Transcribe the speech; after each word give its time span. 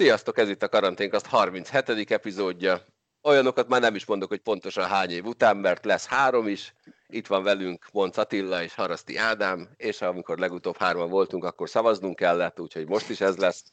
Sziasztok, 0.00 0.38
ez 0.38 0.48
itt 0.48 0.62
a 0.62 0.68
Karanténkast 0.68 1.26
37. 1.26 2.10
epizódja. 2.10 2.80
Olyanokat 3.22 3.68
már 3.68 3.80
nem 3.80 3.94
is 3.94 4.04
mondok, 4.04 4.28
hogy 4.28 4.38
pontosan 4.38 4.84
hány 4.84 5.10
év 5.10 5.24
után, 5.24 5.56
mert 5.56 5.84
lesz 5.84 6.06
három 6.06 6.48
is. 6.48 6.74
Itt 7.08 7.26
van 7.26 7.42
velünk 7.42 7.86
Monc 7.92 8.16
Attila 8.16 8.62
és 8.62 8.74
Haraszti 8.74 9.16
Ádám, 9.16 9.68
és 9.76 10.02
amikor 10.02 10.38
legutóbb 10.38 10.76
hárman 10.76 11.08
voltunk, 11.10 11.44
akkor 11.44 11.68
szavaznunk 11.68 12.16
kellett, 12.16 12.60
úgyhogy 12.60 12.88
most 12.88 13.08
is 13.08 13.20
ez 13.20 13.36
lesz. 13.36 13.64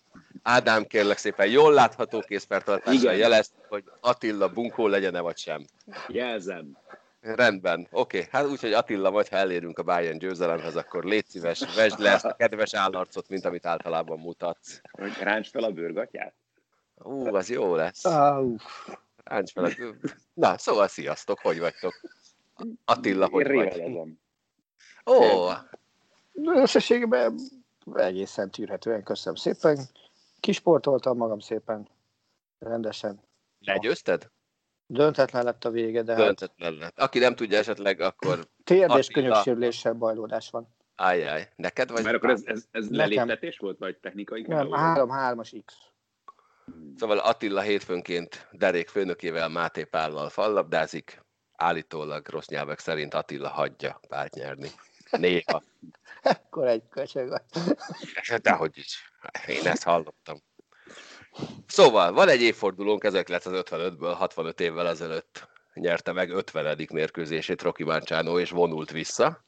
Ádám, 0.43 0.85
kérlek 0.85 1.17
szépen, 1.17 1.47
jól 1.47 1.73
látható 1.73 2.19
készpertartással 2.19 3.13
jelez, 3.13 3.51
hogy 3.67 3.83
Attila 3.99 4.49
bunkó 4.49 4.87
legyen-e 4.87 5.19
vagy 5.19 5.37
sem. 5.37 5.65
Jelzem. 6.07 6.77
Rendben, 7.19 7.87
oké. 7.91 8.17
Okay. 8.17 8.29
Hát 8.31 8.45
úgyhogy 8.45 8.73
Attila, 8.73 9.09
majd 9.09 9.27
ha 9.27 9.35
elérünk 9.35 9.79
a 9.79 9.83
Bayern 9.83 10.17
győzelemhez, 10.17 10.75
akkor 10.75 11.03
légy 11.03 11.25
szíves, 11.25 11.75
vesd 11.75 11.99
le 11.99 12.11
ezt 12.11 12.25
a 12.25 12.35
kedves 12.35 12.73
állarcot, 12.73 13.29
mint 13.29 13.45
amit 13.45 13.65
általában 13.65 14.19
mutatsz. 14.19 14.81
Ráncs 15.19 15.49
fel 15.49 15.63
a 15.63 15.71
bőrgatját? 15.71 16.33
Ú, 16.95 17.35
az 17.35 17.49
jó 17.49 17.75
lesz. 17.75 18.03
Ráncs 19.23 19.51
fel 19.51 19.65
a... 19.65 19.69
Na, 20.33 20.57
szóval 20.57 20.87
sziasztok, 20.87 21.39
hogy 21.39 21.59
vagytok? 21.59 22.01
Attila, 22.85 23.27
hogy 23.27 23.51
vagy? 23.51 23.81
Ó! 25.05 25.49
Összességében 26.33 27.39
egészen 27.93 28.51
tűrhetően, 28.51 29.03
köszönöm 29.03 29.35
szépen. 29.35 29.79
Kisportoltam 30.39 31.17
magam 31.17 31.39
szépen, 31.39 31.87
rendesen. 32.59 33.21
Legyőzted? 33.59 34.29
Döntetlen 34.87 35.43
lett 35.43 35.65
a 35.65 35.69
vége, 35.69 36.01
de... 36.01 36.13
Hát- 36.15 36.23
Döntetlen 36.25 36.73
lett. 36.73 36.99
Aki 36.99 37.19
nem 37.19 37.35
tudja 37.35 37.57
esetleg, 37.57 37.99
akkor... 38.01 38.47
Térd 38.63 38.97
és 38.97 39.07
könyöksérüléssel 39.07 39.93
bajlódás 39.93 40.49
van. 40.49 40.75
Ájjáj, 40.95 41.49
neked 41.55 41.91
vagy? 41.91 42.03
Mert 42.03 42.15
akkor 42.15 42.29
ez, 42.29 42.41
ez, 42.45 42.65
ez 42.71 42.89
leléptetés 42.89 43.57
volt, 43.57 43.77
vagy 43.77 43.97
technikai? 43.97 44.41
Nem, 44.41 44.67
3-3-as 44.71 45.61
X. 45.65 45.73
Szóval 46.95 47.17
Attila 47.17 47.61
hétfőnként 47.61 48.47
derék 48.51 48.87
főnökével 48.87 49.49
Máté 49.49 49.83
Pállal 49.83 50.29
fallabdázik, 50.29 51.21
állítólag 51.55 52.27
rossz 52.27 52.47
nyelvek 52.47 52.79
szerint 52.79 53.13
Attila 53.13 53.49
hagyja 53.49 53.99
párt 54.07 54.33
nyerni. 54.35 54.69
Néha. 55.11 55.63
Ekkor 56.21 56.67
egy 56.67 56.87
köcsög. 56.89 57.41
Dehogy 58.41 58.77
is. 58.77 59.11
Én 59.47 59.67
ezt 59.67 59.83
hallottam. 59.83 60.37
Szóval, 61.67 62.11
van 62.11 62.27
egy 62.27 62.41
évfordulónk, 62.41 63.03
1955-ből 63.05 64.13
65 64.17 64.59
évvel 64.59 64.87
ezelőtt 64.87 65.47
nyerte 65.73 66.11
meg 66.11 66.29
50. 66.29 66.87
mérkőzését 66.93 67.61
Rocky 67.61 67.83
Mancsánó, 67.83 68.39
és 68.39 68.49
vonult 68.49 68.91
vissza. 68.91 69.45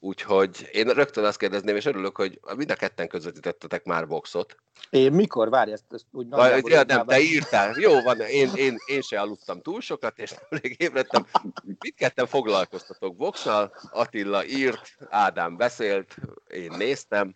Úgyhogy 0.00 0.68
én 0.72 0.88
rögtön 0.88 1.24
azt 1.24 1.38
kérdezném, 1.38 1.76
és 1.76 1.84
örülök, 1.84 2.16
hogy 2.16 2.40
mind 2.56 2.70
a 2.70 2.74
ketten 2.74 3.08
közvetítettetek 3.08 3.84
már 3.84 4.06
boxot. 4.06 4.56
Én 4.90 5.12
mikor? 5.12 5.50
Várj, 5.50 5.72
ezt, 5.72 5.84
ezt 5.90 6.04
úgy 6.10 6.28
Vaj, 6.28 6.60
ja, 6.64 6.82
nem, 6.82 7.06
te 7.06 7.20
írtál. 7.20 7.74
Jó 7.78 8.00
van, 8.00 8.20
én, 8.20 8.50
én, 8.54 8.76
én 8.86 9.00
se 9.00 9.20
aludtam 9.20 9.60
túl 9.60 9.80
sokat, 9.80 10.18
és 10.18 10.34
nemrég 10.48 10.80
ébredtem. 10.80 11.26
Mit 11.64 11.94
ketten 11.94 12.26
foglalkoztatok 12.26 13.16
boxsal? 13.16 13.72
Attila 13.90 14.46
írt, 14.46 14.96
Ádám 15.08 15.56
beszélt, 15.56 16.16
én 16.48 16.72
néztem. 16.76 17.34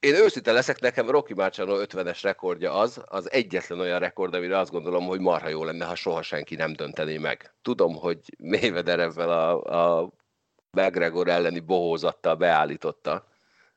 Én 0.00 0.14
őszinte 0.14 0.52
leszek, 0.52 0.80
nekem 0.80 1.10
Rocky 1.10 1.34
Marciano 1.34 1.76
50-es 1.84 2.18
rekordja 2.22 2.72
az, 2.72 3.02
az 3.06 3.30
egyetlen 3.30 3.80
olyan 3.80 3.98
rekord, 3.98 4.34
amire 4.34 4.58
azt 4.58 4.70
gondolom, 4.70 5.06
hogy 5.06 5.20
marha 5.20 5.48
jó 5.48 5.64
lenne, 5.64 5.84
ha 5.84 5.94
soha 5.94 6.22
senki 6.22 6.54
nem 6.54 6.72
döntené 6.72 7.18
meg. 7.18 7.54
Tudom, 7.62 7.94
hogy 7.94 8.18
Mayweather 8.38 9.00
ebben 9.00 9.28
a, 9.28 9.62
a 10.00 10.12
McGregor 10.70 11.28
elleni 11.28 11.60
bohózattal 11.60 12.34
beállította, 12.34 13.26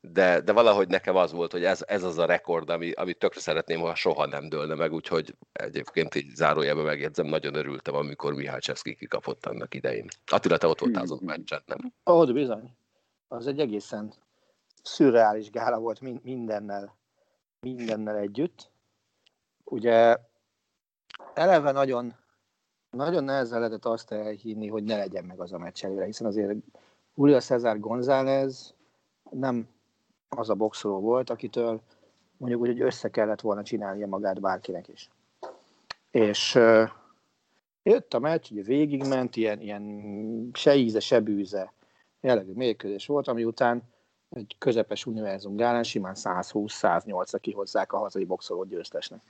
de, 0.02 0.42
de 0.42 0.52
valahogy 0.52 0.88
nekem 0.88 1.16
az 1.16 1.32
volt, 1.32 1.52
hogy 1.52 1.64
ez, 1.64 1.84
ez 1.88 2.04
az 2.04 2.18
a 2.18 2.26
rekord, 2.26 2.70
ami, 2.70 2.92
amit 2.92 3.18
tökre 3.18 3.40
szeretném, 3.40 3.80
ha 3.80 3.96
soha 3.96 4.26
nem 4.26 4.50
dőlne 4.50 4.76
meg, 4.76 4.94
úgyhogy 4.94 5.36
egyébként 5.54 6.16
így 6.16 6.36
zárójelben 6.36 6.86
megjegyzem, 6.86 7.26
nagyon 7.26 7.56
örültem, 7.56 7.96
amikor 7.96 8.34
Mihály 8.34 8.60
Cseszki 8.60 8.96
kikapott 8.96 9.46
annak 9.46 9.74
idején. 9.74 10.08
Attila, 10.32 10.58
te 10.58 10.68
ott 10.68 10.80
voltál 10.80 11.04
azon 11.04 11.20
meccsen, 11.22 11.64
nem? 11.66 11.94
Ott 12.04 12.34
bizony. 12.34 12.76
Az 13.28 13.48
egy 13.48 13.60
egészen 13.60 14.14
szürreális 14.84 15.50
gála 15.50 15.80
volt 15.80 16.24
mindennel, 16.24 16.96
mindennel 17.60 18.16
együtt. 18.16 18.70
Ugye 19.64 20.18
eleve 21.34 21.72
nagyon, 21.72 22.16
nagyon 22.90 23.24
nehezen 23.24 23.60
lehetett 23.60 23.86
azt 23.86 24.12
elhinni, 24.12 24.68
hogy 24.68 24.84
ne 24.84 24.98
legyen 24.98 25.26
meg 25.26 25.40
az 25.40 25.54
a 25.54 25.58
meccs 25.58 25.86
előre, 25.86 26.06
hiszen 26.06 26.28
azért 26.28 26.58
Julio 27.16 27.40
César 27.40 27.80
González 27.80 28.74
nem 29.30 29.68
az 30.30 30.50
a 30.50 30.56
boxoló 30.56 31.00
volt, 31.00 31.30
akitől 31.30 31.82
mondjuk 32.38 32.62
úgy, 32.62 32.68
hogy 32.68 32.82
össze 32.82 33.10
kellett 33.10 33.42
volna 33.42 33.64
csinálnia 33.64 34.08
magát 34.08 34.42
bárkinek 34.42 34.88
is. 34.88 35.10
És 36.12 36.56
uh, 36.56 36.90
jött 37.84 38.14
a 38.14 38.20
meccs, 38.20 38.52
ugye 38.52 38.62
végigment, 38.62 39.36
ilyen, 39.36 39.62
ilyen 39.62 40.50
se 40.54 40.76
íze, 40.76 41.00
se 41.00 41.20
bűze 41.20 41.74
jellegű 42.22 42.52
mérkőzés 42.54 43.06
volt, 43.06 43.28
ami 43.28 43.44
után 43.44 43.93
egy 44.34 44.56
közepes 44.58 45.06
univerzum 45.06 45.56
gálán 45.56 45.84
simán 45.84 46.16
120-108-ra 46.18 47.38
kihozzák 47.42 47.94
a 47.94 47.98
hazai 47.98 48.26
boxoló 48.26 48.64
győztesnek. 48.64 49.22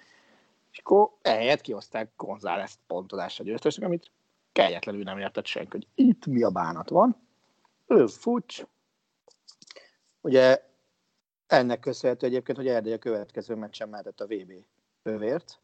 És 0.72 0.78
akkor 0.78 1.10
ehelyett 1.22 1.62
kihozták 1.62 2.12
González 2.18 2.78
pontodásra 2.88 3.44
győztesnek, 3.44 3.86
amit 3.86 4.12
kegyetlenül 4.52 5.04
nem 5.04 5.18
értett 5.20 5.46
senki, 5.46 5.70
hogy 5.72 5.88
itt 5.96 6.26
mi 6.26 6.44
a 6.44 6.50
bánat 6.50 6.90
van. 6.90 7.18
Ő 7.88 8.08
fucs. 8.08 8.66
Ugye 10.22 10.64
ennek 11.48 11.80
köszönhető 11.80 12.26
egyébként, 12.26 12.58
hogy 12.58 12.68
Erdély 12.68 12.94
a 12.94 12.98
következő 12.98 13.56
meccsen 13.56 13.90
mehetett 13.90 14.22
a 14.22 14.26
VB 14.26 14.52
övért, 15.04 15.60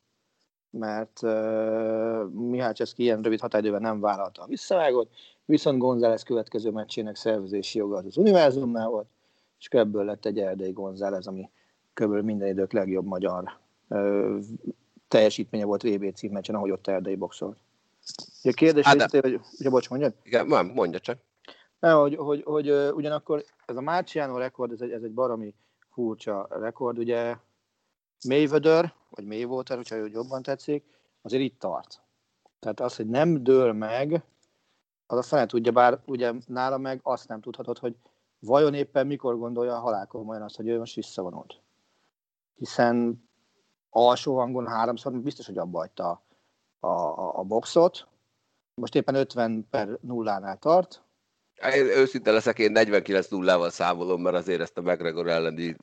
mert 0.69 1.21
uh, 1.21 2.29
Mihály 2.29 2.73
Cseszki 2.73 3.03
ilyen 3.03 3.21
rövid 3.21 3.39
határidőben 3.39 3.81
nem 3.81 3.99
vállalta 3.99 4.41
a 4.41 4.45
visszavágot, 4.45 5.09
viszont 5.45 5.79
González 5.79 6.23
következő 6.23 6.71
meccsének 6.71 7.15
szervezési 7.15 7.77
joga 7.77 7.97
az, 7.97 8.05
az 8.05 8.17
univerzumnál 8.17 8.87
volt, 8.87 9.07
és 9.59 9.67
ebből 9.67 10.05
lett 10.05 10.25
egy 10.25 10.39
Erdély 10.39 10.71
González, 10.71 11.27
ami 11.27 11.49
kb. 11.93 12.13
minden 12.13 12.47
idők 12.47 12.71
legjobb 12.71 13.05
magyar 13.05 13.57
ö, 13.87 14.37
teljesítménye 15.07 15.65
volt 15.65 15.83
VB 15.83 16.13
címmeccsen, 16.13 16.55
ahogy 16.55 16.71
ott 16.71 16.87
Erdély 16.87 17.15
boxolt. 17.15 17.57
A 18.43 18.51
kérdés 18.51 18.85
hát, 18.85 18.93
részleté, 18.93 19.19
vagy, 19.19 19.39
ugye, 19.59 19.69
bocs, 19.69 19.89
mondjad? 19.89 20.13
Igen, 20.23 20.71
mondja 20.73 20.99
csak. 20.99 21.17
Nem, 21.79 21.99
hogy, 21.99 22.15
hogy, 22.15 22.43
hogy, 22.43 22.69
hogy, 22.69 22.91
ugyanakkor 22.91 23.43
ez 23.65 23.75
a 23.75 23.81
Márciano 23.81 24.37
rekord, 24.37 24.71
ez 24.71 24.81
egy, 24.81 24.91
ez 24.91 25.03
egy 25.03 25.13
baromi 25.13 25.53
furcsa 25.91 26.47
rekord, 26.49 26.97
ugye 26.97 27.35
Mayweather, 28.27 28.93
vagy 29.09 29.25
Maywater, 29.25 29.75
hogyha 29.75 29.95
jobban 29.95 30.41
tetszik, 30.41 30.83
azért 31.21 31.43
itt 31.43 31.59
tart. 31.59 32.01
Tehát 32.59 32.79
az, 32.79 32.95
hogy 32.95 33.07
nem 33.07 33.43
dől 33.43 33.73
meg, 33.73 34.23
az 35.07 35.17
a 35.17 35.21
fene 35.21 35.45
tudja, 35.45 35.71
bár 35.71 35.99
ugye 36.05 36.33
nála 36.45 36.77
meg 36.77 36.99
azt 37.03 37.27
nem 37.27 37.41
tudhatod, 37.41 37.77
hogy 37.77 37.95
vajon 38.39 38.73
éppen 38.73 39.07
mikor 39.07 39.37
gondolja 39.37 39.75
a 39.75 39.79
halálkomolyan 39.79 40.41
azt, 40.41 40.55
hogy 40.55 40.67
ő 40.67 40.77
most 40.77 40.95
visszavonult. 40.95 41.61
Hiszen 42.55 43.23
alsó 43.89 44.37
hangon 44.37 44.67
háromszor 44.67 45.13
biztos, 45.13 45.45
hogy 45.45 45.57
abba 45.57 45.77
hagyta 45.77 46.23
a, 46.79 46.87
a, 46.87 47.37
a 47.37 47.43
boxot. 47.43 48.07
Most 48.73 48.95
éppen 48.95 49.15
50 49.15 49.67
per 49.69 49.97
nullánál 50.01 50.57
tart. 50.57 51.03
Én 51.75 51.85
őszinte 51.85 52.31
leszek, 52.31 52.59
én 52.59 52.71
49 52.71 53.27
nullával 53.27 53.69
számolom, 53.69 54.21
mert 54.21 54.35
azért 54.35 54.61
ezt 54.61 54.77
a 54.77 54.81
McGregor 54.81 55.27
elleni 55.27 55.75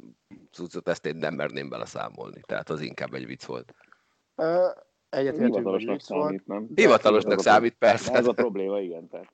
cuccot 0.50 0.89
ezt 0.89 1.06
én 1.06 1.16
nem 1.16 1.34
merném 1.34 1.69
bele 1.69 1.87
számolni. 1.87 2.41
Tehát 2.47 2.71
az 2.71 2.81
inkább 2.81 3.15
egy 3.15 3.27
vicc 3.27 3.45
volt. 3.45 3.75
Egyetértünk, 5.09 5.69
hogy 5.69 5.87
vicc 5.87 6.03
számít, 6.03 6.47
nem? 6.47 6.69
Hivatalosnak 6.75 7.41
számít, 7.41 7.75
persze. 7.75 8.12
Ez 8.12 8.27
a 8.27 8.33
probléma, 8.33 8.81
igen. 8.81 9.09
Tehát. 9.09 9.33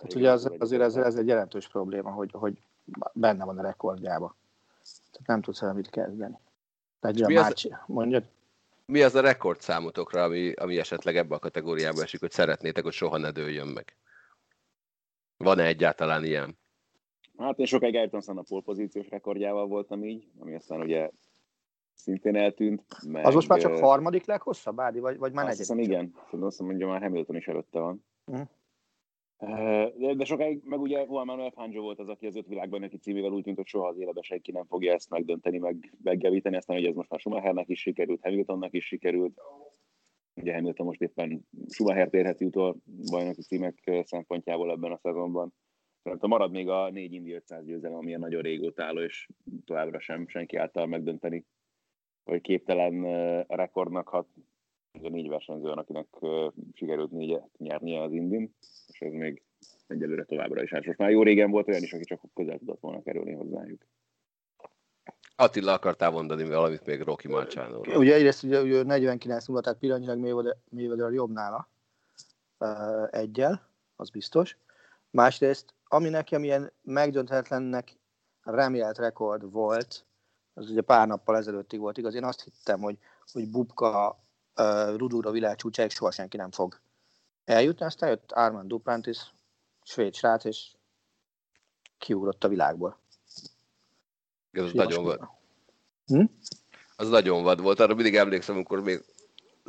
Tehát 0.00 0.14
ugye 0.14 0.30
az, 0.30 0.50
azért 0.58 0.82
ez, 0.82 0.96
ez 0.96 1.14
egy 1.14 1.26
jelentős 1.26 1.68
probléma, 1.68 2.10
hogy, 2.10 2.30
hogy 2.32 2.62
benne 3.12 3.44
van 3.44 3.58
a 3.58 3.62
rekordjába. 3.62 4.36
Tehát 5.10 5.26
nem 5.26 5.40
tudsz 5.40 5.62
el 5.62 5.72
mit 5.72 5.90
kezdeni. 5.90 6.38
Tehát 7.00 7.26
mi, 7.26 7.36
az, 7.36 7.68
mondjad? 7.86 8.24
mi 8.86 9.02
az 9.02 9.14
a 9.14 9.20
rekord 9.20 9.60
számotokra, 9.60 10.22
ami, 10.22 10.52
ami 10.52 10.78
esetleg 10.78 11.16
ebbe 11.16 11.34
a 11.34 11.38
kategóriába 11.38 12.02
esik, 12.02 12.20
hogy 12.20 12.30
szeretnétek, 12.30 12.84
hogy 12.84 12.92
soha 12.92 13.18
ne 13.18 13.30
dőljön 13.30 13.66
meg? 13.66 13.96
Van-e 15.36 15.64
egyáltalán 15.64 16.24
ilyen? 16.24 16.58
Hát 17.38 17.58
én 17.58 17.66
sokáig 17.66 17.94
Ayrton 17.94 18.38
a 18.38 18.42
polpozíciós 18.42 19.08
rekordjával 19.08 19.66
voltam 19.66 20.04
így, 20.04 20.28
ami 20.38 20.54
aztán 20.54 20.80
ugye 20.80 21.10
szintén 21.94 22.36
eltűnt. 22.36 22.82
Meg, 23.06 23.26
az 23.26 23.34
most 23.34 23.48
már 23.48 23.58
csak 23.58 23.78
harmadik 23.78 24.26
leghosszabb, 24.26 24.80
Ádi, 24.80 24.98
vagy, 24.98 25.18
vagy 25.18 25.32
már 25.32 25.44
negyedik? 25.44 25.70
Azt 25.70 25.78
hiszem, 25.78 25.92
igen. 25.92 26.14
Azt 26.30 26.58
hiszem, 26.58 26.66
hogy 26.66 26.86
már 26.86 27.02
Hamilton 27.02 27.36
is 27.36 27.48
előtte 27.48 27.78
van. 27.78 28.04
Uh-huh. 28.24 28.48
De, 29.40 30.14
de 30.14 30.24
sokáig, 30.24 30.60
meg 30.64 30.80
ugye 30.80 31.04
Juan 31.04 31.26
Manuel 31.26 31.50
Fangio 31.50 31.82
volt 31.82 31.98
az, 31.98 32.08
aki 32.08 32.26
az 32.26 32.36
öt 32.36 32.46
világban 32.46 32.80
neki 32.80 32.96
címével 32.96 33.30
úgy 33.30 33.42
tűnt, 33.42 33.56
hogy 33.56 33.66
soha 33.66 33.88
az 33.88 33.98
életben 33.98 34.22
senki 34.22 34.52
nem 34.52 34.64
fogja 34.66 34.92
ezt 34.92 35.10
megdönteni, 35.10 35.58
meg 35.58 35.92
megjavítani, 36.02 36.56
aztán 36.56 36.76
ugye 36.76 36.88
ez 36.88 36.94
most 36.94 37.10
már 37.10 37.20
Schumachernek 37.20 37.68
is 37.68 37.80
sikerült, 37.80 38.22
Hamiltonnak 38.22 38.74
is 38.74 38.86
sikerült. 38.86 39.40
Ugye 40.34 40.54
Hamilton 40.54 40.86
most 40.86 41.00
éppen 41.00 41.48
Schumacher 41.68 42.08
térheti 42.08 42.44
utol 42.44 42.76
bajnoki 43.10 43.42
címek 43.42 44.02
szempontjából 44.04 44.70
ebben 44.70 44.92
a 44.92 44.98
szezonban. 44.98 45.52
Tehát 46.02 46.26
marad 46.26 46.50
még 46.50 46.68
a 46.68 46.90
négy 46.90 47.12
Indi 47.12 47.32
500 47.32 47.64
győzelem, 47.64 47.96
ami 47.96 48.12
nagyon 48.12 48.42
régóta 48.42 48.84
álló, 48.84 49.00
és 49.00 49.28
továbbra 49.64 50.00
sem 50.00 50.28
senki 50.28 50.56
által 50.56 50.86
megdönteni, 50.86 51.44
hogy 52.24 52.40
képtelen 52.40 53.02
rekordnak, 53.46 54.08
ha 54.08 54.18
a 54.18 54.26
négy 54.92 55.28
versenyző 55.28 55.68
van, 55.68 55.78
akinek 55.78 56.06
sikerült 56.74 57.10
négyet 57.10 57.48
nyernie 57.58 58.02
az 58.02 58.12
Indin, 58.12 58.54
és 58.86 59.00
ez 59.00 59.12
még 59.12 59.42
egyelőre 59.86 60.24
továbbra 60.24 60.62
is. 60.62 60.70
Hát 60.70 60.84
most 60.84 60.98
már 60.98 61.10
jó 61.10 61.22
régen 61.22 61.50
volt 61.50 61.68
olyan 61.68 61.82
is, 61.82 61.92
aki 61.92 62.04
csak 62.04 62.20
közel 62.34 62.58
tudott 62.58 62.80
volna 62.80 63.02
kerülni 63.02 63.32
hozzájuk. 63.32 63.82
Attila, 65.36 65.72
akartál 65.72 66.10
mondani 66.10 66.48
valamit 66.48 66.86
még 66.86 67.00
Rocky 67.00 67.28
marciano 67.28 67.78
Ugye 67.78 68.14
egyrészt 68.14 68.42
ugye, 68.42 68.62
ugye 68.62 68.82
49 68.82 69.46
0 69.46 69.60
tehát 69.60 69.78
pillanatnyilag 69.78 70.18
Mayweather, 70.70 71.12
jobb 71.12 71.30
nála 71.30 71.68
egyel, 73.10 73.68
az 73.96 74.10
biztos. 74.10 74.56
Másrészt, 75.10 75.74
ami 75.84 76.08
nekem 76.08 76.44
ilyen 76.44 76.72
megdönthetetlennek 76.82 77.96
remélt 78.42 78.98
rekord 78.98 79.50
volt, 79.52 80.04
az 80.54 80.70
ugye 80.70 80.80
pár 80.80 81.06
nappal 81.06 81.36
ezelőttig 81.36 81.78
volt 81.78 81.98
igaz, 81.98 82.14
én 82.14 82.24
azt 82.24 82.42
hittem, 82.42 82.80
hogy, 82.80 82.98
hogy 83.32 83.50
Bubka 83.50 84.20
uh, 84.60 84.96
Rudúra 84.96 85.30
világcsúcsáig 85.30 85.90
soha 85.90 86.10
senki 86.10 86.36
nem 86.36 86.50
fog 86.50 86.80
eljutni, 87.44 87.84
aztán 87.84 88.08
jött 88.08 88.32
Armand 88.32 88.68
Duplantis, 88.68 89.18
svéd 89.82 90.14
srác, 90.14 90.44
és 90.44 90.72
kiugrott 91.98 92.44
a 92.44 92.48
világból. 92.48 92.98
Ez 94.50 94.72
nagyon 94.72 95.04
vad. 95.04 95.20
Hm? 96.06 96.24
Az 96.96 97.08
nagyon 97.08 97.42
vad 97.42 97.60
volt. 97.60 97.80
Arra 97.80 97.94
mindig 97.94 98.16
emlékszem, 98.16 98.54
amikor 98.54 98.80
még 98.80 99.04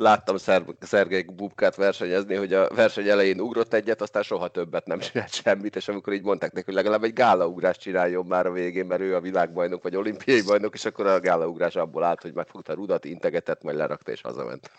láttam 0.02 0.36
Szer- 0.36 0.76
Szergei 0.80 1.22
Bubkát 1.22 1.76
versenyezni, 1.76 2.34
hogy 2.34 2.52
a 2.52 2.68
verseny 2.74 3.08
elején 3.08 3.40
ugrott 3.40 3.72
egyet, 3.72 4.00
aztán 4.00 4.22
soha 4.22 4.48
többet 4.48 4.86
nem 4.86 4.98
csinált 5.12 5.32
semmit, 5.32 5.76
és 5.76 5.88
amikor 5.88 6.12
így 6.12 6.22
mondták 6.22 6.52
neki, 6.52 6.64
hogy 6.64 6.74
legalább 6.74 7.04
egy 7.04 7.12
gálaugrást 7.12 7.80
csináljon 7.80 8.26
már 8.26 8.46
a 8.46 8.52
végén, 8.52 8.86
mert 8.86 9.00
ő 9.00 9.14
a 9.14 9.20
világbajnok 9.20 9.82
vagy 9.82 9.96
olimpiai 9.96 10.42
bajnok, 10.42 10.74
és 10.74 10.84
akkor 10.84 11.06
a 11.06 11.20
gálaugrása 11.20 11.80
abból 11.80 12.04
állt, 12.04 12.22
hogy 12.22 12.32
megfogta 12.32 12.72
a 12.72 12.74
rudat, 12.74 13.04
integetett, 13.04 13.62
majd 13.62 13.76
lerakta 13.76 14.10
és 14.10 14.20
hazament. 14.20 14.70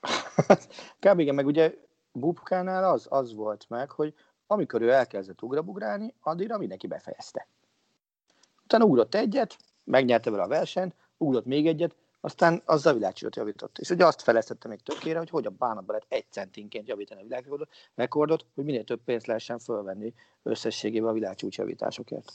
Kb. 1.00 1.18
igen, 1.18 1.34
meg 1.34 1.46
ugye 1.46 1.74
Bubkánál 2.12 2.84
az, 2.84 3.06
az 3.10 3.34
volt 3.34 3.66
meg, 3.68 3.90
hogy 3.90 4.14
amikor 4.46 4.82
ő 4.82 4.90
elkezdett 4.90 5.42
ugrabugrálni, 5.42 6.14
addigra 6.20 6.58
mindenki 6.58 6.86
befejezte. 6.86 7.46
Utána 8.64 8.84
ugrott 8.84 9.14
egyet, 9.14 9.56
megnyerte 9.84 10.30
vele 10.30 10.42
a 10.42 10.48
versenyt, 10.48 10.94
ugrott 11.16 11.44
még 11.44 11.66
egyet, 11.66 11.96
aztán 12.24 12.62
az 12.64 12.86
a 12.86 12.92
világcsúcsot 12.92 13.36
javított. 13.36 13.78
És 13.78 13.90
ugye 13.90 14.06
azt 14.06 14.22
feleztette 14.22 14.68
még 14.68 14.82
tökére, 14.82 15.18
hogy 15.18 15.30
hogy 15.30 15.46
a 15.46 15.50
bánatba 15.50 15.92
lehet 15.92 16.06
egy 16.08 16.24
centinként 16.30 16.88
javítani 16.88 17.20
a 17.20 17.22
világrekordot, 17.22 17.68
rekordot, 17.94 18.46
hogy 18.54 18.64
minél 18.64 18.84
több 18.84 19.00
pénzt 19.04 19.26
lehessen 19.26 19.58
fölvenni 19.58 20.14
összességében 20.42 21.08
a 21.08 21.12
világcsúcs 21.12 21.58
javításokért. 21.58 22.32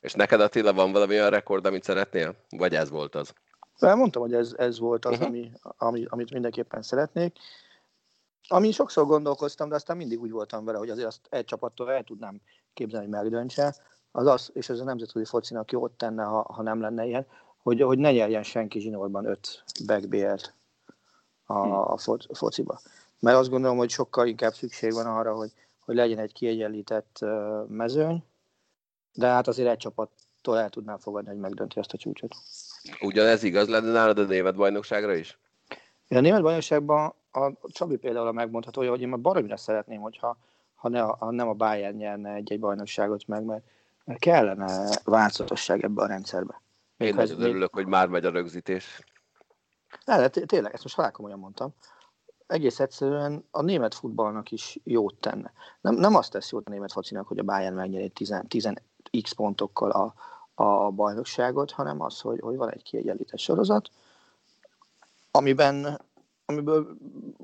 És 0.00 0.12
neked 0.12 0.40
Attila 0.40 0.72
van 0.72 0.92
valami 0.92 1.14
olyan 1.14 1.30
rekord, 1.30 1.66
amit 1.66 1.82
szeretnél? 1.82 2.34
Vagy 2.48 2.74
ez 2.74 2.90
volt 2.90 3.14
az? 3.14 3.34
Mondtam, 3.78 4.22
hogy 4.22 4.34
ez, 4.34 4.54
ez 4.56 4.78
volt 4.78 5.04
az, 5.04 5.12
uh-huh. 5.12 5.26
ami, 5.26 5.52
ami, 5.76 6.04
amit 6.08 6.32
mindenképpen 6.32 6.82
szeretnék. 6.82 7.36
Ami 8.48 8.70
sokszor 8.70 9.06
gondolkoztam, 9.06 9.68
de 9.68 9.74
aztán 9.74 9.96
mindig 9.96 10.20
úgy 10.20 10.30
voltam 10.30 10.64
vele, 10.64 10.78
hogy 10.78 10.90
azért 10.90 11.06
azt 11.06 11.20
egy 11.30 11.44
csapattól 11.44 11.92
el 11.92 12.02
tudnám 12.02 12.40
képzelni, 12.74 13.06
hogy 13.06 13.14
megdöntse. 13.14 13.76
Az 14.10 14.26
az, 14.26 14.50
és 14.52 14.68
ez 14.68 14.80
a 14.80 14.84
nemzetközi 14.84 15.24
focinak 15.24 15.72
jót 15.72 15.92
tenne, 15.92 16.24
ha, 16.24 16.52
ha 16.52 16.62
nem 16.62 16.80
lenne 16.80 17.04
ilyen, 17.04 17.26
hogy, 17.62 17.80
hogy 17.80 17.98
ne 17.98 18.12
nyerjen 18.12 18.42
senki 18.42 18.80
zsinórban 18.80 19.24
öt 19.24 19.64
backbl-t 19.86 20.54
a, 21.44 21.64
hm. 21.64 21.72
a 21.72 21.96
fociba. 22.32 22.80
Mert 23.20 23.36
azt 23.36 23.50
gondolom, 23.50 23.76
hogy 23.76 23.90
sokkal 23.90 24.26
inkább 24.26 24.54
szükség 24.54 24.92
van 24.92 25.06
arra, 25.06 25.34
hogy, 25.34 25.52
hogy 25.84 25.94
legyen 25.94 26.18
egy 26.18 26.32
kiegyenlített 26.32 27.18
mezőny, 27.68 28.24
de 29.12 29.26
hát 29.26 29.48
azért 29.48 29.68
egy 29.68 29.76
csapattól 29.76 30.58
el 30.58 30.70
tudnám 30.70 30.98
fogadni, 30.98 31.30
hogy 31.30 31.38
megdönti 31.38 31.78
ezt 31.78 31.92
a 31.92 31.96
csúcsot. 31.96 32.34
Ugyanez 33.00 33.42
igaz 33.42 33.68
lenne 33.68 33.92
nálad 33.92 34.18
a 34.18 34.24
német 34.24 34.54
bajnokságra 34.54 35.14
is? 35.14 35.38
Én 36.08 36.18
a 36.18 36.20
német 36.20 36.42
bajnokságban 36.42 37.14
a 37.32 37.50
Csabi 37.68 37.96
például 37.96 38.32
megmondható, 38.32 38.88
hogy 38.88 39.00
én 39.00 39.08
már 39.08 39.20
baromira 39.20 39.56
szeretném, 39.56 40.00
hogyha 40.00 40.36
ha, 40.74 40.88
ne, 40.88 41.00
ha 41.00 41.30
nem 41.30 41.48
a 41.48 41.52
Bayern 41.52 41.96
nyerne 41.96 42.32
egy-egy 42.32 42.60
bajnokságot 42.60 43.26
meg, 43.26 43.44
mert, 43.44 43.62
mert 44.04 44.20
kellene 44.20 45.00
változatosság 45.04 45.84
ebbe 45.84 46.02
a 46.02 46.06
rendszerbe. 46.06 46.61
Én 47.02 47.14
nagyon 47.14 47.40
örülök, 47.40 47.74
még... 47.74 47.84
hogy 47.84 47.92
már 47.92 48.08
megy 48.08 48.24
a 48.24 48.30
rögzítés. 48.30 49.04
Ne, 50.04 50.16
de 50.16 50.28
tényleg, 50.28 50.72
ezt 50.72 50.82
most 50.82 50.94
halálkomolyan 50.94 51.38
mondtam. 51.38 51.74
Egész 52.46 52.80
egyszerűen 52.80 53.44
a 53.50 53.62
német 53.62 53.94
futballnak 53.94 54.50
is 54.50 54.78
jót 54.84 55.14
tenne. 55.14 55.52
Nem, 55.80 55.94
nem 55.94 56.14
azt 56.14 56.30
tesz 56.30 56.50
jót 56.50 56.66
a 56.66 56.70
német 56.70 56.92
focinak, 56.92 57.26
hogy 57.26 57.38
a 57.38 57.42
Bayern 57.42 57.74
megnyeri 57.74 58.08
10, 58.08 58.34
10 58.48 58.72
x 59.22 59.32
pontokkal 59.32 59.90
a, 59.90 60.14
a 60.54 60.90
bajnokságot, 60.90 61.70
hanem 61.70 62.00
az, 62.00 62.20
hogy, 62.20 62.40
hogy 62.40 62.56
van 62.56 62.70
egy 62.70 62.82
kiegyenlített 62.82 63.38
sorozat, 63.38 63.90
amiben, 65.30 66.00
amiből 66.44 66.96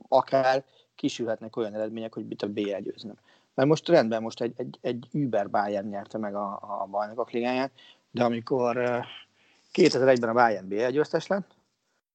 akár 0.08 0.64
kisülhetnek 0.94 1.56
olyan 1.56 1.75
eredmények, 1.75 2.14
hogy 2.14 2.26
mit 2.26 2.43
a 2.43 2.49
B 2.49 2.60
győznek. 2.60 3.19
Mert 3.55 3.69
most 3.69 3.88
rendben, 3.88 4.22
most 4.22 4.40
egy, 4.40 4.52
egy, 4.56 4.78
egy 4.81 5.08
Uber 5.12 5.50
Bayern 5.50 5.88
nyerte 5.88 6.19
meg 6.19 6.34
a, 6.34 6.58
a 6.82 6.87
bajnokok 6.90 7.31
ligáját, 7.31 7.70
de 8.10 8.25
amikor 8.25 9.05
2001-ben 9.75 10.29
a 10.29 10.32
Bayern 10.32 10.69
BL 10.69 10.88
győztes 10.88 11.26
lett, 11.26 11.50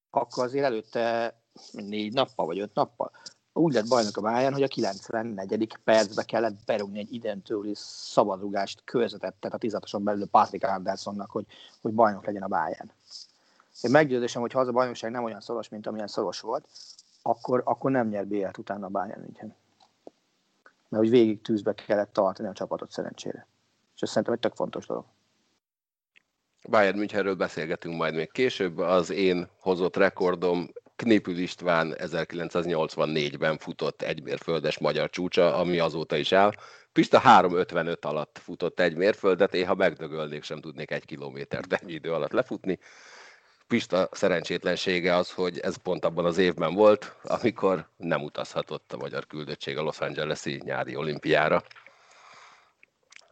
akkor 0.10 0.44
azért 0.44 0.66
előtte 0.66 1.36
négy 1.72 2.14
nappal 2.14 2.46
vagy 2.46 2.60
öt 2.60 2.74
nappal 2.74 3.12
úgy 3.54 3.74
lett 3.74 3.88
bajnok 3.88 4.18
a 4.18 4.22
Bayern, 4.22 4.54
hogy 4.54 4.64
a 4.64 4.68
94. 4.68 5.78
percbe 5.84 6.24
kellett 6.24 6.66
berúgni 6.66 7.00
egy 7.00 7.14
identőli 7.14 7.72
szabadrugást 7.76 8.82
körzetet, 8.84 9.34
tehát 9.34 9.56
a 9.56 9.60
tizatoson 9.60 10.04
belül 10.04 10.28
Patrick 10.28 10.68
Andersonnak, 10.68 11.32
hogy, 11.32 11.46
hogy 11.82 11.94
bajnok 11.94 12.26
legyen 12.26 12.44
a 12.44 12.48
Bayern. 12.48 12.92
Én 13.82 13.92
meggyőződésem, 13.92 14.42
hogy 14.42 14.52
ha 14.52 14.60
az 14.60 14.68
a 14.68 14.72
bajnokság 14.72 15.12
nem 15.12 15.24
olyan 15.24 15.42
szoros, 15.42 15.70
mint 15.70 15.88
amilyen 15.88 16.08
szoros 16.08 16.40
volt, 16.40 16.68
akkor, 17.22 17.62
akkor 17.66 17.92
nem 17.92 18.08
nyer 18.08 18.28
BL-t 18.28 18.58
utána 18.58 18.86
a 18.86 18.90
Bayern 18.90 19.22
München. 19.22 19.56
Mert 20.90 21.04
hogy 21.04 21.10
végig 21.10 21.42
tűzbe 21.42 21.74
kellett 21.74 22.14
tartani 22.14 22.48
a 22.48 22.54
csapatot 22.54 22.92
szerencsére. 22.92 23.48
És 23.96 24.02
ez 24.02 24.10
szerintem 24.10 24.34
egy 24.34 24.40
tök 24.40 24.56
fontos 24.56 24.86
dolog. 24.86 25.06
Bayern 26.70 26.98
Münchenről 26.98 27.36
beszélgetünk 27.36 27.96
majd 27.96 28.16
még 28.16 28.32
később. 28.32 28.78
Az 28.78 29.10
én 29.10 29.48
hozott 29.60 29.98
rekordom 29.98 30.70
Knépül 30.96 31.38
István 31.38 31.96
1984-ben 31.98 33.58
futott 33.58 34.02
egy 34.02 34.24
mérföldes 34.24 34.78
magyar 34.78 35.10
csúcsa, 35.10 35.56
ami 35.56 35.80
azóta 35.80 36.16
is 36.16 36.32
áll. 36.32 36.52
Pista 36.92 37.22
3.55 37.22 38.00
alatt 38.00 38.40
futott 38.44 38.80
egy 38.80 38.96
mérföldet, 38.96 39.54
én 39.54 39.68
ha 39.68 39.76
megdögölnék, 39.76 40.44
sem 40.44 40.62
tudnék 40.62 40.92
egy 40.92 41.06
kilométert 41.06 41.74
ennyi 41.74 41.94
idő 41.94 42.14
alatt 42.14 42.32
lefutni. 42.32 42.80
Pista 43.68 44.10
szerencsétlensége 44.12 45.16
az, 45.16 45.32
hogy 45.32 45.60
ez 45.60 45.76
pont 45.76 46.06
abban 46.06 46.26
az 46.26 46.38
évben 46.38 46.74
volt, 46.74 47.16
amikor 47.24 47.88
nem 47.98 48.24
utazhatott 48.24 48.94
a 48.94 48.98
magyar 48.98 49.28
küldöttség 49.28 49.78
a 49.78 49.82
Los 49.82 50.00
Angeles-i 50.00 50.62
nyári 50.64 50.96
olimpiára. 50.96 51.64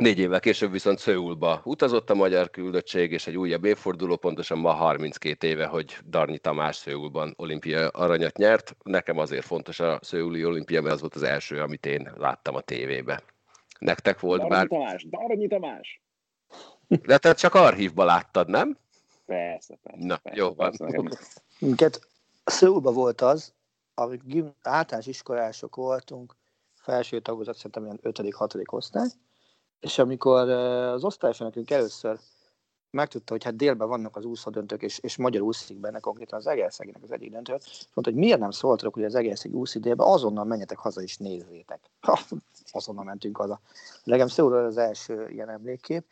Négy 0.02 0.20
évvel 0.20 0.40
később 0.40 0.72
viszont 0.72 1.00
Szőulba 1.00 1.62
utazott 1.64 2.10
a 2.10 2.14
magyar 2.14 2.50
küldöttség, 2.50 3.12
és 3.12 3.28
egy 3.28 3.38
újabb 3.38 3.64
évforduló, 3.64 4.16
pontosan 4.16 4.58
ma 4.58 4.72
32 4.72 5.48
éve, 5.48 5.66
hogy 5.66 5.98
Darnyi 6.06 6.38
Tamás 6.38 6.76
Szőulban 6.76 7.34
olimpia 7.38 7.88
aranyat 7.88 8.38
nyert. 8.38 8.76
Nekem 8.84 9.18
azért 9.18 9.46
fontos 9.46 9.80
a 9.80 10.00
Szőuli 10.02 10.46
olimpia, 10.46 10.82
mert 10.82 10.94
az 10.94 11.00
volt 11.00 11.16
az 11.16 11.24
első, 11.24 11.62
amit 11.62 11.86
én 11.86 12.12
láttam 12.18 12.56
a 12.56 12.62
tévébe. 12.62 13.24
Nektek 13.80 14.20
volt 14.20 14.40
Darnyi 14.40 14.56
bár... 14.56 14.68
Tamás, 14.68 15.06
Darnyi 15.10 15.48
Tamás! 15.48 16.02
De 16.88 17.18
te 17.18 17.34
csak 17.34 17.54
archívba 17.54 18.04
láttad, 18.04 18.50
nem? 18.50 18.78
Persze, 19.26 19.78
persze. 19.84 20.06
Na, 20.06 20.18
persze, 20.18 20.42
jó 20.42 20.54
van. 20.54 20.74
Minket 21.60 22.08
Szőulba 22.44 22.92
volt 22.92 23.22
az, 23.22 23.54
amik 23.94 24.22
általános 24.62 25.08
iskolások 25.08 25.76
voltunk, 25.76 26.36
felső 26.74 27.20
tagozat 27.20 27.56
szerintem 27.56 27.84
ilyen 27.84 28.00
5.-6. 28.04 28.72
osztály, 28.72 29.08
és 29.82 29.98
amikor 29.98 30.50
az 30.50 31.04
osztályfőnökünk 31.04 31.72
először 31.72 32.20
megtudta, 32.92 33.34
hogy 33.34 33.44
hát 33.44 33.56
délben 33.56 33.88
vannak 33.88 34.16
az 34.16 34.26
úszódöntők, 34.26 34.82
és, 34.82 35.00
és 35.00 35.18
magyar 35.18 35.42
úszik 35.42 35.78
benne, 35.78 36.00
konkrétan 36.00 36.40
az 36.40 36.48
Egerszeginek 36.48 37.04
az 37.04 37.12
egyik 37.12 37.32
döntő, 37.32 37.52
mondta, 37.52 38.12
hogy 38.12 38.16
miért 38.16 38.40
nem 38.40 38.52
szóltok, 38.52 38.94
hogy 38.94 39.04
az 39.04 39.16
Egerszegi 39.16 39.54
úszi 39.54 39.80
délben, 39.80 40.08
azonnal 40.08 40.44
menjetek 40.44 40.78
haza 40.78 41.02
és 41.02 41.18
nézzétek. 41.18 41.80
Ha, 42.00 42.20
azonnal 42.72 43.04
mentünk 43.04 43.38
haza. 43.38 43.62
Legem 44.04 44.28
szóról 44.28 44.66
az 44.66 44.78
első 44.78 45.30
ilyen 45.30 45.50
emlékkép. 45.50 46.06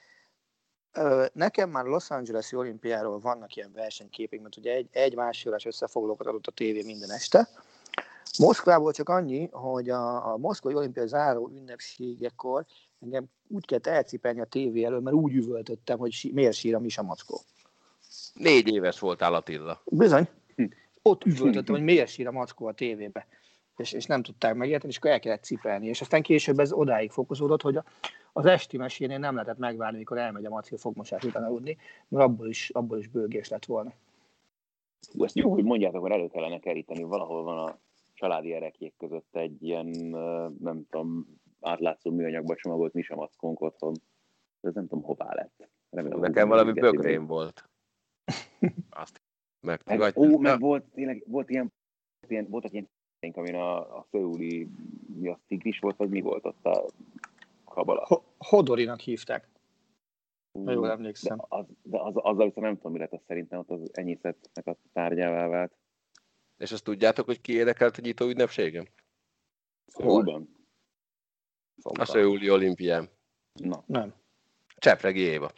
Nekem 1.33 1.69
már 1.69 1.85
Los 1.85 2.09
Angeles-i 2.09 2.55
olimpiáról 2.55 3.19
vannak 3.19 3.55
ilyen 3.55 3.71
versenyképek, 3.73 4.41
mert 4.41 4.57
ugye 4.57 4.73
egy, 4.73 4.87
egy 4.91 5.15
másfél 5.15 5.55
összefoglalókat 5.65 6.27
adott 6.27 6.47
a 6.47 6.51
tévé 6.51 6.83
minden 6.83 7.11
este. 7.11 7.49
Moszkvából 8.37 8.91
csak 8.91 9.09
annyi, 9.09 9.49
hogy 9.51 9.89
a, 9.89 10.31
a 10.31 10.37
moszkvai 10.37 10.73
olimpiai 10.73 11.07
záró 11.07 11.49
ünnepségekor 11.49 12.65
engem 13.01 13.25
úgy 13.47 13.65
kellett 13.65 13.87
elcipelni 13.87 14.39
a 14.39 14.45
tévé 14.45 14.83
elől, 14.83 14.99
mert 14.99 15.15
úgy 15.15 15.33
üvöltöttem, 15.33 15.97
hogy 15.97 16.11
sí, 16.11 16.31
miért 16.31 16.53
sír 16.53 16.75
a 16.75 16.79
Misa 16.79 17.03
Mackó. 17.03 17.39
Négy 18.33 18.73
éves 18.73 18.99
voltál 18.99 19.33
Attila. 19.33 19.81
Bizony. 19.85 20.27
Hm. 20.55 20.65
Ott 21.01 21.25
üvöltöttem, 21.25 21.75
hogy 21.75 21.83
miért 21.83 22.09
sír 22.09 22.27
a 22.27 22.31
Mackó 22.31 22.65
a 22.65 22.73
tévébe. 22.73 23.27
és, 23.77 23.91
és 23.91 24.05
nem 24.05 24.23
tudták 24.23 24.55
megérteni, 24.55 24.91
és 24.91 24.97
akkor 24.97 25.11
el 25.11 25.19
kellett 25.19 25.43
cipelni. 25.43 25.87
És 25.87 26.01
aztán 26.01 26.21
később 26.21 26.59
ez 26.59 26.71
odáig 26.71 27.11
fokozódott, 27.11 27.61
hogy 27.61 27.79
az 28.33 28.45
esti 28.45 28.77
mesénél 28.77 29.17
nem 29.17 29.33
lehetett 29.33 29.57
megvárni, 29.57 29.97
mikor 29.97 30.17
elmegy 30.17 30.45
a 30.45 30.49
Maci 30.49 30.75
a 30.75 30.77
fogmosás 30.77 31.23
után 31.23 31.43
aludni, 31.43 31.77
mert 32.07 32.25
abból 32.25 32.49
is, 32.49 32.69
abból 32.69 32.97
is 32.97 33.07
bőgés 33.07 33.47
lett 33.47 33.65
volna. 33.65 33.93
Hú, 35.11 35.23
ezt 35.23 35.35
jó, 35.35 35.51
hogy 35.51 35.63
mondjátok, 35.63 35.97
akkor 35.97 36.11
elő 36.11 36.27
kellene 36.27 36.59
keríteni, 36.59 37.03
valahol 37.03 37.43
van 37.43 37.57
a 37.57 37.77
családi 38.13 38.53
erekjék 38.53 38.93
között 38.97 39.35
egy 39.35 39.63
ilyen, 39.63 39.87
nem 40.59 40.85
tudom, 40.89 41.39
átlátszó 41.61 42.11
műanyagba 42.11 42.55
csomagolt 42.55 42.93
Misa 42.93 43.15
Mackónk 43.15 43.61
otthon. 43.61 43.95
Ez 44.61 44.73
nem 44.73 44.87
tudom, 44.87 45.03
hová 45.03 45.33
lett. 45.33 45.69
Remélem, 45.89 46.19
Nekem 46.19 46.47
valami 46.47 46.71
bögrém 46.71 47.25
volt. 47.25 47.69
Azt 48.89 49.21
meg, 49.59 49.81
meg, 49.85 50.17
ó, 50.17 50.37
meg 50.37 50.59
volt, 50.59 50.83
tényleg, 50.83 51.23
volt 51.27 51.49
ilyen, 51.49 51.73
ilyen 52.27 52.47
voltak 52.49 52.71
ilyen 52.71 52.89
amin 53.33 53.55
a, 53.55 53.97
a 53.97 54.05
főúli, 54.09 54.67
mi 55.19 55.27
a 55.27 55.39
tigris 55.47 55.79
volt, 55.79 55.97
vagy 55.97 56.09
mi 56.09 56.21
volt 56.21 56.45
ott 56.45 56.65
a 56.65 56.85
kabala? 57.65 58.05
Ho- 58.05 58.23
Hodorinak 58.37 58.99
hívták. 58.99 59.47
Ha 60.65 60.71
jól 60.71 60.91
emlékszem. 60.91 61.37
De, 61.37 61.45
az, 61.47 61.65
de 61.83 61.99
az, 61.99 62.13
azzal 62.15 62.45
viszont 62.45 62.65
nem 62.65 62.75
tudom, 62.75 62.91
mi 62.91 62.99
lett 62.99 63.11
az 63.11 63.21
szerintem 63.27 63.59
ott 63.59 63.69
az 63.69 63.89
enyészetnek 63.93 64.67
a 64.67 64.77
tárgyává 64.93 65.47
vált. 65.47 65.73
És 66.57 66.71
azt 66.71 66.83
tudjátok, 66.83 67.25
hogy 67.25 67.41
ki 67.41 67.53
érdekelt 67.53 67.97
a 67.97 68.01
nyitó 68.01 68.25
ünnepségem? 68.25 68.85
Hol? 69.93 70.47
A 71.81 72.05
Szöuli 72.05 72.49
olimpián. 72.49 73.09
Na. 73.53 73.83
Nem. 73.85 74.13
Csepregi 74.77 75.19
Éva. 75.19 75.51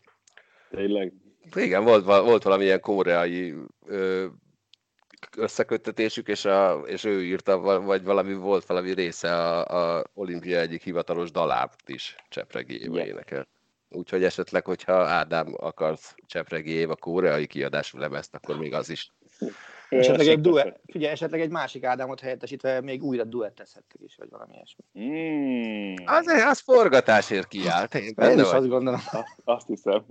Tényleg? 0.69 1.13
Igen, 1.55 1.83
volt, 1.83 2.05
volt 2.05 2.43
valamilyen 2.43 2.79
koreai 2.79 3.53
ö, 3.85 4.27
összeköttetésük, 5.37 6.27
és, 6.27 6.45
a, 6.45 6.81
és 6.85 7.03
ő 7.03 7.23
írta, 7.23 7.59
vagy 7.81 8.03
valami 8.03 8.33
volt 8.33 8.65
valami 8.65 8.93
része 8.93 9.35
a, 9.35 9.97
a 9.97 10.03
olimpia 10.13 10.59
egyik 10.59 10.83
hivatalos 10.83 11.31
dalábt 11.31 11.89
is 11.89 12.15
Csepregi 12.29 12.81
Éva 12.81 12.95
yeah. 12.95 13.07
énekel. 13.07 13.47
Úgyhogy 13.89 14.23
esetleg, 14.23 14.65
hogyha 14.65 14.93
Ádám 14.93 15.53
akarsz 15.57 16.15
Csepregi 16.25 16.71
Éva 16.71 16.95
koreai 16.95 17.47
kiadású 17.47 17.97
lemezt, 17.97 18.35
akkor 18.35 18.57
még 18.57 18.73
az 18.73 18.89
is. 18.89 19.11
Esetleg 19.99 20.27
egy, 20.27 20.41
duet, 20.41 20.79
figyelj, 20.85 21.11
esetleg 21.11 21.41
egy 21.41 21.49
másik 21.49 21.83
Ádámot 21.83 22.19
helyettesítve 22.19 22.81
még 22.81 23.03
újra 23.03 23.23
duettezhettük 23.23 24.01
is, 24.01 24.15
vagy 24.15 24.29
valami 24.29 24.53
ilyesmi. 24.53 24.83
Mm. 24.99 25.93
Az, 26.05 26.27
az 26.27 26.59
forgatásért 26.59 27.47
kiállt. 27.47 27.95
Én, 27.95 28.13
Én 28.17 28.39
is 28.39 28.51
azt 28.51 28.67
gondolom. 28.67 28.99
Azt 29.43 29.67
hiszem. 29.67 30.05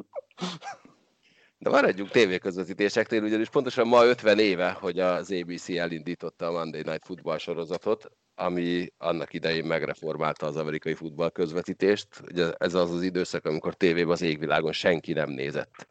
De 1.58 1.70
maradjunk 1.70 2.10
tévéközvetítéseknél, 2.10 3.22
ugyanis 3.22 3.48
pontosan 3.48 3.86
ma 3.86 4.04
50 4.04 4.38
éve, 4.38 4.70
hogy 4.70 4.98
az 4.98 5.32
ABC 5.32 5.68
elindította 5.68 6.46
a 6.46 6.52
Monday 6.52 6.82
Night 6.82 7.04
Football 7.04 7.38
sorozatot, 7.38 8.10
ami 8.34 8.92
annak 8.98 9.34
idején 9.34 9.64
megreformálta 9.64 10.46
az 10.46 10.56
amerikai 10.56 10.94
futball 10.94 11.30
közvetítést. 11.30 12.08
Ugye 12.30 12.52
ez 12.58 12.74
az 12.74 12.90
az 12.90 13.02
időszak, 13.02 13.46
amikor 13.46 13.74
tévében 13.74 14.12
az 14.12 14.22
égvilágon 14.22 14.72
senki 14.72 15.12
nem 15.12 15.30
nézett 15.30 15.88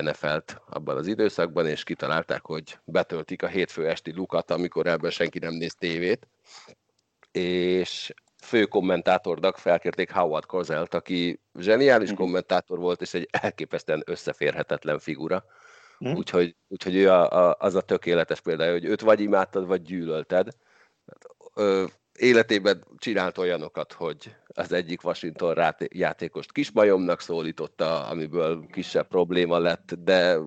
NFL-t 0.00 0.60
abban 0.68 0.96
az 0.96 1.06
időszakban, 1.06 1.66
és 1.66 1.84
kitalálták, 1.84 2.44
hogy 2.44 2.78
betöltik 2.84 3.42
a 3.42 3.46
hétfő 3.46 3.88
esti 3.88 4.12
lukat, 4.12 4.50
amikor 4.50 4.86
ebben 4.86 5.10
senki 5.10 5.38
nem 5.38 5.52
néz 5.52 5.74
tévét. 5.74 6.28
És 7.32 8.14
fő 8.42 8.64
kommentátornak 8.64 9.58
felkérték 9.58 10.10
Howard 10.10 10.46
Cozelt, 10.46 10.94
aki 10.94 11.40
zseniális 11.58 12.10
uh-huh. 12.10 12.24
kommentátor 12.24 12.78
volt, 12.78 13.00
és 13.00 13.14
egy 13.14 13.28
elképesztően 13.30 14.02
összeférhetetlen 14.06 14.98
figura. 14.98 15.44
Uh-huh. 15.98 16.18
Úgyhogy, 16.18 16.56
úgyhogy 16.68 16.96
ő 16.96 17.10
a, 17.10 17.48
a, 17.48 17.56
az 17.58 17.74
a 17.74 17.80
tökéletes 17.80 18.40
példája, 18.40 18.72
hogy 18.72 18.84
őt 18.84 19.00
vagy 19.00 19.20
imádtad, 19.20 19.66
vagy 19.66 19.82
gyűlölted. 19.82 20.48
Ö, 21.54 21.84
életében 22.18 22.84
csinált 22.96 23.38
olyanokat, 23.38 23.92
hogy 23.92 24.34
az 24.46 24.72
egyik 24.72 25.04
Washington 25.04 25.74
játékost 25.88 26.52
kismajomnak 26.52 27.20
szólította, 27.20 28.06
amiből 28.06 28.66
kisebb 28.72 29.08
probléma 29.08 29.58
lett, 29.58 29.94
de 29.98 30.38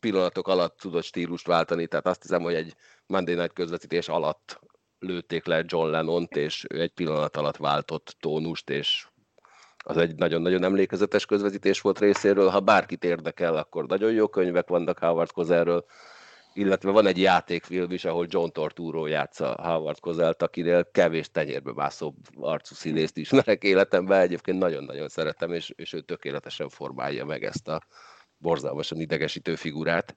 pillanatok 0.00 0.48
alatt 0.48 0.78
tudott 0.78 1.04
stílust 1.04 1.46
váltani, 1.46 1.86
tehát 1.86 2.06
azt 2.06 2.22
hiszem, 2.22 2.42
hogy 2.42 2.54
egy 2.54 2.74
Monday 3.06 3.34
Night 3.34 3.52
közvetítés 3.52 4.08
alatt 4.08 4.60
lőtték 4.98 5.46
le 5.46 5.62
John 5.66 5.90
Lennon-t, 5.90 6.36
és 6.36 6.66
ő 6.68 6.80
egy 6.80 6.92
pillanat 6.92 7.36
alatt 7.36 7.56
váltott 7.56 8.16
tónust, 8.20 8.70
és 8.70 9.06
az 9.76 9.96
egy 9.96 10.14
nagyon-nagyon 10.14 10.64
emlékezetes 10.64 11.26
közvetítés 11.26 11.80
volt 11.80 11.98
részéről. 11.98 12.48
Ha 12.48 12.60
bárkit 12.60 13.04
érdekel, 13.04 13.56
akkor 13.56 13.86
nagyon 13.86 14.12
jó 14.12 14.28
könyvek 14.28 14.68
vannak 14.68 14.98
Howard 14.98 15.32
Kozerről, 15.32 15.84
illetve 16.54 16.90
van 16.90 17.06
egy 17.06 17.18
játékfilm 17.18 17.90
is, 17.90 18.04
ahol 18.04 18.26
John 18.28 18.48
Torturo 18.52 19.06
játsza 19.06 19.56
Howard 19.62 20.00
Kozelt, 20.00 20.42
akinél 20.42 20.90
kevés 20.90 21.30
tenyérbe 21.30 21.72
mászóbb 21.72 22.14
arcú 22.34 22.74
színészt 22.74 23.16
ismerek 23.16 23.62
életemben, 23.62 24.20
egyébként 24.20 24.58
nagyon-nagyon 24.58 25.08
szeretem, 25.08 25.52
és, 25.52 25.72
és 25.76 25.92
ő 25.92 26.00
tökéletesen 26.00 26.68
formálja 26.68 27.24
meg 27.24 27.44
ezt 27.44 27.68
a 27.68 27.82
borzalmasan 28.38 29.00
idegesítő 29.00 29.54
figurát 29.54 30.16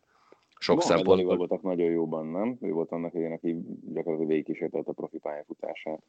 sok 0.60 0.82
szempontból. 0.82 1.38
voltak 1.38 1.62
nagyon 1.62 1.92
jóban, 1.92 2.26
nem? 2.26 2.58
Ő 2.62 2.72
volt 2.72 2.92
annak 2.92 3.14
idején, 3.14 3.34
aki 3.34 3.58
gyakorlatilag 3.94 4.28
végigkísértelt 4.28 4.88
a 4.88 4.92
profi 4.92 5.18
pályafutását. 5.18 6.04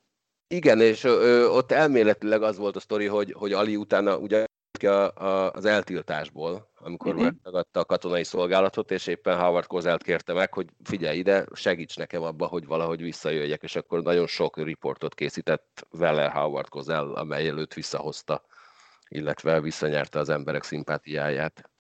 Igen, 0.49 0.81
és 0.81 1.05
ö, 1.05 1.47
ott 1.47 1.73
elméletileg 1.73 2.43
az 2.43 2.59
volt 2.59 2.77
a 2.77 2.81
sztori, 2.81 3.07
hogy, 3.07 3.33
hogy 3.33 3.53
Ali 3.53 3.77
utána 3.77 4.19
ugye 4.19 4.45
a, 4.85 5.15
a, 5.15 5.51
az 5.51 5.65
eltiltásból, 5.65 6.69
amikor 6.79 7.11
uh-huh. 7.11 7.25
megtagadta 7.25 7.81
a 7.81 7.85
katonai 7.85 8.25
szolgálatot, 8.25 8.91
és 8.91 9.07
éppen 9.07 9.39
Howard 9.39 9.67
Kozelt 9.67 10.03
kérte 10.03 10.33
meg, 10.33 10.55
hogy 10.55 10.67
figyelj 10.85 11.19
ide, 11.19 11.45
segíts 11.53 11.97
nekem 11.97 12.23
abba, 12.23 12.47
hogy 12.47 12.67
valahogy 12.67 13.03
visszajöjjek, 13.03 13.63
és 13.63 13.77
akkor 13.77 14.03
nagyon 14.03 14.27
sok 14.27 14.57
riportot 14.57 15.15
készített 15.15 15.87
vele 15.91 16.31
Howard 16.31 16.69
Kozel, 16.69 17.15
amely 17.15 17.49
előtt 17.49 17.75
visszahozta, 17.75 18.43
illetve 19.09 19.61
visszanyerte 19.61 20.19
az 20.19 20.29
emberek 20.29 20.63
szimpátiáját. 20.63 21.71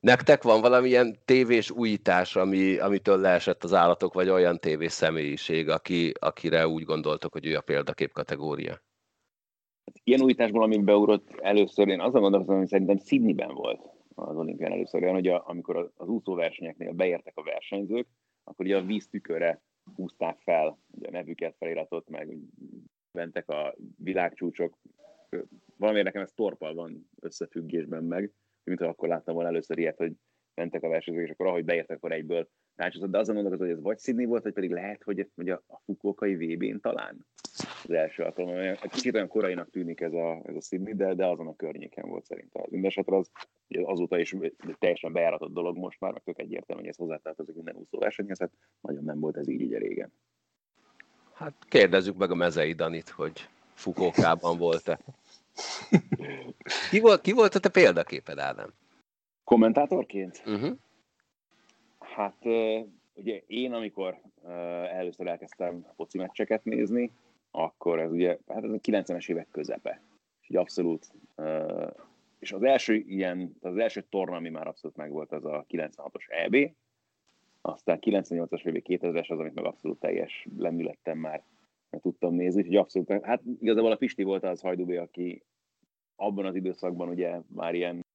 Nektek 0.00 0.42
van 0.42 0.60
valamilyen 0.60 1.18
tévés 1.24 1.70
újítás, 1.70 2.36
ami, 2.36 2.78
amitől 2.78 3.20
leesett 3.20 3.64
az 3.64 3.74
állatok, 3.74 4.14
vagy 4.14 4.28
olyan 4.28 4.58
tévés 4.58 4.92
személyiség, 4.92 5.68
aki, 5.68 6.12
akire 6.18 6.68
úgy 6.68 6.84
gondoltok, 6.84 7.32
hogy 7.32 7.46
ő 7.46 7.56
a 7.56 7.60
példakép 7.60 8.12
kategória? 8.12 8.80
Ilyen 10.04 10.22
újításból, 10.22 10.62
amit 10.62 10.84
beugrott 10.84 11.30
először, 11.40 11.88
én 11.88 12.00
azon 12.00 12.20
gondolom, 12.20 12.46
hogy 12.46 12.66
szerintem 12.66 12.98
Sydneyben 12.98 13.54
volt 13.54 13.80
az 14.14 14.36
olimpián 14.36 14.72
először, 14.72 15.02
olyan, 15.02 15.14
hogy 15.14 15.28
a, 15.28 15.48
amikor 15.48 15.92
az 15.96 16.08
úszóversenyeknél 16.08 16.92
beértek 16.92 17.36
a 17.36 17.42
versenyzők, 17.42 18.06
akkor 18.44 18.66
ugye 18.66 18.76
a 18.76 18.84
víztükörre 18.84 19.62
húzták 19.94 20.40
fel 20.40 20.78
ugye 20.90 21.08
a 21.08 21.10
nevüket, 21.10 21.56
feliratot, 21.58 22.08
meg 22.08 22.36
mentek 23.12 23.48
a 23.48 23.74
világcsúcsok. 23.96 24.78
Valamiért 25.76 26.06
nekem 26.06 26.22
ez 26.22 26.32
torpal 26.32 26.74
van 26.74 27.08
összefüggésben 27.20 28.04
meg, 28.04 28.32
mint 28.64 28.80
akkor 28.80 29.08
láttam 29.08 29.34
volna 29.34 29.48
először 29.48 29.78
ilyet, 29.78 29.96
hogy 29.96 30.12
mentek 30.54 30.82
a 30.82 30.88
versenyzők, 30.88 31.24
és 31.24 31.30
akkor 31.30 31.46
ahogy 31.46 31.64
beértek, 31.64 31.96
akkor 31.96 32.12
egyből 32.12 32.48
táncsúzott. 32.76 33.10
De 33.10 33.18
azon 33.18 33.34
gondolkozom, 33.34 33.66
hogy 33.66 33.76
ez 33.76 33.82
vagy 33.82 33.98
Sydney 33.98 34.24
volt, 34.24 34.42
vagy 34.42 34.52
pedig 34.52 34.70
lehet, 34.70 35.02
hogy, 35.02 35.28
hogy 35.34 35.48
a, 35.48 35.62
a 35.66 35.80
Fukuokai 35.84 36.34
VB-n 36.34 36.80
talán 36.80 37.26
az 37.84 37.90
első 37.90 38.22
alkalom. 38.22 38.56
Egy 38.56 38.90
kicsit 38.90 39.14
olyan 39.14 39.28
korainak 39.28 39.70
tűnik 39.70 40.00
ez 40.00 40.12
a, 40.12 40.42
ez 40.44 40.54
a 40.56 40.60
Sydney, 40.60 40.94
de, 40.94 41.14
de 41.14 41.26
azon 41.26 41.46
a 41.46 41.56
környéken 41.56 42.08
volt 42.08 42.24
szerintem. 42.24 42.62
Mindenesetre 42.68 43.16
az 43.16 43.30
azóta 43.84 44.18
is 44.18 44.34
teljesen 44.78 45.12
bejáratott 45.12 45.52
dolog 45.52 45.76
most 45.76 46.00
már, 46.00 46.12
meg 46.12 46.22
tök 46.22 46.38
egyértelmű, 46.38 46.82
hogy 46.82 46.90
ez 46.90 46.96
hozzátartozik 46.96 47.54
minden 47.54 47.76
úszóversenyhez, 47.76 48.38
hát 48.38 48.52
nagyon 48.80 49.04
nem 49.04 49.20
volt 49.20 49.36
ez 49.36 49.48
így 49.48 49.60
így 49.60 49.76
régen. 49.76 50.12
Hát 51.32 51.54
kérdezzük 51.68 52.16
meg 52.16 52.30
a 52.30 52.34
mezei 52.34 52.72
Danit, 52.72 53.08
hogy 53.08 53.48
Fukókában 53.74 54.58
volt-e. 54.58 54.98
ki, 56.90 57.00
volt, 57.00 57.20
ki 57.20 57.32
volt 57.32 57.54
a 57.54 57.58
te 57.58 57.68
példaképed, 57.68 58.38
Ádám? 58.38 58.72
Kommentátorként? 59.44 60.42
Uh-huh. 60.46 60.78
Hát 62.16 62.44
ugye 63.14 63.42
én, 63.46 63.72
amikor 63.72 64.20
először 64.90 65.26
elkezdtem 65.26 65.86
foci 65.94 66.18
meccseket 66.18 66.64
nézni, 66.64 67.10
akkor 67.50 67.98
ez 68.00 68.12
ugye, 68.12 68.38
hát 68.48 68.64
ez 68.64 68.70
a 68.70 68.78
90-es 68.78 69.28
évek 69.28 69.48
közepe. 69.50 70.00
És 70.40 70.50
így 70.50 70.56
abszolút, 70.56 71.12
és 72.38 72.52
az 72.52 72.62
első 72.62 72.94
ilyen, 72.94 73.56
az 73.60 73.76
első 73.76 74.04
torna, 74.08 74.36
ami 74.36 74.48
már 74.48 74.66
abszolút 74.66 74.96
megvolt, 74.96 75.32
az 75.32 75.44
a 75.44 75.64
96-os 75.68 76.28
EB, 76.28 76.70
aztán 77.60 77.98
98-as 78.00 78.60
vagy 78.64 78.82
2000-es 78.86 79.30
az, 79.30 79.38
amit 79.38 79.54
meg 79.54 79.64
abszolút 79.64 80.00
teljes 80.00 80.46
lendülettem 80.58 81.18
már 81.18 81.42
tudtam 81.90 82.34
nézni, 82.34 82.60
úgyhogy 82.60 82.76
abszolút, 82.76 83.24
hát 83.24 83.42
igazából 83.60 83.92
a 83.92 83.96
Pisti 83.96 84.22
volt 84.22 84.44
az 84.44 84.60
Hajdubé, 84.60 84.96
aki 84.96 85.42
abban 86.16 86.46
az 86.46 86.54
időszakban 86.54 87.08
ugye 87.08 87.40
már 87.46 87.74
ilyen 87.74 88.05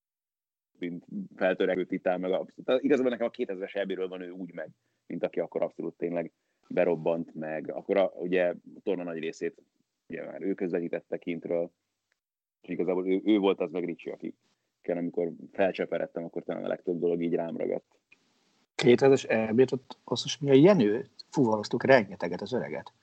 mint 0.81 1.05
feltörekvő 1.35 1.85
titán, 1.85 2.19
meg 2.19 2.31
abszolút. 2.31 2.83
Igazából 2.83 3.11
nekem 3.11 3.27
a 3.27 3.29
2000-es 3.29 3.75
ebbéről 3.75 4.07
van 4.07 4.21
ő 4.21 4.29
úgy 4.29 4.53
meg, 4.53 4.69
mint 5.07 5.23
aki 5.23 5.39
akkor 5.39 5.61
abszolút 5.61 5.97
tényleg 5.97 6.31
berobbant 6.67 7.35
meg. 7.35 7.71
Akkor 7.71 7.97
a, 7.97 8.11
ugye 8.15 8.50
a 8.50 8.79
torna 8.83 9.03
nagy 9.03 9.19
részét 9.19 9.61
ugye 10.07 10.25
már 10.25 10.41
ő 10.41 10.53
közvetítette 10.53 11.17
kintről, 11.17 11.71
és 12.61 12.69
igazából 12.69 13.07
ő, 13.07 13.21
ő 13.23 13.38
volt 13.38 13.59
az 13.59 13.71
meg 13.71 13.85
Ricsi, 13.85 14.09
aki 14.09 14.33
amikor 14.83 15.31
felcseperedtem, 15.51 16.23
akkor 16.23 16.43
talán 16.43 16.63
a 16.63 16.67
legtöbb 16.67 17.00
dolog 17.00 17.21
így 17.21 17.33
rám 17.33 17.57
ragadt. 17.57 18.00
2000-es 18.77 19.29
EB-t 19.29 19.71
ott 19.71 19.97
azt 20.03 20.41
mi 20.41 20.50
a 20.50 20.53
Jenő 20.53 21.09
fuvaroztuk 21.29 21.83
rengeteget 21.83 22.41
az 22.41 22.53
öreget 22.53 22.93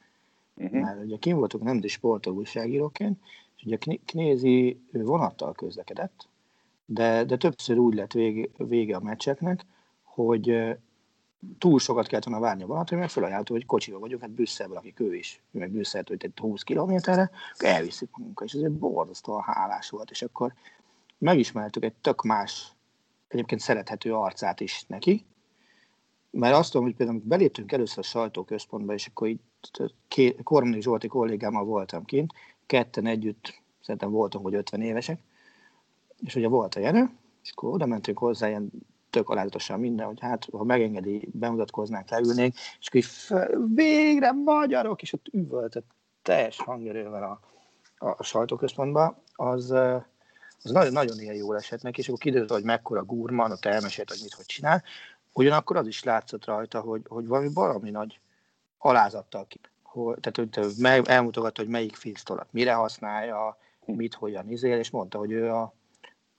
Uh-huh. 0.59 0.81
Már 0.81 0.99
ugye 0.99 1.17
kim 1.17 1.37
voltunk 1.37 1.65
nemzeti 1.65 1.89
sportolóságíróként, 1.89 3.19
és 3.57 3.65
ugye 3.65 3.79
Knézi 4.05 4.81
vonattal 4.93 5.53
közlekedett, 5.53 6.29
de, 6.91 7.25
de 7.25 7.37
többször 7.37 7.79
úgy 7.79 7.95
lett 7.95 8.13
vége, 8.13 8.49
vége 8.57 8.97
a 8.97 9.01
meccseknek, 9.01 9.67
hogy 10.03 10.77
túl 11.59 11.79
sokat 11.79 12.07
kellett 12.07 12.25
volna 12.25 12.41
várni 12.41 12.63
a 12.63 12.67
vonatot, 12.67 12.99
mert 12.99 13.13
felajánlott, 13.13 13.49
hogy 13.49 13.67
kocsival 13.67 14.01
vagyunk, 14.01 14.21
hát 14.21 14.31
Brüsszelből, 14.31 14.77
akik 14.77 15.01
ő 15.01 15.15
is, 15.15 15.43
ő 15.51 15.59
meg 15.59 15.71
Brüsszeltől 15.71 16.17
egy 16.21 16.33
20 16.37 16.63
kilométerre, 16.63 17.31
elviszik 17.57 18.09
magunkat, 18.17 18.47
és 18.47 18.53
ez 18.53 18.73
borzasztóan 18.73 19.43
hálás 19.43 19.91
volt, 19.91 20.11
és 20.11 20.23
akkor 20.23 20.55
megismertük 21.19 21.85
egy 21.85 21.95
tök 21.95 22.23
más, 22.23 22.73
egyébként 23.29 23.61
szerethető 23.61 24.15
arcát 24.15 24.61
is 24.61 24.85
neki, 24.87 25.25
mert 26.31 26.55
azt 26.55 26.71
tudom, 26.71 26.87
hogy 26.87 26.97
például 26.97 27.23
beléptünk 27.25 27.73
először 27.73 27.99
a 27.99 28.03
sajtóközpontba, 28.03 28.95
és 28.95 29.07
akkor 29.07 29.29
így 29.29 29.41
Kormányi 30.43 30.81
Zsolti 30.81 31.07
kollégámmal 31.07 31.65
voltam 31.65 32.05
kint, 32.05 32.33
ketten 32.67 33.07
együtt, 33.07 33.63
szerintem 33.81 34.11
voltunk, 34.11 34.45
hogy 34.45 34.55
50 34.55 34.81
évesek, 34.81 35.21
és 36.25 36.35
ugye 36.35 36.49
volt 36.49 36.75
a 36.75 36.81
Jenő, 36.81 37.11
és 37.43 37.51
akkor 37.51 37.73
oda 37.73 37.87
mentünk 37.87 38.19
hozzá, 38.19 38.49
ilyen 38.49 38.71
tök 39.11 39.29
alázatosan 39.29 39.81
minden, 39.81 40.07
hogy 40.07 40.21
hát, 40.21 40.49
ha 40.53 40.65
megengedi, 40.65 41.29
bemutatkoznánk, 41.33 42.11
leülnénk, 42.11 42.55
és 42.81 42.89
akkor 42.89 43.01
így 43.01 43.75
végre 43.75 44.33
magyarok, 44.33 45.03
és 45.03 45.13
ott 45.13 45.27
üvöltött 45.33 45.91
teljes 46.23 46.61
hangerővel 46.61 47.23
a, 47.23 47.41
a, 48.07 48.17
a 48.19 49.15
az, 49.35 49.71
az 50.63 50.71
nagyon, 50.71 50.93
nagyon 50.93 51.21
ilyen 51.21 51.35
jól 51.35 51.57
esett 51.57 51.83
neki, 51.83 52.01
és 52.01 52.09
akkor 52.09 52.21
kiderült, 52.21 52.51
hogy 52.51 52.65
mekkora 52.65 53.05
gurman, 53.05 53.51
ott 53.51 53.65
elmesélt, 53.65 54.09
hogy 54.11 54.21
mit, 54.23 54.35
hogy 54.35 54.45
csinál. 54.45 54.83
Ugyanakkor 55.33 55.77
az 55.77 55.87
is 55.87 56.03
látszott 56.03 56.45
rajta, 56.45 56.81
hogy, 56.81 57.03
hogy 57.09 57.27
valami 57.27 57.53
valami 57.53 57.91
nagy 57.91 58.21
alázattal 58.79 59.47
ki. 59.47 59.61
Tehát 60.21 60.55
hogy 60.55 61.09
elmutogatta, 61.09 61.63
hogy 61.63 61.71
melyik 61.71 61.97
filztolat 61.97 62.47
mire 62.51 62.73
használja, 62.73 63.59
mit, 63.85 64.15
hogyan 64.15 64.51
izél, 64.51 64.79
és 64.79 64.91
mondta, 64.91 65.19
hogy 65.19 65.31
ő 65.31 65.53
a, 65.53 65.75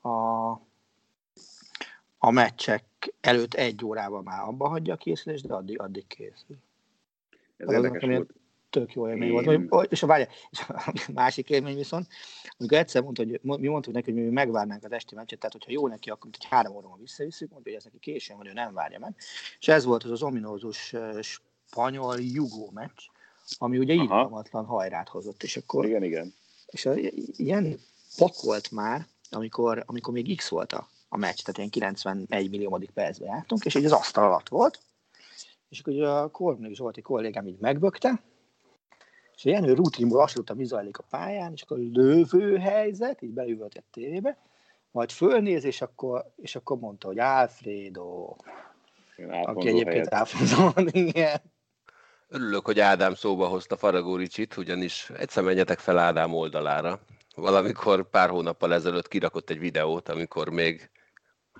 a, 0.01 0.50
a 2.18 2.32
meccsek 2.32 3.13
előtt 3.22 3.53
egy 3.53 3.86
órával 3.86 4.22
már 4.22 4.41
abba 4.41 4.68
hagyja 4.68 4.94
a 4.94 4.98
készülést, 4.98 5.48
de 5.48 5.53
addig, 5.53 5.79
addig 5.79 6.08
készül. 6.08 6.58
Ez 7.58 7.68
az 7.68 7.74
érdekes 7.74 8.03
volt 8.03 8.34
tök 8.70 8.94
jó 8.94 9.10
élmény 9.10 9.44
Én... 9.44 9.68
volt. 9.68 9.91
És 9.91 10.03
a, 10.03 10.08
várja, 10.08 10.27
és 10.50 10.60
a 10.68 10.94
másik 11.13 11.50
élmény 11.50 11.75
viszont, 11.75 12.08
amikor 12.58 12.77
egyszer 12.77 13.01
mondta, 13.01 13.24
hogy 13.24 13.39
mi 13.41 13.68
mondtuk 13.68 13.94
neki, 13.94 14.12
hogy 14.12 14.24
mi 14.24 14.29
megvárnánk 14.29 14.84
az 14.84 14.91
esti 14.91 15.15
meccset, 15.15 15.39
tehát 15.39 15.53
hogyha 15.53 15.72
jó 15.72 15.88
neki, 15.88 16.10
akkor 16.10 16.29
egy 16.34 16.46
három 16.46 16.75
óra 16.75 16.98
visszavisszük, 17.00 17.50
mondja, 17.50 17.72
hogy 17.72 17.79
ez 17.79 17.86
neki 17.86 18.00
későn 18.00 18.38
van, 18.38 18.48
ő 18.48 18.53
nem 18.53 18.74
várja 18.74 19.00
meg. 19.00 19.15
És 19.60 19.68
ez 19.68 19.86
volt 19.86 20.03
az 20.03 20.12
az 20.12 20.24
ominózus 20.24 20.96
spanyol 21.22 22.20
jugó 22.20 22.70
meccs, 22.74 23.00
ami 23.58 23.77
ugye 23.77 23.94
irgalmatlan 23.94 24.65
hajrát 24.65 25.10
hozott. 25.10 25.44
És 25.44 25.58
akkor, 25.58 25.86
igen, 25.86 26.03
igen. 26.03 26.34
És 26.65 26.86
a, 26.86 26.94
ilyen 27.36 27.79
pakolt 28.18 28.72
már, 28.72 29.08
amikor, 29.31 29.83
amikor 29.86 30.13
még 30.13 30.38
X 30.38 30.50
volt 30.50 30.74
a, 30.74 30.88
a 31.09 31.17
meccs, 31.17 31.39
tehát 31.39 31.57
ilyen 31.57 31.69
91 31.69 32.50
milliómodik 32.50 32.89
percben 32.89 33.27
jártunk, 33.27 33.65
és 33.65 33.75
így 33.75 33.86
az 33.86 33.91
asztal 33.91 34.24
alatt 34.24 34.50
volt, 34.50 34.79
és 35.69 35.79
akkor 35.79 36.03
a 36.03 36.27
Kornék 36.27 36.75
Zsolti 36.75 37.01
kollégám 37.01 37.48
így 37.48 37.59
megbökte, 37.59 38.21
és 39.36 39.45
a 39.45 39.50
Jenő 39.50 39.74
rutinból 39.74 40.21
azt 40.21 40.36
tudta, 40.36 40.53
mi 40.53 40.65
zajlik 40.65 40.98
a 40.98 41.03
pályán, 41.09 41.51
és 41.53 41.62
akkor 41.62 41.77
lövő 41.77 42.57
helyzet, 42.57 43.21
így 43.21 43.33
beüvölt 43.33 43.75
egy 43.75 43.83
tévébe, 43.91 44.38
majd 44.91 45.12
fölnéz, 45.12 45.63
és 45.63 45.81
akkor, 45.81 46.25
és 46.36 46.55
akkor 46.55 46.77
mondta, 46.79 47.07
hogy 47.07 47.19
Alfredo, 47.19 48.36
aki 49.43 49.67
egyébként 49.67 50.07
Alfonso, 50.07 50.71
igen. 50.91 51.41
Örülök, 52.27 52.65
hogy 52.65 52.79
Ádám 52.79 53.13
szóba 53.13 53.48
hozta 53.48 53.77
Faragó 53.77 54.15
Ricsit, 54.15 54.57
ugyanis 54.57 55.09
egyszer 55.09 55.43
menjetek 55.43 55.79
fel 55.79 55.98
Ádám 55.98 56.33
oldalára. 56.33 57.00
Valamikor 57.39 58.10
pár 58.10 58.29
hónappal 58.29 58.74
ezelőtt 58.74 59.08
kirakott 59.08 59.50
egy 59.50 59.60
videót, 59.60 60.10
amikor 60.10 60.50
még 60.50 60.89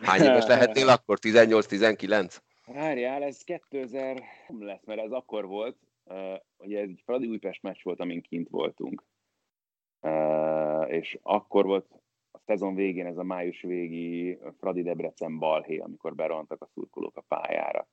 hány 0.01 0.21
éves 0.21 0.45
lehetnél 0.45 0.89
akkor? 0.97 1.17
18-19? 1.21 2.38
Várjál, 2.65 3.23
ez 3.23 3.43
2000 3.43 4.23
lesz, 4.60 4.86
mert 4.86 4.99
ez 5.01 5.12
akkor 5.12 5.45
volt, 5.45 5.77
uh, 6.04 6.36
ugye 6.58 6.80
ez 6.80 6.89
egy 6.89 7.01
Fradi 7.06 7.27
Újpest 7.27 7.62
meccs 7.62 7.84
volt, 7.84 7.99
amin 7.99 8.21
kint 8.21 8.49
voltunk. 8.49 9.04
Uh, 10.01 10.93
és 10.93 11.17
akkor 11.21 11.65
volt 11.65 11.86
a 12.32 12.39
szezon 12.45 12.75
végén 12.75 13.06
ez 13.06 13.17
a 13.17 13.23
május 13.23 13.62
végi 13.62 14.39
Fradi 14.60 14.82
Debrecen 14.82 15.39
balhé, 15.39 15.77
amikor 15.77 16.15
berontak 16.15 16.62
a 16.62 16.69
szurkolók 16.73 17.17
a 17.17 17.21
pályára. 17.27 17.88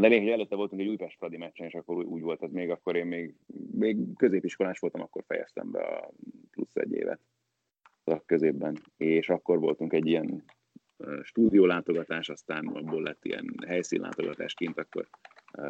De 0.00 0.08
lényeg, 0.08 0.22
hogy 0.22 0.32
előtte 0.32 0.56
voltunk 0.56 0.80
egy 0.80 0.88
Újpest 0.88 1.16
Fradi 1.16 1.36
meccsen, 1.36 1.66
és 1.66 1.74
akkor 1.74 2.04
úgy 2.04 2.22
volt 2.22 2.42
az 2.42 2.52
még, 2.52 2.70
akkor 2.70 2.96
én 2.96 3.06
még, 3.06 3.34
még 3.70 4.16
középiskolás 4.16 4.78
voltam, 4.78 5.00
akkor 5.00 5.24
fejeztem 5.26 5.70
be 5.70 5.80
a 5.80 6.10
plusz 6.50 6.74
egy 6.74 6.92
évet 6.92 7.20
a 8.04 8.24
középben, 8.24 8.78
és 8.96 9.28
akkor 9.28 9.58
voltunk 9.58 9.92
egy 9.92 10.06
ilyen 10.06 10.44
stúdiólátogatás, 11.22 12.28
aztán 12.28 12.66
abból 12.66 13.02
lett 13.02 13.24
ilyen 13.24 13.54
helyszínlátogatás 13.66 14.54
kint, 14.54 14.78
akkor 14.78 15.08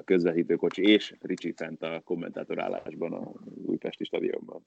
közvetítőkocsi 0.05 0.83
és 0.83 1.15
Ricsi 1.21 1.53
fent 1.57 1.83
a 1.83 2.01
kommentátor 2.05 2.61
állásban 2.61 3.12
a 3.12 3.33
Újpesti 3.65 4.05
stadionban. 4.05 4.67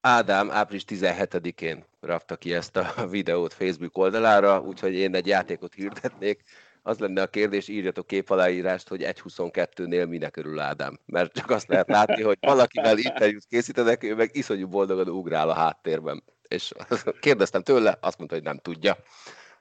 Ádám 0.00 0.50
április 0.50 0.84
17-én 0.86 1.84
rakta 2.00 2.36
ki 2.36 2.52
ezt 2.52 2.76
a 2.76 3.06
videót 3.10 3.52
Facebook 3.52 3.98
oldalára, 3.98 4.62
úgyhogy 4.62 4.94
én 4.94 5.14
egy 5.14 5.26
játékot 5.26 5.74
hirdetnék. 5.74 6.42
Az 6.86 6.98
lenne 6.98 7.22
a 7.22 7.26
kérdés, 7.26 7.68
írjatok 7.68 8.06
képaláírást, 8.06 8.88
hogy 8.88 9.02
1.22-nél 9.02 10.08
minek 10.08 10.36
örül 10.36 10.58
Ádám. 10.58 10.98
Mert 11.06 11.32
csak 11.32 11.50
azt 11.50 11.68
lehet 11.68 11.88
látni, 11.88 12.22
hogy 12.22 12.38
valakivel 12.40 12.98
interjút 12.98 13.44
készítenek, 13.48 14.02
ő 14.02 14.14
meg 14.14 14.30
iszonyú 14.32 14.68
boldogan 14.68 15.08
ugrál 15.08 15.48
a 15.48 15.54
háttérben. 15.54 16.22
És 16.48 16.72
kérdeztem 17.20 17.62
tőle, 17.62 17.98
azt 18.00 18.18
mondta, 18.18 18.36
hogy 18.36 18.44
nem 18.44 18.58
tudja. 18.58 18.96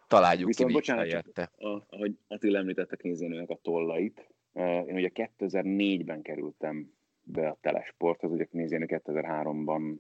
Találjuk 0.08 0.48
Viszont 0.48 0.70
ki, 0.70 0.76
bocsánat, 0.76 1.04
helyette. 1.04 1.52
ahogy 1.90 2.18
Attila 2.28 2.58
említette 2.58 2.98
nézőnőnek 3.02 3.50
a 3.50 3.60
tollait, 3.62 4.28
én 4.88 4.96
ugye 4.96 5.10
2004-ben 5.14 6.22
kerültem 6.22 6.94
be 7.24 7.48
a 7.48 7.58
telesporthoz, 7.62 8.32
ugye 8.32 8.48
nézőnő 8.52 8.86
2003-ban 8.90 9.98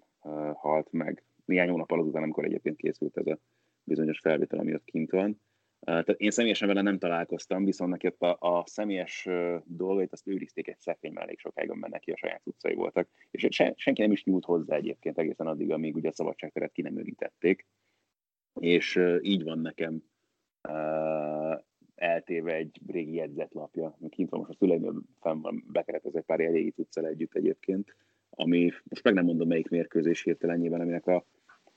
halt 0.53 0.87
meg. 0.91 1.23
Néhány 1.45 1.69
hónap 1.69 1.91
azután, 1.91 2.23
amikor 2.23 2.45
egyébként 2.45 2.77
készült 2.77 3.17
ez 3.17 3.27
a 3.27 3.37
bizonyos 3.83 4.19
felvétel, 4.19 4.59
ami 4.59 4.73
ott 4.73 4.85
kint 4.85 5.11
van. 5.11 5.41
Tehát 5.83 6.09
én 6.09 6.31
személyesen 6.31 6.67
vele 6.67 6.81
nem 6.81 6.97
találkoztam, 6.97 7.65
viszont 7.65 7.91
neki 7.91 8.07
ott 8.07 8.21
a, 8.21 8.37
a 8.39 8.63
személyes 8.65 9.27
dolgait 9.65 10.11
azt 10.11 10.27
őrizték 10.27 10.67
egy 10.67 10.79
szekrény 10.79 11.13
elég 11.15 11.39
sokáig, 11.39 11.69
amiben 11.69 11.89
neki 11.89 12.11
a 12.11 12.17
saját 12.17 12.41
utcai 12.43 12.73
voltak, 12.73 13.09
és 13.31 13.47
se, 13.49 13.73
senki 13.75 14.01
nem 14.01 14.11
is 14.11 14.23
nyúlt 14.23 14.45
hozzá 14.45 14.75
egyébként 14.75 15.17
egészen 15.17 15.47
addig, 15.47 15.71
amíg 15.71 15.95
ugye 15.95 16.09
a 16.09 16.13
szabadságteret 16.13 16.71
ki 16.71 16.81
nem 16.81 16.97
őrítették. 16.97 17.65
És 18.59 18.99
így 19.21 19.43
van 19.43 19.59
nekem 19.59 20.03
eltéve 21.95 22.53
egy 22.53 22.81
régi 22.87 23.13
jegyzetlapja. 23.13 23.97
Kint 24.09 24.29
van 24.29 24.39
most 24.39 24.51
a 24.51 24.55
szüleimől 24.55 25.01
fenn 25.19 25.41
van 25.41 25.63
bekeretezett 25.67 26.25
pár 26.25 26.39
régi 26.39 26.71
cuccal 26.71 27.05
együtt 27.05 27.35
egyébként, 27.35 27.95
ami 28.29 28.71
most 28.83 29.03
meg 29.03 29.13
nem 29.13 29.25
mondom 29.25 29.47
melyik 29.47 29.69
mérkőzés 29.69 30.23
hirtelenjében, 30.23 30.81
aminek 30.81 31.07
a 31.07 31.25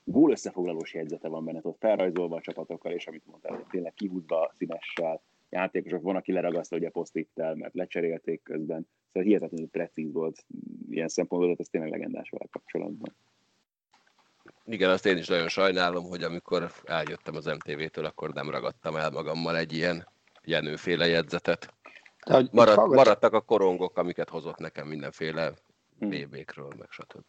gól 0.09 0.31
összefoglalós 0.31 0.93
jegyzete 0.93 1.27
van 1.27 1.45
benne, 1.45 1.59
ott 1.61 1.79
felrajzolva 1.79 2.35
a 2.35 2.41
csapatokkal, 2.41 2.91
és 2.91 3.07
amit 3.07 3.25
mondtál, 3.25 3.55
hogy 3.55 3.65
tényleg 3.69 3.93
kihúzva 3.93 4.53
színessel, 4.57 5.21
játékosok 5.49 6.01
van, 6.01 6.15
aki 6.15 6.31
leragasztja 6.31 6.77
ugye 6.77 6.89
posztittel, 6.89 7.55
mert 7.55 7.73
lecserélték 7.73 8.43
közben. 8.43 8.87
Szóval 9.07 9.27
hihetetlenül 9.27 9.69
precíz 9.69 10.11
volt 10.11 10.45
ilyen 10.89 11.07
szempontból, 11.07 11.55
ez 11.57 11.67
tényleg 11.67 11.91
legendás 11.91 12.29
vele 12.29 12.45
kapcsolatban. 12.51 13.15
Igen, 14.65 14.89
azt 14.89 15.05
én 15.05 15.17
is 15.17 15.27
nagyon 15.27 15.47
sajnálom, 15.47 16.03
hogy 16.03 16.23
amikor 16.23 16.71
eljöttem 16.85 17.35
az 17.35 17.45
MTV-től, 17.45 18.05
akkor 18.05 18.33
nem 18.33 18.49
ragadtam 18.49 18.95
el 18.95 19.09
magammal 19.09 19.57
egy 19.57 19.73
ilyen 19.73 20.07
jenőféle 20.43 21.07
jegyzetet. 21.07 21.73
De, 22.25 22.33
hogy 22.33 22.49
Marad, 22.51 22.89
maradtak 22.89 23.33
a 23.33 23.41
korongok, 23.41 23.97
amiket 23.97 24.29
hozott 24.29 24.57
nekem 24.57 24.87
mindenféle 24.87 25.53
hmm. 25.99 26.09
BB-kről, 26.09 26.73
meg 26.77 26.87
stb. 26.89 27.23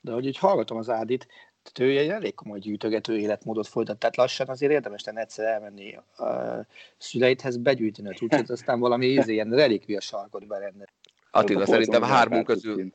De 0.00 0.12
hogy 0.12 0.26
így 0.26 0.38
hallgatom 0.38 0.78
az 0.78 0.90
Ádit, 0.90 1.26
tehát 1.72 1.92
ő 1.92 1.98
egy 1.98 2.08
elég 2.08 2.34
komoly 2.34 2.58
gyűjtögető 2.58 3.18
életmódot 3.18 3.66
folytat, 3.66 3.98
tehát 3.98 4.16
lassan 4.16 4.48
azért 4.48 4.72
érdemes 4.72 5.04
lenne 5.04 5.20
egyszer 5.20 5.46
elmenni 5.46 5.96
a 5.96 6.66
szüleidhez, 6.98 7.56
begyűjteni 7.56 8.08
a 8.08 8.12
cuccot, 8.12 8.50
aztán 8.50 8.80
valami 8.80 9.06
íz, 9.06 9.28
ilyen 9.28 9.50
relikvia 9.50 10.00
sarkot 10.00 10.46
berendezni. 10.46 10.94
Attila, 11.30 11.66
szerintem 11.66 12.02
hármunk 12.02 12.46
közül, 12.46 12.92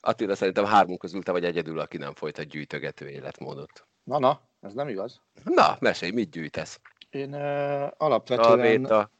Attila, 0.00 0.34
szerintem 0.34 0.64
hármunk 0.64 0.98
közül 0.98 1.22
te 1.22 1.32
vagy 1.32 1.44
egyedül, 1.44 1.78
aki 1.78 1.96
nem 1.96 2.14
folytat 2.14 2.46
gyűjtögető 2.46 3.08
életmódot. 3.08 3.86
Na, 4.04 4.18
na, 4.18 4.40
ez 4.60 4.72
nem 4.72 4.88
igaz. 4.88 5.20
Na, 5.44 5.76
mesélj, 5.80 6.10
mit 6.10 6.30
gyűjtesz? 6.30 6.80
Én 7.10 7.34
uh, 7.34 7.90
alapvetően... 7.96 8.84
A 8.84 9.10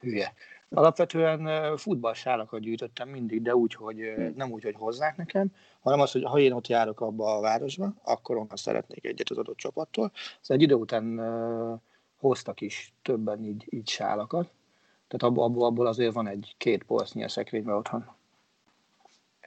Hülye. 0.00 0.34
Alapvetően 0.74 1.76
futballsálakat 1.76 2.60
gyűjtöttem 2.60 3.08
mindig, 3.08 3.42
de 3.42 3.54
úgy, 3.54 3.74
hogy 3.74 3.96
hmm. 3.96 4.32
nem 4.36 4.50
úgy, 4.50 4.62
hogy 4.62 4.74
hozzák 4.78 5.16
nekem, 5.16 5.52
hanem 5.80 6.00
az, 6.00 6.12
hogy 6.12 6.24
ha 6.24 6.38
én 6.38 6.52
ott 6.52 6.66
járok 6.66 7.00
abba 7.00 7.36
a 7.36 7.40
városba, 7.40 7.92
akkor 8.02 8.36
onnan 8.36 8.56
szeretnék 8.56 9.04
egyet 9.04 9.30
az 9.30 9.38
adott 9.38 9.56
csapattól. 9.56 10.10
Szóval 10.14 10.56
egy 10.56 10.62
idő 10.62 10.74
után 10.74 11.20
hoztak 12.16 12.60
is 12.60 12.92
többen 13.02 13.44
így, 13.44 13.66
így 13.70 13.88
sálakat, 13.88 14.50
tehát 15.08 15.36
abból, 15.36 15.64
abból 15.64 15.86
azért 15.86 16.14
van 16.14 16.26
egy 16.28 16.54
két 16.56 16.82
polsznyi 16.82 17.24
a 17.24 17.28
szekrényben 17.28 17.74
otthon. 17.74 18.04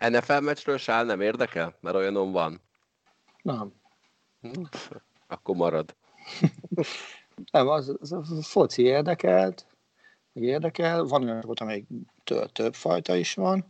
NFL 0.10 0.40
meccsről 0.40 0.78
sál 0.78 1.04
nem 1.04 1.22
érdekel? 1.22 1.76
Mert 1.80 1.96
olyanon 1.96 2.32
van. 2.32 2.62
Nem. 3.42 3.74
Hm, 4.42 4.64
akkor 5.28 5.56
marad. 5.56 5.96
nem, 7.52 7.68
az, 7.68 7.96
az, 8.00 8.12
az 8.12 8.48
foci 8.48 8.84
érdekelt, 8.84 9.66
érdekel, 10.34 11.04
van 11.04 11.24
olyan 11.24 11.42
volt, 11.46 11.60
amelyik 11.60 11.88
több, 12.24 12.52
több 12.52 12.74
fajta 12.74 13.16
is 13.16 13.34
van, 13.34 13.66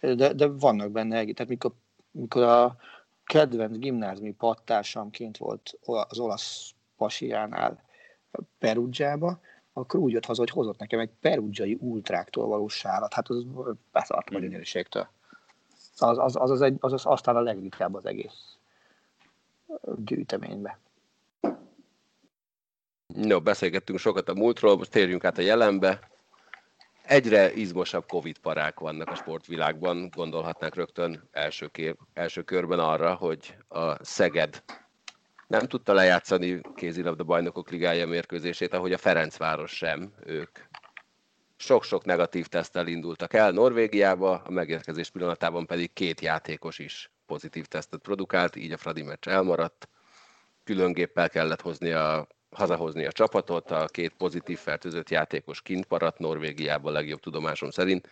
de, 0.00 0.32
de 0.32 0.46
vannak 0.46 0.90
benne, 0.90 1.24
tehát 1.24 1.48
mikor, 1.48 1.72
mikor 2.10 2.42
a 2.42 2.76
kedvenc 3.24 3.78
gimnáziumi 3.78 4.32
pattársamként 4.32 5.36
volt 5.36 5.78
az 5.84 6.18
olasz 6.18 6.74
pasiánál 6.96 7.82
Perugiába, 8.58 9.40
akkor 9.72 10.00
úgy 10.00 10.12
jött 10.12 10.24
haza, 10.24 10.40
hogy 10.40 10.50
hozott 10.50 10.78
nekem 10.78 11.00
egy 11.00 11.10
perugiai 11.20 11.76
ultráktól 11.80 12.46
való 12.46 12.68
sálat. 12.68 13.14
Hát 13.14 13.28
az 13.28 13.44
beszartam 13.92 14.34
a 14.34 14.38
hmm. 14.38 14.48
gyönyörűségtől. 14.48 15.08
Az, 15.98 16.18
az, 16.18 16.36
az, 16.36 16.50
az, 16.50 16.60
egy, 16.60 16.76
az, 16.80 16.92
az 16.92 17.06
aztán 17.06 17.36
a 17.36 17.40
legritkább 17.40 17.94
az 17.94 18.06
egész 18.06 18.56
gyűjteménybe. 19.96 20.78
No, 23.14 23.40
beszélgettünk 23.40 23.98
sokat 23.98 24.28
a 24.28 24.34
múltról, 24.34 24.76
most 24.76 24.90
térjünk 24.90 25.24
át 25.24 25.38
a 25.38 25.42
jelenbe. 25.42 26.10
Egyre 27.02 27.52
izmosabb 27.52 28.06
Covid 28.06 28.38
parák 28.38 28.78
vannak 28.78 29.08
a 29.08 29.14
sportvilágban, 29.14 30.10
gondolhatnánk 30.16 30.74
rögtön 30.74 31.28
első, 31.30 31.66
kép, 31.66 31.98
első 32.12 32.42
körben 32.42 32.78
arra, 32.78 33.14
hogy 33.14 33.56
a 33.68 34.04
Szeged 34.04 34.62
nem 35.46 35.66
tudta 35.66 35.92
lejátszani 35.92 36.60
kézilabda 36.74 37.24
bajnokok 37.24 37.70
ligája 37.70 38.06
mérkőzését, 38.06 38.74
ahogy 38.74 38.92
a 38.92 38.98
Ferencváros 38.98 39.76
sem, 39.76 40.12
ők 40.24 40.58
sok-sok 41.56 42.04
negatív 42.04 42.46
teszttel 42.46 42.86
indultak 42.86 43.34
el 43.34 43.50
Norvégiába, 43.50 44.42
a 44.44 44.50
megérkezés 44.50 45.10
pillanatában 45.10 45.66
pedig 45.66 45.92
két 45.92 46.20
játékos 46.20 46.78
is 46.78 47.10
pozitív 47.26 47.66
tesztet 47.66 48.00
produkált, 48.00 48.56
így 48.56 48.72
a 48.72 48.76
Fradi 48.76 49.02
meccs 49.02 49.28
elmaradt. 49.28 49.88
Külön 50.64 50.92
géppel 50.92 51.30
kellett 51.30 51.60
hozni 51.60 51.90
a, 51.90 52.26
hazahozni 52.52 53.04
a 53.06 53.12
csapatot, 53.12 53.70
a 53.70 53.86
két 53.86 54.14
pozitív 54.16 54.58
fertőzött 54.58 55.10
játékos 55.10 55.62
kint 55.62 55.88
maradt 55.88 56.18
Norvégiában 56.18 56.92
legjobb 56.92 57.20
tudomásom 57.20 57.70
szerint. 57.70 58.08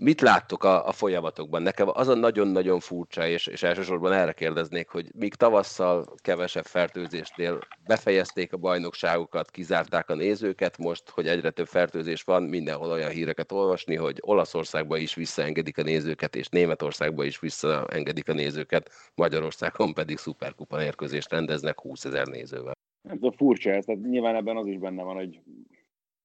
Mit 0.00 0.20
láttok 0.20 0.64
a, 0.64 0.86
a 0.86 0.92
folyamatokban? 0.92 1.62
Nekem 1.62 1.88
az 1.92 2.08
a 2.08 2.14
nagyon-nagyon 2.14 2.80
furcsa, 2.80 3.26
és, 3.26 3.46
és 3.46 3.62
elsősorban 3.62 4.12
erre 4.12 4.32
kérdeznék, 4.32 4.88
hogy 4.88 5.10
míg 5.14 5.34
tavasszal 5.34 6.14
kevesebb 6.16 6.64
fertőzésnél 6.64 7.58
befejezték 7.86 8.52
a 8.52 8.56
bajnokságokat, 8.56 9.50
kizárták 9.50 10.10
a 10.10 10.14
nézőket, 10.14 10.78
most, 10.78 11.10
hogy 11.10 11.28
egyre 11.28 11.50
több 11.50 11.66
fertőzés 11.66 12.22
van, 12.22 12.42
mindenhol 12.42 12.90
olyan 12.90 13.10
híreket 13.10 13.52
olvasni, 13.52 13.96
hogy 13.96 14.18
Olaszországba 14.20 14.96
is 14.96 15.14
visszaengedik 15.14 15.78
a 15.78 15.82
nézőket, 15.82 16.36
és 16.36 16.48
Németországba 16.48 17.24
is 17.24 17.38
visszaengedik 17.38 18.28
a 18.28 18.32
nézőket, 18.32 18.90
Magyarországon 19.14 19.94
pedig 19.94 20.18
szuperkupa 20.18 20.76
mérkőzést 20.76 21.30
rendeznek 21.30 21.80
20 21.80 22.04
ezer 22.04 22.26
nézővel. 22.26 22.76
Ez 23.08 23.22
a 23.22 23.32
furcsa, 23.32 23.70
ez, 23.70 23.84
tehát 23.84 24.00
nyilván 24.00 24.34
ebben 24.34 24.56
az 24.56 24.66
is 24.66 24.78
benne 24.78 25.02
van, 25.02 25.16
hogy 25.16 25.40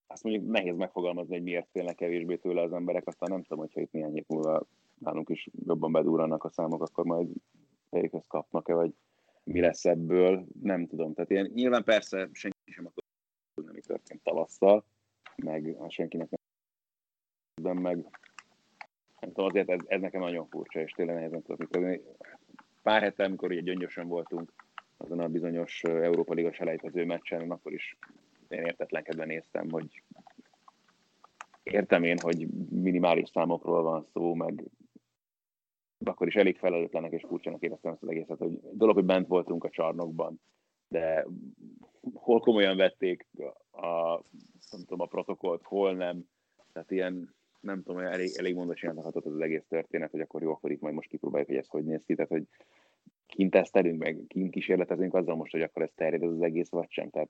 azt 0.07 0.23
mondjuk 0.23 0.51
nehéz 0.51 0.75
megfogalmazni, 0.75 1.33
hogy 1.33 1.43
miért 1.43 1.69
félnek 1.71 1.95
kevésbé 1.95 2.35
tőle 2.35 2.61
az 2.61 2.73
emberek, 2.73 3.07
aztán 3.07 3.29
nem 3.31 3.41
tudom, 3.41 3.59
hogyha 3.59 3.81
itt 3.81 3.91
néhány 3.91 4.23
múlva 4.27 4.61
nálunk 4.99 5.29
is 5.29 5.49
jobban 5.65 5.91
bedúranak 5.91 6.43
a 6.43 6.49
számok, 6.49 6.81
akkor 6.81 7.05
majd 7.05 7.27
fejékhez 7.89 8.27
kapnak-e, 8.27 8.73
vagy 8.73 8.93
mi 9.43 9.59
lesz 9.59 9.85
ebből, 9.85 10.45
nem 10.61 10.87
tudom. 10.87 11.13
Tehát 11.13 11.29
ilyen, 11.29 11.51
nyilván 11.53 11.83
persze 11.83 12.29
senki 12.31 12.71
sem 12.71 12.85
akar 12.85 13.03
tudni, 13.53 13.71
mi 13.73 13.81
történt 13.81 14.23
tavasszal, 14.23 14.83
meg 15.35 15.77
senkinek 15.87 16.29
nem 17.61 17.77
meg 17.77 17.95
nem 19.19 19.31
tudom, 19.31 19.45
azért 19.45 19.69
ez, 19.69 19.79
ez 19.85 20.01
nekem 20.01 20.21
nagyon 20.21 20.47
furcsa, 20.47 20.79
és 20.79 20.91
tényleg 20.91 21.15
nehezen 21.15 21.41
tudok 21.41 21.79
mit 21.79 22.01
Pár 22.81 23.01
héttel, 23.01 23.25
amikor 23.25 23.51
ugye 23.51 23.61
gyöngyösen 23.61 24.07
voltunk 24.07 24.53
azon 24.97 25.19
a 25.19 25.27
bizonyos 25.27 25.83
Európa 25.83 26.33
Liga 26.33 26.53
selejtező 26.53 27.05
meccsen, 27.05 27.51
akkor 27.51 27.73
is 27.73 27.97
én 28.47 28.63
értetlenkedve 28.63 29.25
néztem, 29.25 29.69
hogy 29.69 30.03
értem 31.63 32.03
én, 32.03 32.17
hogy 32.19 32.47
minimális 32.69 33.29
számokról 33.29 33.83
van 33.83 34.07
szó, 34.13 34.33
meg 34.33 34.63
akkor 36.05 36.27
is 36.27 36.35
elég 36.35 36.57
felelőtlenek 36.57 37.11
és 37.11 37.25
furcsának 37.27 37.61
éreztem 37.61 37.91
ezt 37.91 38.03
az 38.03 38.09
egészet, 38.09 38.37
hogy 38.37 38.59
dolog, 38.71 38.95
hogy 38.95 39.05
bent 39.05 39.27
voltunk 39.27 39.63
a 39.63 39.69
csarnokban, 39.69 40.41
de 40.87 41.25
hol 42.13 42.39
komolyan 42.39 42.77
vették 42.77 43.27
a, 43.71 44.21
nem 44.71 44.81
tudom, 44.85 45.01
a 45.01 45.05
protokollt, 45.05 45.63
hol 45.63 45.93
nem. 45.93 46.23
Tehát 46.73 46.91
ilyen, 46.91 47.35
nem 47.59 47.83
tudom, 47.83 48.01
elég, 48.01 48.31
elég 48.35 48.55
mondatlanul 48.55 49.03
hatott 49.03 49.25
az 49.25 49.39
egész 49.39 49.65
történet, 49.69 50.11
hogy 50.11 50.19
akkor 50.19 50.41
jó, 50.41 50.51
akkor 50.51 50.71
itt 50.71 50.81
majd 50.81 50.93
most 50.93 51.09
kipróbáljuk, 51.09 51.49
hogy 51.49 51.57
ez 51.57 51.67
hogy 51.67 51.83
néz 51.83 52.03
ki. 52.05 52.15
Tehát, 52.15 52.29
hogy 52.29 52.47
kint 53.33 53.51
tesztelünk, 53.51 53.99
meg 53.99 54.23
kint 54.27 54.51
kísérletezünk 54.51 55.13
azzal 55.13 55.35
most, 55.35 55.51
hogy 55.51 55.61
akkor 55.61 55.81
ez 55.81 55.91
terjed 55.95 56.23
ez 56.23 56.29
az 56.29 56.41
egész, 56.41 56.69
vagy 56.69 56.91
sem. 56.91 57.09
Tehát 57.09 57.29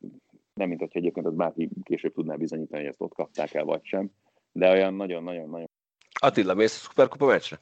nem, 0.54 0.68
mint 0.68 0.80
hogyha 0.80 1.00
egyébként 1.00 1.26
az 1.26 1.34
bárki 1.34 1.70
később 1.84 2.14
tudná 2.14 2.36
bizonyítani, 2.36 2.82
hogy 2.82 2.90
ezt 2.90 3.02
ott 3.02 3.14
kapták 3.14 3.54
el, 3.54 3.64
vagy 3.64 3.86
sem. 3.86 4.12
De 4.52 4.72
olyan 4.72 4.94
nagyon-nagyon-nagyon... 4.94 5.70
Attila, 6.20 6.54
mész 6.54 6.76
a 6.76 6.88
szuperkupa 6.88 7.26
meccsre? 7.26 7.60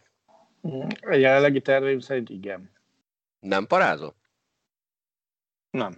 A 1.01 1.13
jelenlegi 1.13 1.61
terveim 1.61 1.99
szerint 1.99 2.29
igen. 2.29 2.71
Nem 3.39 3.67
parázol? 3.67 4.15
Nem. 5.69 5.93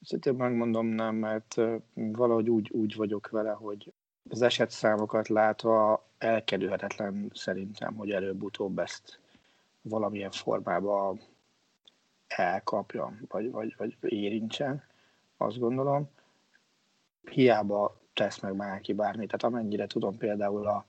Szerintem 0.00 0.36
megmondom 0.36 0.86
nem, 0.86 1.14
mert 1.14 1.54
valahogy 1.94 2.50
úgy, 2.50 2.70
úgy 2.70 2.94
vagyok 2.96 3.28
vele, 3.28 3.50
hogy 3.50 3.92
az 4.30 4.42
esetszámokat 4.42 5.28
látva 5.28 6.06
elkerülhetetlen 6.18 7.30
szerintem, 7.34 7.94
hogy 7.94 8.10
előbb-utóbb 8.10 8.78
ezt 8.78 9.20
valamilyen 9.82 10.30
formában 10.30 11.20
elkapja, 12.28 13.12
vagy, 13.28 13.50
vagy, 13.50 13.74
vagy 13.78 13.96
érintsen, 14.00 14.82
azt 15.36 15.58
gondolom. 15.58 16.10
Hiába 17.30 18.00
tesz 18.12 18.40
meg 18.40 18.56
bárki 18.56 18.92
bármit. 18.92 19.26
Tehát 19.26 19.42
amennyire 19.54 19.86
tudom 19.86 20.16
például, 20.18 20.66
a, 20.66 20.84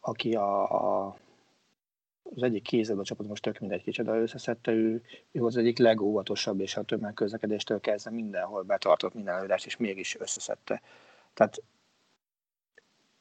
aki 0.00 0.34
a, 0.34 0.62
a 1.06 1.16
az 2.36 2.42
egyik 2.42 2.62
kézzel 2.62 2.98
a 2.98 3.04
csapat 3.04 3.26
most 3.26 3.42
tök 3.42 3.58
mindegy 3.58 3.82
kicsit, 3.82 4.04
de 4.04 4.12
összeszedte, 4.12 4.72
ő, 4.72 5.02
ő 5.32 5.44
az 5.44 5.56
egyik 5.56 5.78
legóvatosabb, 5.78 6.60
és 6.60 6.76
a 6.76 6.82
tömegközlekedéstől 6.82 7.80
kezdve 7.80 8.10
mindenhol 8.10 8.62
betartott 8.62 9.14
minden 9.14 9.34
előadást, 9.34 9.66
és 9.66 9.76
mégis 9.76 10.18
összeszedte. 10.18 10.82
Tehát 11.34 11.62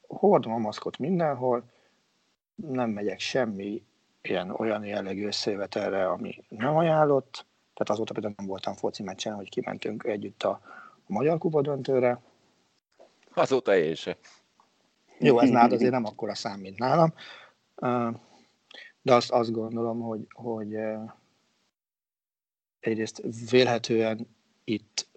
hordom 0.07 0.53
a 0.53 0.57
maszkot 0.57 0.97
mindenhol, 0.97 1.63
nem 2.55 2.89
megyek 2.89 3.19
semmi 3.19 3.83
ilyen 4.21 4.49
olyan 4.49 4.85
jellegű 4.85 5.25
összejövetelre, 5.25 6.09
ami 6.09 6.43
nem 6.49 6.75
ajánlott, 6.75 7.45
tehát 7.73 7.89
azóta 7.89 8.13
például 8.13 8.33
nem 8.37 8.47
voltam 8.47 8.73
foci 8.73 9.03
meccsen, 9.03 9.35
hogy 9.35 9.49
kimentünk 9.49 10.03
együtt 10.03 10.43
a, 10.43 10.61
a 11.07 11.13
Magyar 11.13 11.37
Kupa 11.37 11.61
döntőre. 11.61 12.21
Azóta 13.33 13.75
én 13.75 13.95
se. 13.95 14.17
Jó, 15.19 15.39
ez 15.39 15.49
nálad 15.49 15.71
azért 15.71 15.91
nem 15.91 16.05
akkora 16.05 16.35
szám, 16.35 16.59
mint 16.59 16.77
nálam. 16.77 17.13
De 19.01 19.13
azt, 19.13 19.31
azt 19.31 19.51
gondolom, 19.51 19.99
hogy, 19.99 20.27
hogy 20.33 20.75
egyrészt 22.79 23.23
vélhetően 23.49 24.27
itt 24.63 25.07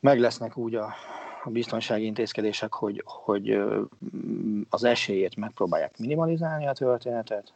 meg 0.00 0.20
lesznek 0.20 0.56
úgy 0.56 0.74
a, 0.74 0.94
a 1.44 1.50
biztonsági 1.50 2.04
intézkedések, 2.04 2.72
hogy, 2.72 3.02
hogy 3.04 3.58
az 4.68 4.84
esélyét 4.84 5.36
megpróbálják 5.36 5.98
minimalizálni 5.98 6.66
a 6.66 6.72
történetet, 6.72 7.54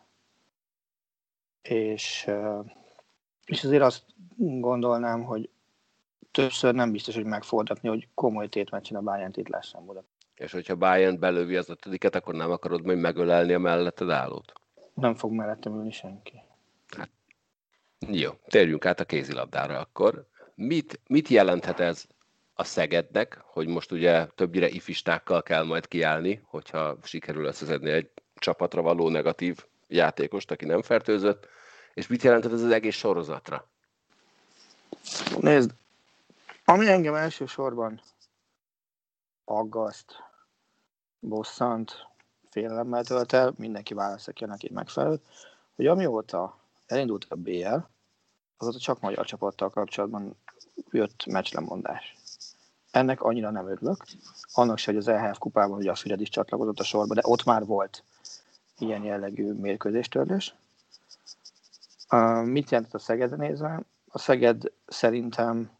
és 1.62 2.30
és 3.46 3.64
azért 3.64 3.82
azt 3.82 4.02
gondolnám, 4.36 5.22
hogy 5.22 5.50
többször 6.30 6.74
nem 6.74 6.92
biztos, 6.92 7.14
hogy 7.14 7.24
megfordulni, 7.24 7.88
hogy 7.88 8.08
komoly 8.14 8.48
tétmeccsen 8.48 8.96
a 8.96 9.00
Bayern 9.00 9.32
itt 9.34 9.48
lesz 9.48 9.72
oda. 9.86 10.04
És 10.34 10.52
hogyha 10.52 10.76
Bayern 10.76 11.18
belővi 11.18 11.56
az 11.56 11.68
ötödiket, 11.68 12.14
akkor 12.14 12.34
nem 12.34 12.50
akarod 12.50 12.84
majd 12.84 12.98
megölelni 12.98 13.52
a 13.52 13.58
melletted 13.58 14.10
állót? 14.10 14.52
Nem 14.94 15.14
fog 15.14 15.32
mellettem 15.32 15.74
ülni 15.74 15.90
senki. 15.90 16.42
Hát, 16.96 17.10
jó, 18.10 18.30
térjünk 18.46 18.86
át 18.86 19.00
a 19.00 19.04
kézilabdára 19.04 19.78
akkor. 19.78 20.26
Mit, 20.54 21.00
mit 21.06 21.28
jelenthet 21.28 21.80
ez 21.80 22.06
a 22.54 22.64
Szegednek, 22.64 23.42
hogy 23.44 23.68
most 23.68 23.92
ugye 23.92 24.26
többire 24.26 24.68
ifistákkal 24.68 25.42
kell 25.42 25.64
majd 25.64 25.88
kiállni, 25.88 26.40
hogyha 26.44 26.96
sikerül 27.02 27.44
összeszedni 27.44 27.90
egy 27.90 28.10
csapatra 28.34 28.82
való 28.82 29.08
negatív 29.08 29.64
játékost, 29.88 30.50
aki 30.50 30.64
nem 30.64 30.82
fertőzött, 30.82 31.48
és 32.00 32.06
mit 32.06 32.22
jelentett 32.22 32.52
ez 32.52 32.62
az 32.62 32.70
egész 32.70 32.94
sorozatra? 32.94 33.66
Nézd, 35.40 35.70
ami 36.64 36.86
engem 36.86 37.14
elsősorban 37.14 38.00
aggaszt, 39.44 40.22
bosszant, 41.18 42.06
félelemmel 42.50 43.04
tölt 43.04 43.32
el, 43.32 43.52
mindenki 43.56 43.94
válaszol 43.94 44.34
ki, 44.34 44.44
neki 44.44 44.70
megfelelő, 44.72 45.20
hogy 45.76 45.86
amióta 45.86 46.58
elindult 46.86 47.26
a 47.28 47.34
BL, 47.34 47.76
azóta 48.56 48.78
csak 48.78 49.00
magyar 49.00 49.26
csapattal 49.26 49.70
kapcsolatban 49.70 50.36
jött 50.90 51.26
meccslemondás. 51.26 52.16
Ennek 52.90 53.22
annyira 53.22 53.50
nem 53.50 53.68
örülök. 53.68 54.04
Annak 54.52 54.78
se, 54.78 54.90
hogy 54.90 55.00
az 55.00 55.08
EHF 55.08 55.38
kupában 55.38 55.78
ugye 55.78 55.90
a 55.90 55.94
Füred 55.94 56.20
is 56.20 56.28
csatlakozott 56.28 56.78
a 56.78 56.84
sorba, 56.84 57.14
de 57.14 57.20
ott 57.24 57.44
már 57.44 57.64
volt 57.64 58.04
ilyen 58.78 59.02
jellegű 59.02 59.52
mérkőzéstörlés. 59.52 60.54
Mit 62.44 62.70
jelent 62.70 62.94
a 62.94 62.98
Szegedre 62.98 63.36
nézve? 63.36 63.82
A 64.06 64.18
Szeged 64.18 64.62
szerintem 64.86 65.70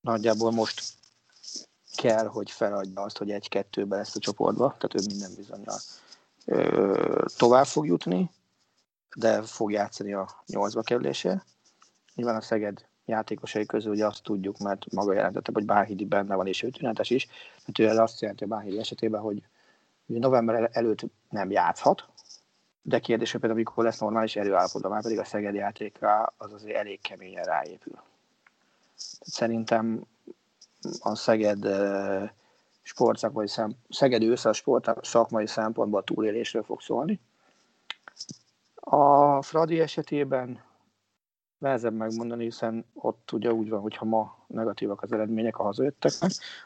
nagyjából 0.00 0.50
most 0.50 0.82
kell, 1.96 2.26
hogy 2.26 2.50
feladja 2.50 3.02
azt, 3.02 3.18
hogy 3.18 3.30
egy-kettőbe 3.30 3.96
lesz 3.96 4.16
a 4.16 4.20
csoportba, 4.20 4.76
tehát 4.78 4.94
ő 4.94 5.00
minden 5.06 5.30
bizonyal 5.36 5.78
tovább 7.36 7.66
fog 7.66 7.86
jutni, 7.86 8.30
de 9.16 9.42
fog 9.42 9.72
játszani 9.72 10.12
a 10.12 10.28
nyolcba 10.46 10.82
kerülésért. 10.82 11.44
Nyilván 12.14 12.36
a 12.36 12.40
Szeged 12.40 12.86
játékosai 13.04 13.66
közül 13.66 13.92
ugye 13.92 14.06
azt 14.06 14.22
tudjuk, 14.22 14.58
mert 14.58 14.92
maga 14.92 15.12
jelentette, 15.12 15.50
hogy 15.54 15.64
Báhidi 15.64 16.04
benne 16.04 16.34
van, 16.34 16.46
és 16.46 16.62
ő 16.62 16.70
tünetes 16.70 17.10
is. 17.10 17.28
Tehát 17.64 17.94
ő 17.94 17.98
azt 17.98 18.20
jelenti 18.20 18.44
a 18.44 18.46
Báhidi 18.46 18.78
esetében, 18.78 19.20
hogy 19.20 19.42
november 20.06 20.70
előtt 20.72 21.00
nem 21.30 21.50
játszhat, 21.50 22.08
de 22.82 22.98
kérdés, 22.98 23.32
hogy 23.32 23.44
amikor 23.44 23.84
lesz 23.84 23.98
normális 23.98 24.36
erőállapotban, 24.36 24.90
már 24.90 25.02
pedig 25.02 25.18
a 25.18 25.24
Szeged 25.24 25.54
játékra 25.54 26.32
az 26.36 26.52
azért 26.52 26.76
elég 26.76 27.00
keményen 27.00 27.44
ráépül. 27.44 28.02
Szerintem 29.20 30.04
a 31.00 31.14
Szeged 31.14 31.66
sportszakmai 32.82 33.48
szem, 33.48 33.74
Szeged 33.88 34.22
ősze 34.22 34.48
a 34.48 34.52
sport 34.52 35.06
szakmai 35.06 35.46
szempontból 35.46 36.00
a 36.00 36.04
túlélésről 36.04 36.62
fog 36.62 36.80
szólni. 36.80 37.20
A 38.74 39.42
Fradi 39.42 39.80
esetében 39.80 40.62
nehezebb 41.58 41.94
megmondani, 41.94 42.44
hiszen 42.44 42.84
ott 42.94 43.32
ugye 43.32 43.52
úgy 43.52 43.68
van, 43.68 43.80
hogyha 43.80 44.04
ma 44.04 44.36
negatívak 44.46 45.02
az 45.02 45.12
eredmények, 45.12 45.58
a 45.58 45.62
hazajöttek 45.62 46.12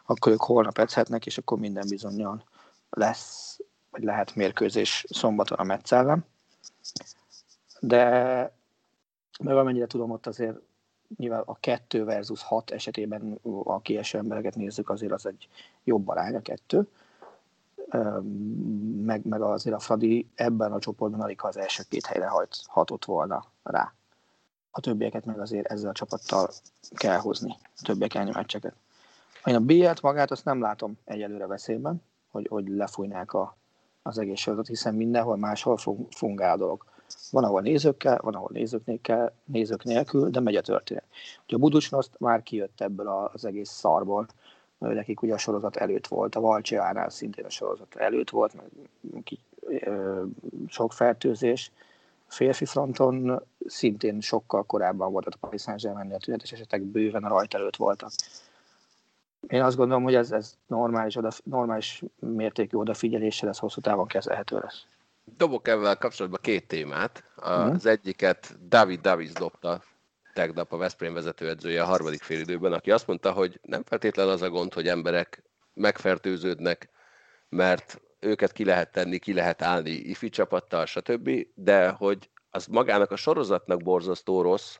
akkor 0.07 0.33
ők 0.33 0.41
holnap 0.41 0.79
edzhetnek, 0.79 1.27
és 1.27 1.39
akkor 1.39 1.59
minden 1.59 1.87
bizonyal 1.89 2.45
lesz, 2.91 3.59
vagy 3.97 4.05
lehet 4.05 4.35
mérkőzés 4.35 5.05
szombaton 5.09 5.59
a 5.59 5.63
Metsz 5.63 5.93
ellen. 5.93 6.25
De 7.81 8.05
meg 9.41 9.57
amennyire 9.57 9.87
tudom, 9.87 10.11
ott 10.11 10.27
azért 10.27 10.57
nyilván 11.17 11.43
a 11.45 11.61
kettő 11.61 12.05
versus 12.05 12.43
hat 12.43 12.71
esetében 12.71 13.39
a 13.65 13.81
kieső 13.81 14.19
embereket 14.19 14.55
nézzük, 14.55 14.91
azért 14.91 15.13
az 15.13 15.27
egy 15.27 15.49
jobb 15.85 16.09
arány 16.09 16.35
a 16.35 16.43
kettő. 16.43 16.89
Meg, 19.03 19.27
meg 19.27 19.41
azért 19.41 19.77
a 19.77 19.79
Fradi 19.79 20.29
ebben 20.35 20.73
a 20.73 20.79
csoportban 20.79 21.21
alig 21.21 21.39
az 21.43 21.57
első 21.57 21.83
két 21.89 22.07
helyre 22.07 22.27
hajt, 22.27 22.57
hatott 22.67 23.05
volna 23.05 23.45
rá. 23.63 23.93
A 24.71 24.81
többieket 24.81 25.25
meg 25.25 25.41
azért 25.41 25.67
ezzel 25.67 25.91
a 25.91 25.93
csapattal 25.93 26.51
kell 26.95 27.19
hozni, 27.19 27.57
a 27.63 27.83
többiek 27.83 28.15
elnyomátcseket. 28.15 28.75
Én 29.45 29.55
a 29.55 29.61
B-et 29.61 30.01
magát 30.01 30.31
azt 30.31 30.45
nem 30.45 30.61
látom 30.61 30.99
egyelőre 31.05 31.47
veszélyben, 31.47 32.03
hogy, 32.31 32.47
hogy 32.49 32.69
lefújnák 32.69 33.33
a, 33.33 33.57
az 34.07 34.19
egész 34.19 34.39
sorozatot, 34.39 34.69
hiszen 34.69 34.95
mindenhol 34.95 35.37
máshol 35.37 35.77
fungál 36.11 36.53
a 36.53 36.57
dolog. 36.57 36.85
Van, 37.31 37.45
ahol 37.45 37.61
nézőkkel, 37.61 38.19
van, 38.23 38.35
ahol 38.35 38.51
nézők, 38.53 38.83
nézők 39.45 39.85
nélkül, 39.85 40.31
de 40.31 40.41
megy 40.41 40.57
a 40.57 40.61
történet. 40.61 41.05
Ugye 41.47 41.57
a 41.57 41.59
Buducsnoszt 41.59 42.11
már 42.19 42.43
kijött 42.43 42.81
ebből 42.81 43.31
az 43.33 43.45
egész 43.45 43.71
szarból, 43.71 44.27
nekik 44.79 45.23
ugye 45.23 45.35
a 45.35 45.39
sorozat 45.39 45.77
előtt 45.77 46.07
volt, 46.07 46.35
a 46.35 46.41
Valcsiánál 46.41 47.11
szintén 47.11 47.45
a 47.45 47.51
sorozat 47.51 47.95
előtt 47.97 48.31
volt, 48.31 48.55
meg 48.55 48.71
ki, 49.25 49.39
ö, 49.61 50.23
sok 50.69 50.93
fertőzés. 50.93 51.73
Férfi 52.27 52.65
fronton 52.65 53.43
szintén 53.67 54.21
sokkal 54.21 54.63
korábban 54.63 55.13
volt 55.13 55.27
a 55.27 55.37
Paris 55.41 55.63
Saint-Germain, 55.63 56.13
a 56.13 56.19
tünetes 56.19 56.53
esetek 56.53 56.83
bőven 56.83 57.25
a 57.25 57.29
rajt 57.29 57.55
előtt 57.55 57.77
voltak. 57.77 58.11
Én 59.49 59.63
azt 59.63 59.77
gondolom, 59.77 60.03
hogy 60.03 60.15
ez, 60.15 60.33
ez 60.33 60.55
normális, 60.67 61.17
oda, 61.17 61.31
normális 61.45 62.03
mértékű 62.19 62.77
odafigyeléssel 62.77 63.49
ez 63.49 63.59
hosszú 63.59 63.81
távon 63.81 64.07
kezelhető 64.07 64.59
lesz 64.59 64.87
dobok 65.37 65.69
ebben 65.69 65.97
kapcsolatban 65.99 66.41
két 66.43 66.69
témát. 66.69 67.25
Az 67.37 67.75
uh-huh. 67.75 67.91
egyiket 67.91 68.69
David 68.69 69.01
Davis 69.01 69.33
dobta 69.33 69.83
tegnap 70.35 70.73
a 70.73 70.77
Veszprém 70.77 71.15
vezetőedzője 71.15 71.83
a 71.83 71.87
harmadik 71.87 72.23
félidőben, 72.23 72.73
aki 72.73 72.91
azt 72.91 73.07
mondta, 73.07 73.33
hogy 73.33 73.61
nem 73.63 73.83
feltétlen 73.83 74.29
az 74.29 74.43
a 74.43 74.51
gond, 74.51 74.75
hogy 74.75 74.89
emberek 74.89 75.43
megfertőződnek, 75.75 76.89
mert 77.49 78.01
őket 78.21 78.53
ki 78.53 78.65
lehet 78.65 78.93
tenni, 78.93 79.19
ki 79.19 79.33
lehet 79.33 79.63
állni 79.63 79.91
ifi 79.91 80.29
csapattal, 80.29 80.87
stb., 80.87 81.31
de 81.55 81.89
hogy 81.89 82.31
az 82.51 82.67
magának 82.67 83.11
a 83.11 83.17
sorozatnak 83.17 83.83
borzasztó 83.83 84.43
rossz, 84.43 84.77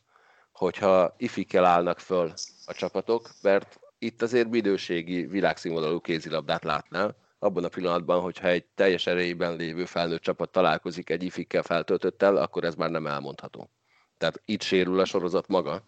hogyha 0.53 1.15
ifikkel 1.17 1.65
állnak 1.65 1.99
föl 1.99 2.33
a 2.67 2.73
csapatok, 2.73 3.31
mert 3.43 3.81
itt 3.99 4.23
azért 4.23 4.49
minőségi 4.49 5.27
világszínvonalú 5.27 6.01
kézilabdát 6.01 6.65
látnál, 6.65 7.17
abban 7.39 7.65
a 7.65 7.69
pillanatban, 7.69 8.21
hogyha 8.21 8.49
egy 8.49 8.65
teljes 8.75 9.07
erejében 9.07 9.57
lévő 9.57 9.85
felnőtt 9.85 10.21
csapat 10.21 10.51
találkozik 10.51 11.11
egy 11.11 11.23
ifikkel 11.23 11.63
feltöltöttel, 11.63 12.37
akkor 12.37 12.65
ez 12.65 12.75
már 12.75 12.91
nem 12.91 13.07
elmondható. 13.07 13.71
Tehát 14.19 14.43
itt 14.45 14.63
sérül 14.63 15.01
a 15.01 15.05
sorozat 15.05 15.49
maga, 15.49 15.83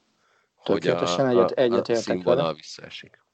hogy 0.55 0.89
a, 0.89 1.29
egyet, 1.29 1.51
egyet 1.51 1.89
a, 1.89 1.93
a 1.93 1.97
színvonal 1.97 2.43
vele. 2.43 2.55
visszaesik. 2.55 3.25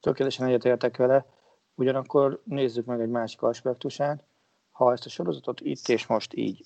Tökéletesen 0.00 0.46
egyetértek 0.46 0.96
vele, 0.96 1.26
ugyanakkor 1.74 2.42
nézzük 2.44 2.84
meg 2.84 3.00
egy 3.00 3.08
másik 3.08 3.42
aspektusát. 3.42 4.24
Ha 4.70 4.92
ezt 4.92 5.06
a 5.06 5.08
sorozatot 5.08 5.60
itt 5.60 5.88
és 5.88 6.06
most 6.06 6.34
így 6.34 6.62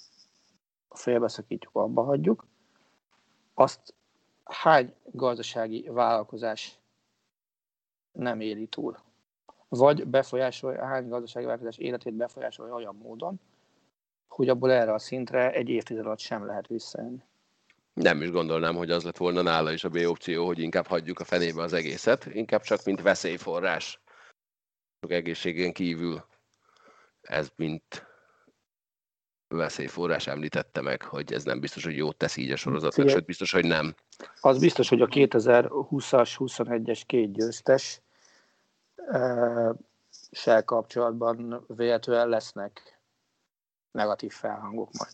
félbeszakítjuk, 0.90 1.76
abba 1.76 2.02
hagyjuk, 2.02 2.46
azt 3.54 3.94
hány 4.44 4.94
gazdasági 5.04 5.88
vállalkozás 5.88 6.79
nem 8.12 8.40
éli 8.40 8.66
túl? 8.66 8.96
vagy 9.70 10.06
befolyásolja, 10.06 10.86
hány 10.86 11.08
gazdasági 11.08 11.46
változás 11.46 11.78
életét 11.78 12.14
befolyásolja 12.14 12.74
olyan 12.74 12.96
módon, 13.02 13.40
hogy 14.28 14.48
abból 14.48 14.72
erre 14.72 14.92
a 14.92 14.98
szintre 14.98 15.52
egy 15.52 15.68
évtized 15.68 16.06
alatt 16.06 16.18
sem 16.18 16.46
lehet 16.46 16.66
visszajönni. 16.66 17.22
Nem 17.92 18.22
is 18.22 18.30
gondolnám, 18.30 18.76
hogy 18.76 18.90
az 18.90 19.04
lett 19.04 19.16
volna 19.16 19.42
nála 19.42 19.72
is 19.72 19.84
a 19.84 19.88
B 19.88 19.96
opció, 19.96 20.46
hogy 20.46 20.58
inkább 20.58 20.86
hagyjuk 20.86 21.20
a 21.20 21.24
fenébe 21.24 21.62
az 21.62 21.72
egészet, 21.72 22.26
inkább 22.26 22.62
csak 22.62 22.84
mint 22.84 23.02
veszélyforrás. 23.02 24.00
Sok 25.00 25.12
egészségen 25.12 25.72
kívül 25.72 26.24
ez 27.20 27.48
mint 27.56 28.09
veszélyforrás 29.50 30.26
említette 30.26 30.80
meg, 30.80 31.02
hogy 31.02 31.32
ez 31.32 31.44
nem 31.44 31.60
biztos, 31.60 31.84
hogy 31.84 31.96
jót 31.96 32.16
tesz 32.16 32.36
így 32.36 32.50
a 32.50 32.56
sorozatnak, 32.56 33.08
sőt 33.08 33.24
biztos, 33.24 33.52
hogy 33.52 33.64
nem. 33.64 33.94
Az 34.40 34.58
biztos, 34.58 34.88
hogy 34.88 35.00
a 35.00 35.06
2020-as, 35.06 36.34
21-es 36.38 37.02
két 37.06 37.32
győztes 37.32 38.00
se 40.30 40.60
kapcsolatban 40.60 41.64
véletlenül 41.68 42.28
lesznek 42.28 43.00
negatív 43.90 44.32
felhangok 44.32 44.90
majd. 44.98 45.12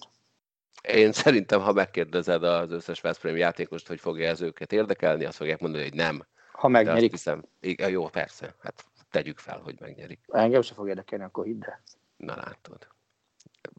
Én 0.99 1.13
szerintem, 1.13 1.61
ha 1.61 1.73
megkérdezed 1.73 2.43
az 2.43 2.71
összes 2.71 3.01
Veszprém 3.01 3.37
játékost, 3.37 3.89
hogy 3.89 4.01
fogja 4.01 4.29
ez 4.29 4.41
őket 4.41 4.73
érdekelni, 4.73 5.25
azt 5.25 5.37
fogják 5.37 5.61
mondani, 5.61 5.83
hogy 5.83 5.95
nem. 5.95 6.27
Ha 6.53 6.69
megnyerik. 6.69 7.11
Hiszem, 7.11 7.45
igen, 7.61 7.91
jó, 7.91 8.09
persze, 8.09 8.55
hát 8.63 8.85
tegyük 9.11 9.39
fel, 9.39 9.59
hogy 9.59 9.77
megnyerik. 9.81 10.21
Engem 10.29 10.63
se 10.63 10.75
fog 10.75 10.89
érdekelni, 10.89 11.25
akkor 11.25 11.45
hidd 11.45 11.65
el. 11.65 11.81
Na 12.17 12.37
látod. 12.37 12.87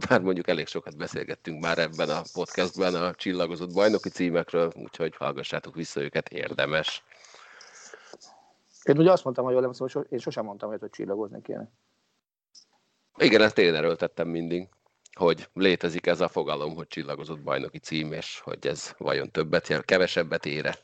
Bár 0.08 0.22
mondjuk 0.22 0.48
elég 0.48 0.68
sokat 0.68 0.98
beszélgettünk 0.98 1.62
már 1.62 1.78
ebben 1.78 2.10
a 2.10 2.22
podcastben 2.34 2.96
a 2.96 3.14
csillagozott 3.14 3.74
bajnoki 3.74 4.10
címekről, 4.10 4.72
úgyhogy 4.76 5.16
hallgassátok 5.16 5.76
vissza 5.76 6.02
őket, 6.02 6.30
érdemes. 6.30 7.04
Én 8.84 8.98
ugye 8.98 9.12
azt 9.12 9.24
mondtam, 9.24 9.46
hogy 9.46 9.54
jól 9.54 9.74
hogy 9.78 10.06
én 10.10 10.20
sosem 10.20 10.46
mondtam, 10.46 10.70
hogy, 10.70 10.80
hogy 10.80 10.90
csillagozni 10.90 11.42
kéne. 11.42 11.72
Igen, 13.18 13.42
ezt 13.42 13.58
én 13.58 13.76
erőltettem 13.76 14.28
mindig, 14.28 14.70
hogy 15.14 15.50
létezik 15.54 16.08
ez 16.08 16.22
a 16.22 16.28
fogalom, 16.28 16.76
hogy 16.76 16.88
csillagozott 16.88 17.40
bajnoki 17.40 17.80
cím, 17.80 18.14
és 18.14 18.40
hogy 18.40 18.68
ez 18.68 18.94
vajon 18.98 19.32
többet 19.32 19.68
jel, 19.68 19.84
kevesebbet 19.84 20.46
ére, 20.46 20.78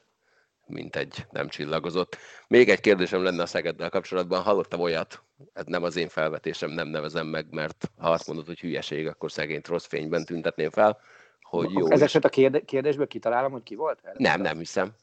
mint 0.65 0.95
egy 0.95 1.25
nem 1.31 1.47
csillagozott. 1.47 2.17
Még 2.47 2.69
egy 2.69 2.79
kérdésem 2.79 3.23
lenne 3.23 3.41
a 3.41 3.45
Szegeddel 3.45 3.89
kapcsolatban. 3.89 4.41
Hallottam 4.41 4.79
olyat, 4.79 5.23
ez 5.53 5.65
nem 5.65 5.83
az 5.83 5.95
én 5.95 6.09
felvetésem, 6.09 6.69
nem 6.69 6.87
nevezem 6.87 7.27
meg, 7.27 7.45
mert 7.49 7.91
ha 7.97 8.09
azt 8.09 8.27
mondod, 8.27 8.45
hogy 8.45 8.59
hülyeség, 8.59 9.07
akkor 9.07 9.31
szegényt 9.31 9.67
rossz 9.67 9.85
fényben 9.85 10.25
tüntetném 10.25 10.69
fel, 10.69 10.99
hogy 11.41 11.71
jó. 11.71 11.91
Ezek 11.91 12.09
szerint 12.09 12.55
a 12.55 12.61
kérdésből 12.65 13.07
kitalálom, 13.07 13.51
hogy 13.51 13.63
ki 13.63 13.75
volt? 13.75 13.99
Erre 14.03 14.15
nem, 14.17 14.41
nem 14.41 14.57
hiszem. 14.57 14.93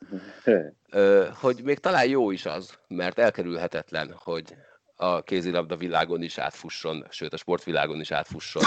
hogy 1.35 1.61
még 1.62 1.79
talán 1.79 2.09
jó 2.09 2.31
is 2.31 2.46
az, 2.46 2.79
mert 2.88 3.18
elkerülhetetlen, 3.18 4.14
hogy 4.18 4.55
a 4.96 5.23
kézilabda 5.23 5.77
világon 5.77 6.23
is 6.23 6.38
átfusson, 6.38 7.07
sőt 7.11 7.33
a 7.33 7.37
sportvilágon 7.37 8.01
is 8.01 8.11
átfusson 8.11 8.62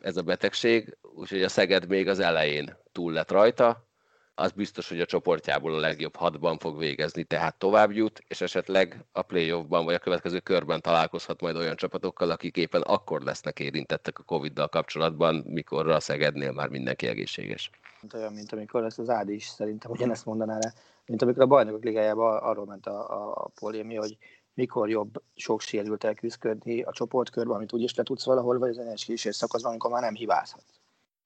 ez 0.00 0.16
a 0.16 0.22
betegség, 0.22 0.96
úgyhogy 1.02 1.42
a 1.42 1.48
Szeged 1.48 1.88
még 1.88 2.08
az 2.08 2.18
elején 2.18 2.76
túl 2.92 3.12
lett 3.12 3.30
rajta, 3.30 3.86
az 4.34 4.52
biztos, 4.52 4.88
hogy 4.88 5.00
a 5.00 5.04
csoportjából 5.04 5.74
a 5.74 5.78
legjobb 5.78 6.16
hatban 6.16 6.58
fog 6.58 6.78
végezni, 6.78 7.24
tehát 7.24 7.58
tovább 7.58 7.92
jut, 7.92 8.24
és 8.28 8.40
esetleg 8.40 9.04
a 9.12 9.22
playoffban 9.22 9.84
vagy 9.84 9.94
a 9.94 9.98
következő 9.98 10.38
körben 10.38 10.80
találkozhat 10.80 11.40
majd 11.40 11.56
olyan 11.56 11.76
csapatokkal, 11.76 12.30
akik 12.30 12.56
éppen 12.56 12.82
akkor 12.82 13.22
lesznek 13.22 13.60
érintettek 13.60 14.18
a 14.18 14.22
Covid-dal 14.22 14.68
kapcsolatban, 14.68 15.34
mikor 15.46 15.88
a 15.88 16.00
Szegednél 16.00 16.52
már 16.52 16.68
mindenki 16.68 17.06
egészséges. 17.06 17.70
Olyan, 18.14 18.32
mint 18.32 18.52
amikor 18.52 18.84
ezt 18.84 18.98
az 18.98 19.08
Ádi 19.08 19.34
is 19.34 19.46
szerintem 19.46 19.90
ugyanezt 19.90 20.24
mondaná 20.24 20.58
rá, 20.58 20.72
mint 21.06 21.22
amikor 21.22 21.42
a 21.42 21.46
bajnokok 21.46 21.84
ligájában 21.84 22.36
arról 22.36 22.66
ment 22.66 22.86
a, 22.86 23.32
a, 23.42 23.50
polémia, 23.60 24.00
hogy 24.00 24.16
mikor 24.54 24.88
jobb 24.88 25.22
sok 25.34 25.60
sérült 25.60 26.04
elküzdködni 26.04 26.82
a 26.82 26.92
csoportkörben, 26.92 27.56
amit 27.56 27.72
úgyis 27.72 27.94
le 27.94 28.02
tudsz 28.02 28.24
valahol, 28.24 28.58
vagy 28.58 28.70
az 28.70 28.78
energiás 28.78 29.34
szakaszban, 29.36 29.70
amikor 29.70 29.90
már 29.90 30.02
nem 30.02 30.14
hibázhatsz. 30.14 30.83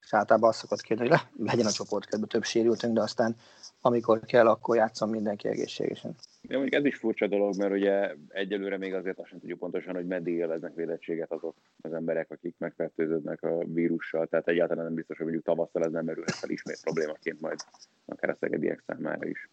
És 0.09 0.15
általában 0.15 0.49
azt 0.49 0.59
szokott 0.59 0.81
kérni, 0.81 1.09
hogy 1.09 1.13
le, 1.13 1.51
legyen 1.51 1.67
a 1.67 1.71
csoportkörben 1.71 2.29
több 2.29 2.45
sérültünk, 2.45 2.95
de 2.95 3.01
aztán 3.01 3.37
amikor 3.81 4.21
kell, 4.21 4.47
akkor 4.49 4.77
játszom 4.77 5.11
mindenki 5.11 5.49
egészségesen. 5.49 6.15
Ja, 6.43 6.59
mondjuk 6.59 6.81
ez 6.81 6.85
is 6.85 6.97
furcsa 6.97 7.27
dolog, 7.27 7.57
mert 7.57 7.73
ugye 7.73 8.15
egyelőre 8.29 8.79
még 8.79 8.95
azért 8.95 9.19
azt 9.19 9.29
sem 9.29 9.39
tudjuk 9.39 9.59
pontosan, 9.59 9.95
hogy 9.95 10.07
meddig 10.07 10.35
élveznek 10.35 10.75
védettséget 10.75 11.33
azok 11.33 11.57
az 11.81 11.93
emberek, 11.93 12.31
akik 12.31 12.55
megfertőződnek 12.59 13.43
a 13.43 13.65
vírussal, 13.65 14.27
tehát 14.27 14.49
egyáltalán 14.49 14.85
nem 14.85 14.95
biztos, 14.95 15.17
hogy 15.17 15.27
mondjuk 15.27 15.47
tavasszal 15.47 15.85
ez 15.85 15.93
nem 15.93 16.05
merülhet 16.05 16.35
fel 16.35 16.51
ismét 16.51 16.81
problémaként 16.83 17.41
majd 17.41 17.59
akár 18.07 18.31
a 18.31 18.37
szegediek 18.41 18.83
számára 18.87 19.29
is. 19.29 19.51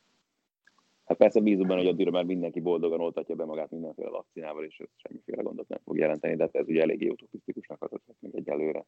Hát 1.05 1.17
persze 1.17 1.39
bízom 1.39 1.67
benne, 1.67 1.79
hogy 1.79 1.89
addigra 1.89 2.11
már 2.11 2.23
mindenki 2.23 2.59
boldogan 2.59 2.99
oltatja 2.99 3.35
be 3.35 3.45
magát 3.45 3.71
mindenféle 3.71 4.09
vakcinával, 4.09 4.63
és 4.63 4.79
ez 4.79 4.87
semmiféle 4.95 5.41
gondot 5.41 5.67
nem 5.67 5.79
fog 5.83 5.97
jelenteni, 5.97 6.35
de 6.35 6.43
hát 6.43 6.55
ez 6.55 6.67
ugye 6.67 6.81
eléggé 6.81 7.07
utopisztikusnak 7.07 7.81
adott 7.81 8.03
még 8.19 8.35
egyelőre. 8.35 8.85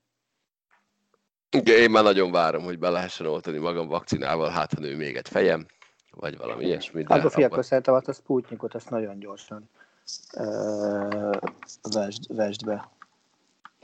Igen, 1.49 1.77
én 1.77 1.89
már 1.89 2.03
nagyon 2.03 2.31
várom, 2.31 2.63
hogy 2.63 2.79
be 2.79 2.89
lehessen 2.89 3.25
oltani 3.25 3.57
magam 3.57 3.87
vakcinával, 3.87 4.49
hát 4.49 4.73
ha 4.73 4.79
nő 4.79 4.95
még 4.95 5.15
egy 5.15 5.27
fejem, 5.27 5.65
vagy 6.11 6.37
valami 6.37 6.65
ilyesmi. 6.65 7.03
Hát 7.07 7.25
a 7.25 7.29
fiakkal 7.29 7.61
szerintem 7.61 7.93
a 7.93 8.13
Sputnikot 8.13 8.73
azt 8.75 8.89
nagyon 8.89 9.19
gyorsan 9.19 9.69
uh, 10.33 11.31
vesd, 11.91 12.35
vesd 12.35 12.65
be. 12.65 12.91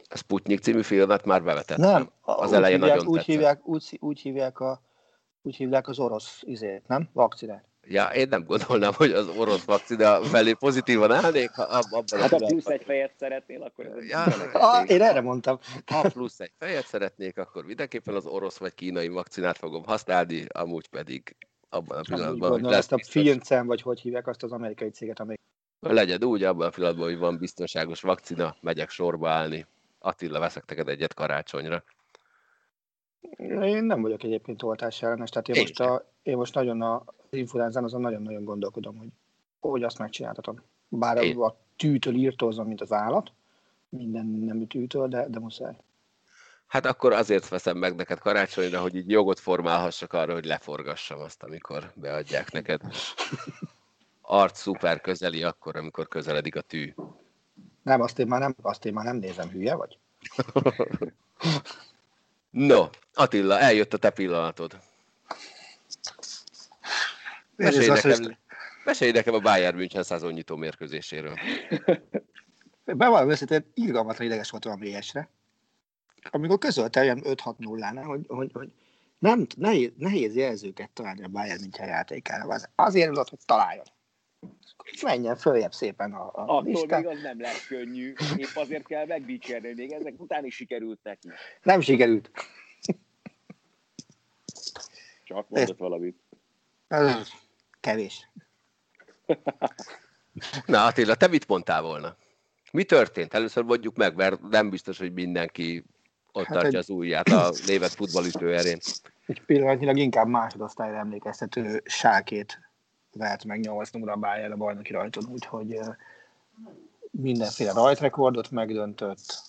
A 0.10 0.18
Sputnik 0.18 0.60
című 0.60 0.82
filmet 0.82 1.26
már 1.26 1.44
bevetettem. 1.44 1.90
Nem, 1.90 2.10
az 2.22 2.50
úgy 2.50 2.56
elején 2.56 2.80
hívják, 2.80 2.98
nagyon 2.98 3.14
úgy 3.14 3.24
hívják, 3.24 3.68
úgy, 3.68 3.98
úgy, 4.02 4.20
hívják 4.20 4.60
a, 4.60 4.82
úgy 5.42 5.56
hívják 5.56 5.88
az 5.88 6.00
orosz 6.00 6.42
izét, 6.42 6.88
nem? 6.88 7.10
Vakcinát. 7.14 7.64
Ja, 7.88 8.06
én 8.06 8.28
nem 8.30 8.44
gondolnám, 8.44 8.94
hogy 8.94 9.12
az 9.12 9.28
orosz 9.28 9.64
vakcina 9.64 10.22
felé 10.22 10.54
pozitívan 10.54 11.12
állnék. 11.12 11.52
Ha 11.52 11.64
abban 11.64 12.04
hát 12.20 12.30
ha 12.30 12.38
plusz 12.38 12.66
egy 12.66 12.84
fejet 12.84 13.12
szeretnél, 13.18 13.62
akkor... 13.62 13.86
Ez 13.86 14.08
ja, 14.08 14.24
ah, 14.54 14.90
én 14.90 15.02
erre 15.02 15.22
mondtam. 15.22 15.60
Ha 15.86 16.02
plusz 16.02 16.40
egy 16.40 16.52
fejet 16.60 16.88
szeretnék, 16.88 17.38
akkor 17.38 17.66
mindenképpen 17.66 18.16
az 18.16 18.26
orosz 18.26 18.58
vagy 18.58 18.74
kínai 18.74 19.08
vakcinát 19.08 19.58
fogom 19.58 19.84
használni, 19.84 20.46
amúgy 20.48 20.88
pedig 20.88 21.36
abban 21.70 21.98
a 21.98 22.02
pillanatban, 22.02 22.52
hogy 22.52 22.62
lesz 22.62 22.78
ezt 22.78 22.92
a 22.92 23.00
Filcem, 23.10 23.66
vagy 23.66 23.82
hogy 23.82 24.00
hívják 24.00 24.28
azt 24.28 24.44
az 24.44 24.52
amerikai 24.52 24.90
céget, 24.90 25.20
amely... 25.20 25.38
Legyen 25.80 26.24
úgy, 26.24 26.44
abban 26.44 26.68
a 26.68 26.70
pillanatban, 26.70 27.06
hogy 27.06 27.18
van 27.18 27.38
biztonságos 27.38 28.02
vakcina, 28.02 28.56
megyek 28.62 28.90
sorba 28.90 29.30
állni. 29.30 29.66
Attila, 30.00 30.40
veszek 30.40 30.64
neked 30.68 30.90
egyet 30.90 31.14
karácsonyra. 31.14 31.84
Én 33.64 33.84
nem 33.84 34.02
vagyok 34.02 34.24
egyébként 34.24 34.64
oltás 34.64 35.02
ellenes, 35.02 35.30
tehát 35.30 35.48
én, 35.48 35.56
én 35.56 35.62
most, 35.62 35.80
a, 35.80 36.12
én 36.24 36.38
most 36.38 36.54
nagyon 36.54 36.82
a 36.82 37.04
influenzán 37.30 37.84
azon 37.84 38.02
nagyon-nagyon 38.02 38.44
gondolkodom, 38.44 38.98
hogy 38.98 39.10
hogy 39.70 39.84
azt 39.84 39.98
megcsináltatom. 39.98 40.62
Bár 40.88 41.18
én. 41.18 41.38
a 41.38 41.56
tűtől 41.76 42.16
írtózom, 42.16 42.68
mint 42.68 42.82
az 42.82 42.92
állat, 42.92 43.32
minden 43.90 44.26
nemű 44.26 44.66
tűtől, 44.66 45.08
de, 45.08 45.28
de 45.28 45.40
muszáj. 45.40 45.76
Hát 46.68 46.86
akkor 46.86 47.14
azért 47.14 47.48
veszem 47.48 47.78
meg 47.78 47.96
neked 47.96 48.20
karácsonyra, 48.20 48.82
hogy 48.82 48.96
így 48.96 49.10
jogot 49.10 49.40
formálhassak 49.40 50.14
arra, 50.14 50.34
hogy 50.34 50.46
leforgassam 50.46 51.20
azt, 51.20 51.44
amikor 51.44 51.92
beadják 51.96 52.52
neked. 52.52 52.82
Arc 54.22 54.60
szuper 54.60 55.02
közeli 55.02 55.44
akkor, 55.44 55.76
amikor 55.76 56.08
közeledik 56.08 56.56
a 56.56 56.62
tű. 56.62 56.94
Nem, 57.84 58.02
azt 58.02 58.20
én 58.20 58.28
már 58.28 58.40
nem, 58.40 58.56
azt 58.62 58.86
én 58.86 58.94
már 58.94 59.06
nem 59.06 59.16
nézem, 59.16 59.50
hülye 59.50 59.76
vagy? 59.76 59.98
no, 62.54 62.90
Attila, 63.14 63.60
eljött 63.60 63.94
a 63.94 63.98
te 63.98 64.10
pillanatod. 64.10 64.80
Mesélj 67.56 67.88
nekem, 67.88 68.38
mesélj 68.84 69.12
nekem 69.12 69.34
a 69.34 69.40
Bayern 69.40 69.76
München 69.76 70.04
százonnyitó 70.04 70.56
mérkőzéséről. 70.56 71.36
Bevallom 72.86 73.30
őszintén, 73.30 73.72
irgalmatlan 73.74 74.28
ideges 74.28 74.50
voltam 74.50 74.72
a 74.72 74.86
VS-re. 74.86 75.30
Amikor 76.32 76.58
közölte 76.58 77.02
olyan 77.02 77.22
5-6-0-nál, 77.24 78.04
hogy, 78.06 78.26
hogy, 78.28 78.52
hogy 78.54 78.72
nem, 79.20 79.48
nehéz, 79.56 79.92
nehéz 79.98 80.36
jelzőket 80.36 80.90
találni 80.90 81.24
a 81.24 81.28
Bayern 81.28 81.62
München 81.62 81.88
játékára. 81.88 82.54
Az, 82.54 82.70
azért 82.76 83.10
adott, 83.10 83.30
hogy 83.30 83.40
találjon. 83.46 83.86
Menjen 85.02 85.36
följebb 85.36 85.74
szépen 85.74 86.14
a, 86.14 86.26
a 86.26 86.32
Attól 86.34 86.64
listán. 86.64 87.02
még 87.02 87.10
az 87.10 87.22
nem 87.22 87.42
lesz 87.42 87.68
könnyű. 87.68 88.14
Épp 88.36 88.56
azért 88.56 88.88
kell 88.88 89.06
megdicsérni, 89.06 89.74
még 89.74 89.92
ezek 89.92 90.14
után 90.18 90.46
is 90.46 90.56
sikerült 90.56 91.00
neki. 91.04 91.30
Nem 91.62 91.82
sikerült. 91.82 92.32
Csak 95.24 95.50
mondott 95.50 95.78
valamit. 95.78 96.18
Kevés. 97.80 98.30
Na 100.66 100.86
Attila, 100.86 101.16
te 101.16 101.28
mit 101.28 101.48
mondtál 101.48 101.82
volna? 101.82 102.16
Mi 102.72 102.84
történt? 102.84 103.34
Először 103.34 103.64
mondjuk 103.64 103.96
meg, 103.96 104.16
mert 104.16 104.42
nem 104.42 104.70
biztos, 104.70 104.98
hogy 104.98 105.14
mindenki 105.14 105.86
ott 106.32 106.46
hát 106.46 106.54
tartja 106.54 106.70
egy... 106.70 106.76
az 106.76 106.90
ujját 106.90 107.28
a 107.28 107.54
névet 107.66 107.94
futballütő 107.94 108.56
erén. 108.58 108.80
Egy 109.26 109.42
pillanatnyilag 109.46 109.98
inkább 109.98 110.28
másodosztályra 110.28 110.98
emlékeztető 110.98 111.82
sákét 111.86 112.60
vert 113.14 113.46
meg 113.46 113.60
8 113.60 113.90
0 113.90 114.16
Bayern 114.16 114.52
a 114.52 114.56
bajnoki 114.56 114.92
rajton, 114.92 115.24
úgyhogy 115.32 115.80
mindenféle 117.12 117.72
rajtrekordot 117.72 118.52
megdöntött, 118.52 119.44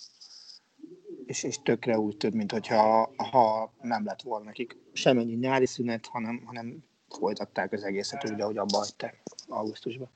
és, 1.26 1.42
és 1.42 1.62
tökre 1.62 1.98
úgy 1.98 2.16
tűnt, 2.16 2.34
mintha 2.34 3.10
ha 3.16 3.72
nem 3.80 4.04
lett 4.04 4.22
volna 4.22 4.44
nekik 4.44 4.76
semmennyi 4.92 5.34
nyári 5.34 5.66
szünet, 5.66 6.06
hanem, 6.06 6.42
hanem 6.44 6.84
folytatták 7.08 7.72
az 7.72 7.82
egészet 7.82 8.30
úgy, 8.30 8.40
ahogy 8.40 8.58
abba 8.58 8.76
hagyták 8.76 9.22
augusztusban. 9.48 10.10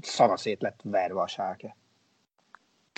Szanaszét 0.00 0.62
lett 0.62 0.80
verve 0.82 1.20
a 1.20 1.26
sárke. 1.26 1.76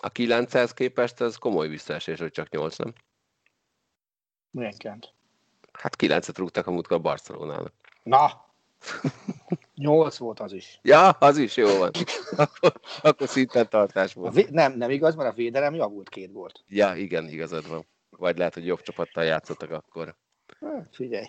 A 0.03 0.09
900 0.09 0.74
képest 0.74 1.20
ez 1.20 1.37
komoly 1.37 1.68
visszaesés, 1.68 2.18
hogy 2.18 2.31
csak 2.31 2.51
8, 2.51 2.77
nem? 2.77 2.92
Milyen 4.51 4.77
kent? 4.77 5.12
Hát 5.72 5.96
9-et 5.98 6.35
rúgtak 6.37 6.66
a 6.66 6.70
múltkor 6.70 7.01
Barcelonának. 7.01 7.72
Na! 8.03 8.47
8 9.75 10.17
volt 10.17 10.41
az 10.41 10.53
is. 10.53 10.79
Ja, 10.83 11.11
az 11.11 11.37
is 11.37 11.57
jó 11.57 11.79
van. 11.79 11.91
Akkor, 12.37 12.73
akkor 13.03 13.29
szinten 13.29 13.69
tartás 13.69 14.12
volt. 14.12 14.35
vé- 14.35 14.51
nem, 14.51 14.73
nem 14.73 14.91
igaz, 14.91 15.14
mert 15.14 15.31
a 15.33 15.35
védelem 15.35 15.75
javult 15.75 16.09
két 16.09 16.33
volt. 16.33 16.64
Ja, 16.69 16.95
igen, 16.95 17.29
igazad 17.29 17.69
van. 17.69 17.87
Vagy 18.11 18.38
lehet, 18.38 18.55
hogy 18.55 18.67
jobb 18.67 18.81
csapattal 18.81 19.25
játszottak 19.25 19.71
akkor. 19.71 20.17
Hát, 20.61 20.88
figyelj 20.93 21.27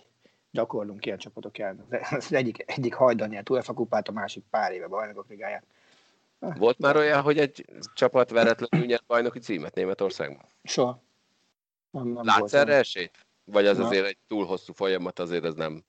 gyakorlunk 0.51 1.05
ilyen 1.05 1.17
csapatok 1.17 1.57
ellen. 1.57 1.85
Az 2.11 2.33
egyik, 2.33 2.63
egyik 2.67 2.93
hajdan 2.93 3.29
nyert 3.29 3.49
UEFA 3.49 3.73
kupát, 3.73 4.07
a 4.07 4.11
másik 4.11 4.43
pár 4.49 4.71
éve 4.71 4.87
bajnokok 4.87 5.29
ligáját. 5.29 5.63
Volt 6.39 6.77
már 6.77 6.95
olyan, 6.95 7.21
hogy 7.21 7.37
egy 7.37 7.65
csapat 7.93 8.29
veretlenül 8.29 8.87
nyert 8.87 9.05
bajnoki 9.05 9.39
címet 9.39 9.75
Németországban? 9.75 10.45
Soha. 10.63 11.01
Nem, 11.91 12.07
nem 12.07 12.25
Látsz 12.25 12.53
erre 12.53 12.73
esélyt? 12.73 13.25
Vagy 13.43 13.65
az 13.65 13.77
Na. 13.77 13.85
azért 13.85 14.05
egy 14.05 14.17
túl 14.27 14.45
hosszú 14.45 14.73
folyamat, 14.73 15.19
azért 15.19 15.43
ez 15.43 15.53
nem... 15.53 15.83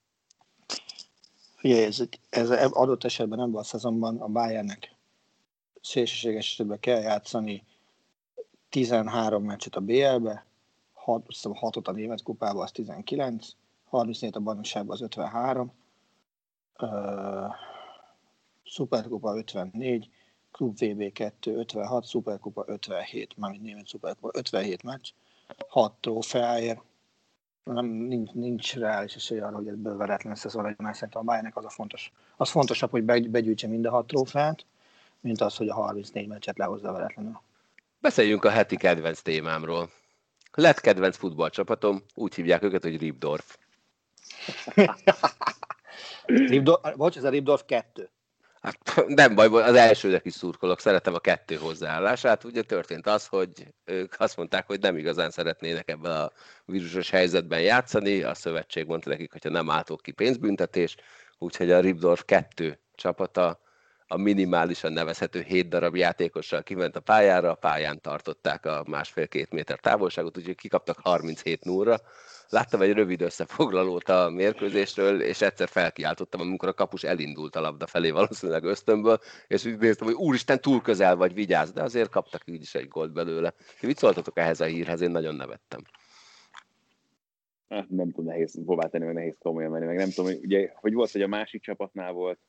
Figyelj, 1.61 1.83
ez, 2.29 2.49
ez 2.49 2.71
adott 2.71 3.03
esetben 3.03 3.39
ebben 3.39 3.55
a 3.55 3.63
szezonban 3.63 4.17
a 4.17 4.27
Bayernnek 4.27 4.95
esetben 6.23 6.79
kell 6.79 7.01
játszani 7.01 7.63
13 8.69 9.43
meccset 9.43 9.75
a 9.75 9.79
BL-be, 9.79 10.45
6, 10.93 11.23
6 11.53 11.75
a 11.75 11.91
német 11.91 12.23
kupába, 12.23 12.63
az 12.63 12.71
19, 12.71 13.47
34 13.89 14.35
a 14.35 14.39
bajnokságban 14.39 14.95
az 14.95 15.01
53, 15.01 15.71
uh, 16.79 16.89
Superkupa 18.63 19.37
54, 19.37 20.09
Klub 20.51 20.77
VB 20.77 21.11
2 21.11 21.57
56, 21.57 22.07
Superkupa 22.07 22.63
57, 22.67 23.37
mármint 23.37 23.63
német 23.63 23.87
Superkupa 23.87 24.37
57 24.37 24.83
meccs, 24.83 25.11
6 25.67 25.93
trófeáért, 25.99 26.81
nem, 27.63 27.85
nincs, 27.85 28.31
nincs 28.31 28.75
reális 28.75 29.15
esély 29.15 29.39
arra, 29.39 29.55
hogy 29.55 29.67
ebből 29.67 29.97
veretlen 29.97 30.35
szezon 30.35 30.61
legyen, 30.61 30.77
mert 30.79 30.95
szerintem 30.95 31.21
a 31.21 31.23
Bayernnek 31.23 31.57
az 31.57 31.65
a 31.65 31.69
fontos. 31.69 32.11
Az 32.37 32.49
fontosabb, 32.49 32.89
hogy 32.89 33.03
begyűjtse 33.03 33.67
mind 33.67 33.85
a 33.85 33.89
hat 33.89 34.07
trófeát, 34.07 34.65
mint 35.19 35.41
az, 35.41 35.55
hogy 35.55 35.69
a 35.69 35.73
34 35.73 36.27
meccset 36.27 36.57
lehozza 36.57 36.91
veretlenül. 36.91 37.41
Beszéljünk 37.99 38.45
a 38.45 38.49
heti 38.49 38.75
kedvenc 38.75 39.21
témámról. 39.21 39.89
Lett 40.53 40.79
kedvenc 40.79 41.17
futballcsapatom, 41.17 42.03
úgy 42.15 42.35
hívják 42.35 42.63
őket, 42.63 42.83
hogy 42.83 42.97
Ribdorf. 42.97 43.57
Ribdorf, 46.25 46.95
bocs, 46.95 47.17
ez 47.17 47.23
a 47.23 47.29
Ribdorf 47.29 47.63
2. 47.65 48.09
Hát 48.61 48.77
nem 49.07 49.35
baj, 49.35 49.47
az 49.47 49.75
elsőnek 49.75 50.25
is 50.25 50.33
szurkolok, 50.33 50.79
szeretem 50.79 51.13
a 51.13 51.19
kettő 51.19 51.55
hozzáállását. 51.55 52.43
Ugye 52.43 52.61
történt 52.61 53.07
az, 53.07 53.27
hogy 53.27 53.73
ők 53.85 54.15
azt 54.17 54.37
mondták, 54.37 54.67
hogy 54.67 54.79
nem 54.79 54.97
igazán 54.97 55.31
szeretnének 55.31 55.89
ebben 55.89 56.11
a 56.11 56.31
vírusos 56.65 57.09
helyzetben 57.09 57.61
játszani, 57.61 58.21
a 58.21 58.33
szövetség 58.33 58.85
mondta 58.85 59.09
nekik, 59.09 59.31
hogyha 59.31 59.49
nem 59.49 59.69
álltok 59.69 60.01
ki 60.01 60.11
pénzbüntetés, 60.11 60.95
úgyhogy 61.37 61.71
a 61.71 61.79
Ribdorf 61.79 62.23
2 62.25 62.79
csapata 62.95 63.60
a 64.11 64.17
minimálisan 64.17 64.93
nevezhető 64.93 65.41
hét 65.41 65.69
darab 65.69 65.95
játékossal 65.95 66.63
kiment 66.63 66.95
a 66.95 66.99
pályára, 66.99 67.51
a 67.51 67.55
pályán 67.55 68.01
tartották 68.01 68.65
a 68.65 68.83
másfél-két 68.87 69.51
méter 69.51 69.79
távolságot, 69.79 70.37
úgyhogy 70.37 70.55
kikaptak 70.55 70.99
37 71.03 71.63
0 71.63 72.01
Láttam 72.49 72.81
egy 72.81 72.93
rövid 72.93 73.21
összefoglalót 73.21 74.09
a 74.09 74.29
mérkőzésről, 74.29 75.21
és 75.21 75.41
egyszer 75.41 75.67
felkiáltottam, 75.67 76.41
amikor 76.41 76.69
a 76.69 76.73
kapus 76.73 77.03
elindult 77.03 77.55
a 77.55 77.61
labda 77.61 77.87
felé 77.87 78.09
valószínűleg 78.09 78.63
ösztönből, 78.63 79.19
és 79.47 79.65
úgy 79.65 79.77
néztem, 79.77 80.07
hogy 80.07 80.15
úristen, 80.15 80.61
túl 80.61 80.81
közel 80.81 81.15
vagy, 81.15 81.33
vigyázz, 81.33 81.71
de 81.71 81.81
azért 81.81 82.09
kaptak 82.09 82.41
így 82.45 82.61
is 82.61 82.75
egy 82.75 82.87
gólt 82.87 83.13
belőle. 83.13 83.53
Mit 83.81 83.97
szóltatok 83.97 84.37
ehhez 84.37 84.61
a 84.61 84.65
hírhez? 84.65 85.01
Én 85.01 85.11
nagyon 85.11 85.35
nevettem. 85.35 85.81
Nem 87.67 88.11
tudom, 88.11 88.25
nehéz 88.25 88.59
hová 88.65 88.87
tenni, 88.87 89.13
nehéz 89.13 89.35
komolyan 89.39 89.71
menni, 89.71 89.85
meg 89.85 89.97
nem 89.97 90.09
tudom, 90.09 90.31
hogy, 90.31 90.39
ugye, 90.43 90.71
hogy 90.75 90.93
volt, 90.93 91.11
hogy 91.11 91.21
a 91.21 91.27
másik 91.27 91.61
csapatnál 91.61 92.11
volt 92.11 92.39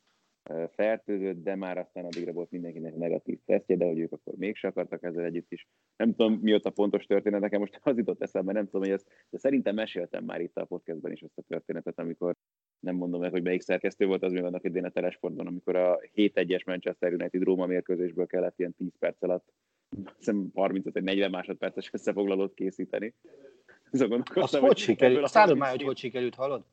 fertőzött, 0.71 1.43
de 1.43 1.55
már 1.55 1.77
aztán 1.77 2.05
addigra 2.05 2.31
volt 2.31 2.51
mindenkinek 2.51 2.95
negatív 2.95 3.39
tesztje, 3.45 3.75
de 3.75 3.85
hogy 3.85 3.99
ők 3.99 4.11
akkor 4.11 4.33
mégsem 4.37 4.69
akartak 4.69 5.03
ezzel 5.03 5.23
együtt 5.23 5.51
is. 5.51 5.67
Nem 5.95 6.15
tudom, 6.15 6.39
mi 6.41 6.53
ott 6.53 6.65
a 6.65 6.69
pontos 6.69 7.05
történet, 7.05 7.41
nekem 7.41 7.59
most 7.59 7.79
az 7.83 7.97
jutott 7.97 8.21
eszembe, 8.21 8.51
nem 8.53 8.65
tudom, 8.65 8.81
hogy 8.81 8.91
ezt, 8.91 9.07
de 9.29 9.37
szerintem 9.37 9.75
meséltem 9.75 10.23
már 10.23 10.41
itt 10.41 10.57
a 10.57 10.65
podcastben 10.65 11.11
is 11.11 11.21
ezt 11.21 11.37
a 11.37 11.43
történetet, 11.47 11.99
amikor 11.99 12.35
nem 12.79 12.95
mondom 12.95 13.21
meg, 13.21 13.31
hogy 13.31 13.43
melyik 13.43 13.61
szerkesztő 13.61 14.05
volt, 14.05 14.23
az 14.23 14.31
még 14.31 14.43
annak 14.43 14.63
idén 14.63 14.85
a 14.85 14.89
Telesportban, 14.89 15.47
amikor 15.47 15.75
a 15.75 15.99
7-1-es 16.15 16.65
Manchester 16.65 17.13
United 17.13 17.43
Róma 17.43 17.65
mérkőzésből 17.65 18.25
kellett 18.25 18.59
ilyen 18.59 18.73
10 18.73 18.91
perc 18.99 19.23
alatt 19.23 19.53
hiszem 20.17 20.51
35-40 20.55 21.31
másodperces 21.31 21.89
összefoglalót 21.93 22.53
készíteni. 22.53 23.13
Azt 24.33 24.55
hogy 24.55 24.77
sikerült? 24.77 25.23
Azt 25.23 25.53
már, 25.55 25.69
hogy 25.69 25.83
hogy 25.83 25.97
sikerült, 25.97 26.35
hallod? 26.35 26.63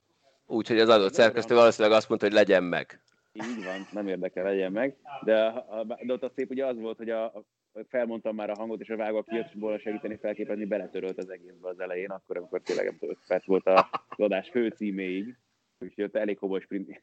Úgyhogy 0.46 0.78
az 0.78 0.88
adott 0.88 1.12
szerkesztő 1.12 1.54
valószínűleg 1.54 1.96
azt 1.96 2.08
mondta, 2.08 2.26
hogy 2.26 2.36
legyen 2.36 2.64
meg. 2.64 3.00
Így 3.32 3.64
van, 3.64 3.86
nem 3.92 4.08
érdekel, 4.08 4.44
legyen 4.44 4.72
meg. 4.72 4.96
De, 5.24 5.46
a, 5.46 5.84
de 5.84 6.12
ott 6.12 6.22
a 6.22 6.32
szép 6.34 6.50
ugye 6.50 6.66
az 6.66 6.78
volt, 6.78 6.96
hogy 6.96 7.10
a, 7.10 7.24
a 7.24 7.44
felmondtam 7.88 8.34
már 8.34 8.50
a 8.50 8.54
hangot, 8.58 8.80
és 8.80 8.88
a 8.88 8.96
vágó, 8.96 9.16
aki 9.16 9.34
jött 9.34 9.52
volna 9.52 9.78
segíteni 9.78 10.16
felképezni, 10.16 10.64
beletörölt 10.64 11.18
az 11.18 11.30
egészbe 11.30 11.68
az 11.68 11.80
elején, 11.80 12.10
akkor, 12.10 12.36
amikor 12.36 12.60
tényleg 12.62 12.84
nem 12.84 12.98
tudom, 12.98 13.14
5 13.14 13.26
perc 13.26 13.46
volt 13.46 13.66
a 13.66 13.90
adás 14.08 14.48
főcíméig. 14.48 15.38
Úgyhogy 15.78 16.04
ott 16.04 16.16
elég 16.16 16.36
komoly 16.36 16.60
sprint. 16.60 17.02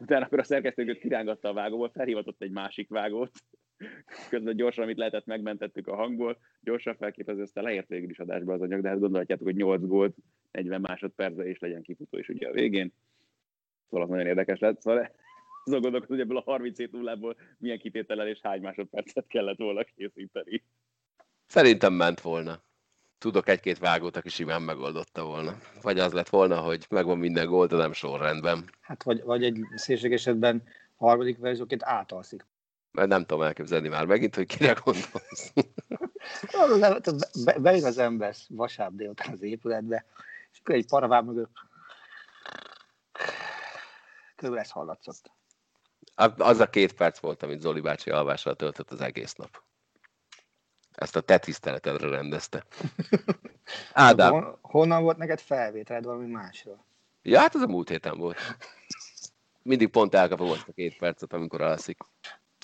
Utána 0.00 0.24
akkor 0.24 0.38
a 0.38 0.44
szerkesztőnket 0.44 0.98
kirángatta 0.98 1.48
a 1.48 1.52
vágóból, 1.52 1.90
felhivatott 1.90 2.42
egy 2.42 2.50
másik 2.50 2.88
vágót. 2.88 3.30
Közben 4.28 4.56
gyorsan, 4.56 4.84
amit 4.84 4.96
lehetett, 4.96 5.26
megmentettük 5.26 5.88
a 5.88 5.94
hangból, 5.94 6.38
gyorsan 6.60 6.96
felképező, 6.96 7.42
aztán 7.42 7.64
leért 7.64 7.88
végül 7.88 8.10
is 8.10 8.18
adásba 8.18 8.52
az 8.52 8.60
anyag, 8.60 8.80
de 8.80 8.88
hát 8.88 8.98
gondolhatjátok, 8.98 9.46
hogy 9.46 9.56
8 9.56 9.86
gólt, 9.86 10.16
40 10.50 10.80
másodperce, 10.80 11.44
és 11.44 11.58
legyen 11.58 11.82
kifutó 11.82 12.18
is 12.18 12.28
ugye 12.28 12.48
a 12.48 12.52
végén. 12.52 12.92
Szóval 13.90 14.06
nagyon 14.06 14.26
érdekes 14.26 14.58
lett. 14.58 14.80
Szóval 14.80 15.10
azon 15.64 15.80
gondolkodom, 15.80 16.16
hogy 16.16 16.20
ebből 16.20 16.36
a 16.36 16.42
37 16.42 16.92
nullából 16.92 17.36
milyen 17.58 17.78
kitétellel 17.78 18.28
és 18.28 18.38
hány 18.42 18.60
másodpercet 18.60 19.26
kellett 19.26 19.58
volna 19.58 19.84
készíteni. 19.84 20.64
Szerintem 21.46 21.92
ment 21.92 22.20
volna. 22.20 22.62
Tudok 23.18 23.48
egy-két 23.48 23.78
vágót, 23.78 24.16
aki 24.16 24.28
simán 24.28 24.62
megoldotta 24.62 25.24
volna. 25.24 25.58
Vagy 25.82 25.98
az 25.98 26.12
lett 26.12 26.28
volna, 26.28 26.60
hogy 26.60 26.86
megvan 26.90 27.18
minden 27.18 27.46
gól, 27.46 27.66
de 27.66 27.76
nem 27.76 27.92
sorrendben. 27.92 28.70
Hát 28.80 29.02
vagy, 29.02 29.22
vagy 29.22 29.44
egy 29.44 29.58
szélség 29.74 30.12
esetben 30.12 30.62
harmadik 30.96 31.38
verzióként 31.38 31.82
átalszik. 31.84 32.46
Mert 32.90 33.08
nem 33.08 33.24
tudom 33.24 33.42
elképzelni 33.42 33.88
már 33.88 34.06
megint, 34.06 34.34
hogy 34.34 34.46
kire 34.46 34.76
gondolsz. 34.84 35.52
be, 37.44 37.58
bejön 37.58 37.84
az 37.84 37.98
ember 37.98 38.34
vasárnap 38.48 38.96
délután 38.96 39.32
az 39.32 39.42
épületbe, 39.42 40.04
és 40.52 40.58
akkor 40.58 40.74
egy 40.74 40.86
paravár 40.86 41.22
mögött 41.22 41.50
körül 44.36 44.58
ezt 44.58 44.70
hallatszott. 44.70 45.30
Az 46.36 46.60
a 46.60 46.70
két 46.70 46.92
perc 46.92 47.18
volt, 47.18 47.42
amit 47.42 47.60
Zoli 47.60 47.80
bácsi 47.80 48.10
alvással 48.10 48.56
töltött 48.56 48.90
az 48.90 49.00
egész 49.00 49.34
nap. 49.34 49.62
Ezt 50.92 51.16
a 51.16 51.20
te 51.20 51.38
tiszteletedre 51.38 52.08
rendezte. 52.08 52.64
Ádám. 53.92 54.32
Hon, 54.32 54.58
honnan 54.62 55.02
volt 55.02 55.16
neked 55.16 55.40
felvételed 55.40 56.04
valami 56.04 56.26
másról? 56.26 56.84
Ja, 57.22 57.38
hát 57.38 57.54
az 57.54 57.60
a 57.60 57.66
múlt 57.66 57.88
héten 57.88 58.18
volt. 58.18 58.38
Mindig 59.62 59.88
pont 59.88 60.14
elkapom 60.14 60.50
azt 60.50 60.68
a 60.68 60.72
két 60.72 60.96
percet, 60.96 61.32
amikor 61.32 61.60
alszik. 61.60 61.98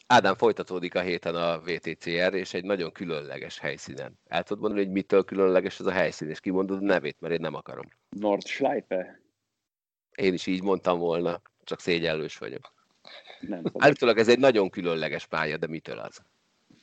Ádám, 0.07 0.35
folytatódik 0.35 0.95
a 0.95 1.01
héten 1.01 1.35
a 1.35 1.59
VTCR, 1.59 2.35
és 2.35 2.55
egy 2.55 2.65
nagyon 2.65 2.93
különleges 2.93 3.59
helyszínen. 3.59 4.19
El 4.27 4.43
tudod 4.43 4.63
mondani, 4.63 4.85
hogy 4.85 4.93
mitől 4.93 5.25
különleges 5.25 5.81
ez 5.81 5.87
a 5.87 5.91
helyszín, 5.91 6.29
és 6.29 6.41
kimondod 6.41 6.83
a 6.83 6.85
nevét, 6.85 7.21
mert 7.21 7.35
én 7.35 7.41
nem 7.41 7.55
akarom. 7.55 7.85
Nordschleife? 8.09 9.21
Én 10.15 10.33
is 10.33 10.47
így 10.47 10.63
mondtam 10.63 10.99
volna, 10.99 11.43
csak 11.65 11.81
szégyellős 11.81 12.39
vagyok. 12.39 12.73
Nem 13.41 13.63
Állítólag 13.79 14.19
ez 14.19 14.29
egy 14.29 14.39
nagyon 14.39 14.71
különleges 14.71 15.27
pálya, 15.27 15.57
de 15.57 15.67
mitől 15.67 15.99
az? 15.99 16.23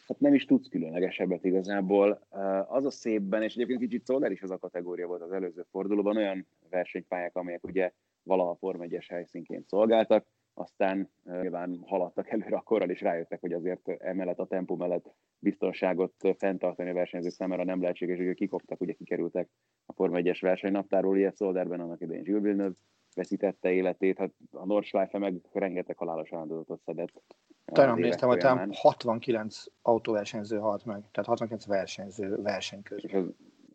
Hát 0.08 0.20
nem 0.20 0.34
is 0.34 0.46
tudsz 0.46 0.68
különlegesebbet 0.68 1.46
igazából. 1.46 2.28
Az 2.68 2.86
a 2.86 2.92
szépben, 2.92 3.44
és 3.44 3.54
egyébként 3.54 3.80
kicsit 3.80 4.06
Zoller 4.06 4.32
is 4.32 4.42
az 4.42 4.52
a 4.52 4.58
kategória 4.58 5.08
volt 5.08 5.22
az 5.22 5.32
előző 5.32 5.66
fordulóban, 5.72 6.18
olyan 6.18 6.48
versenypályák, 6.70 7.36
amelyek 7.36 7.64
ugye 7.64 7.92
valaha 8.24 8.56
Form 8.56 8.82
1 8.82 9.06
helyszínként 9.08 9.68
szolgáltak, 9.68 10.26
aztán 10.54 11.10
nyilván 11.24 11.80
haladtak 11.86 12.30
előre 12.30 12.56
a 12.56 12.62
korral, 12.62 12.90
és 12.90 13.02
rájöttek, 13.02 13.40
hogy 13.40 13.54
azért 13.54 13.88
emellett 13.88 14.40
a 14.40 14.46
tempó 14.46 14.76
mellett 14.76 15.14
biztonságot 15.40 16.14
fenntartani 16.38 16.90
a 16.90 16.94
versenyzők 16.94 17.32
számára 17.32 17.64
nem 17.64 17.82
lehetséges, 17.82 18.18
hogy 18.18 18.34
kikoptak, 18.34 18.82
ugye 18.82 18.94
kikerültek 18.94 19.50
a 19.86 19.94
Forma 19.94 20.20
1-es 20.20 20.38
versenynaptáról, 20.42 21.18
ilyet 21.18 21.36
Szolderben 21.36 21.80
annak 21.80 22.02
idején 22.02 22.24
Gilles 22.24 22.42
Villeneuve, 22.42 22.76
veszítette 23.16 23.72
életét, 23.72 24.18
hát 24.18 24.32
a 24.52 24.66
Nordschleife 24.66 25.18
meg 25.18 25.42
rengeteg 25.52 25.98
halálos 25.98 26.34
áldozatot 26.34 26.82
szedett. 26.86 27.24
Tegnap 27.66 27.98
néztem, 27.98 28.30
hogy 28.30 28.44
69 28.72 29.64
autóversenyző 29.82 30.58
halt 30.58 30.86
meg, 30.86 31.00
tehát 31.12 31.30
69 31.30 31.66
versenyző 31.66 32.42
verseny 32.42 32.84
közül. 32.84 33.10
És, 33.10 33.16
az, 33.16 33.26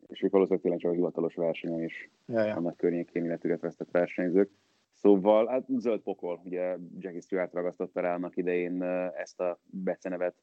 és 0.06 0.22
ők 0.22 0.30
valószínűleg 0.30 0.62
tényleg 0.62 0.80
csak 0.80 0.90
a 0.90 0.94
hivatalos 0.94 1.34
versenyen 1.34 1.82
is 1.82 2.10
ja, 2.26 2.44
ja. 2.44 2.56
annak 2.56 2.76
környékén 2.76 3.24
életüket 3.24 3.60
vesztett 3.60 3.90
versenyzők. 3.90 4.50
Szóval, 4.94 5.46
hát 5.46 5.64
zöld 5.76 6.00
pokol, 6.00 6.40
ugye 6.44 6.76
Jackie 6.98 7.20
Stewart 7.20 7.52
ragasztotta 7.52 8.00
rá 8.00 8.14
annak 8.14 8.36
idején 8.36 8.82
ezt 9.16 9.40
a 9.40 9.58
becenevet 9.64 10.34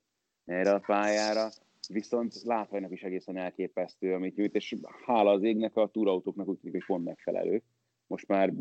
erre 0.45 0.71
a 0.71 0.79
pályára, 0.79 1.49
viszont 1.89 2.43
látványnak 2.43 2.91
is 2.91 3.03
egészen 3.03 3.37
elképesztő, 3.37 4.13
amit 4.13 4.35
nyújt, 4.35 4.55
és 4.55 4.75
hála 5.05 5.31
az 5.31 5.43
égnek 5.43 5.75
a 5.75 5.87
túrautóknak 5.87 6.47
úgy 6.47 6.57
tűnik, 6.57 6.75
hogy 6.75 6.85
pont 6.85 7.05
megfelelő 7.05 7.61
most 8.07 8.27
már 8.27 8.53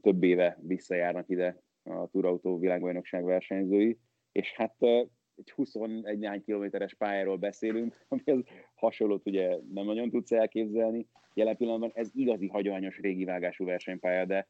több 0.00 0.22
éve 0.22 0.58
visszajárnak 0.62 1.28
ide 1.28 1.62
a 1.82 2.08
túrautó 2.08 2.58
világbajnokság 2.58 3.24
versenyzői, 3.24 3.98
és 4.32 4.52
hát 4.52 4.76
egy 5.34 5.50
21 5.50 6.18
néhány 6.18 6.42
kilométeres 6.44 6.94
pályáról 6.94 7.36
beszélünk, 7.36 7.96
ami 8.08 8.22
az 8.24 8.42
hasonlót 8.74 9.26
ugye 9.26 9.48
nem 9.72 9.84
nagyon 9.84 10.10
tudsz 10.10 10.32
elképzelni. 10.32 11.06
Jelen 11.34 11.56
pillanatban 11.56 11.90
ez 11.94 12.10
igazi 12.12 12.46
hagyományos 12.46 12.98
régi 12.98 13.24
vágású 13.24 13.64
versenypálya, 13.64 14.24
de 14.24 14.48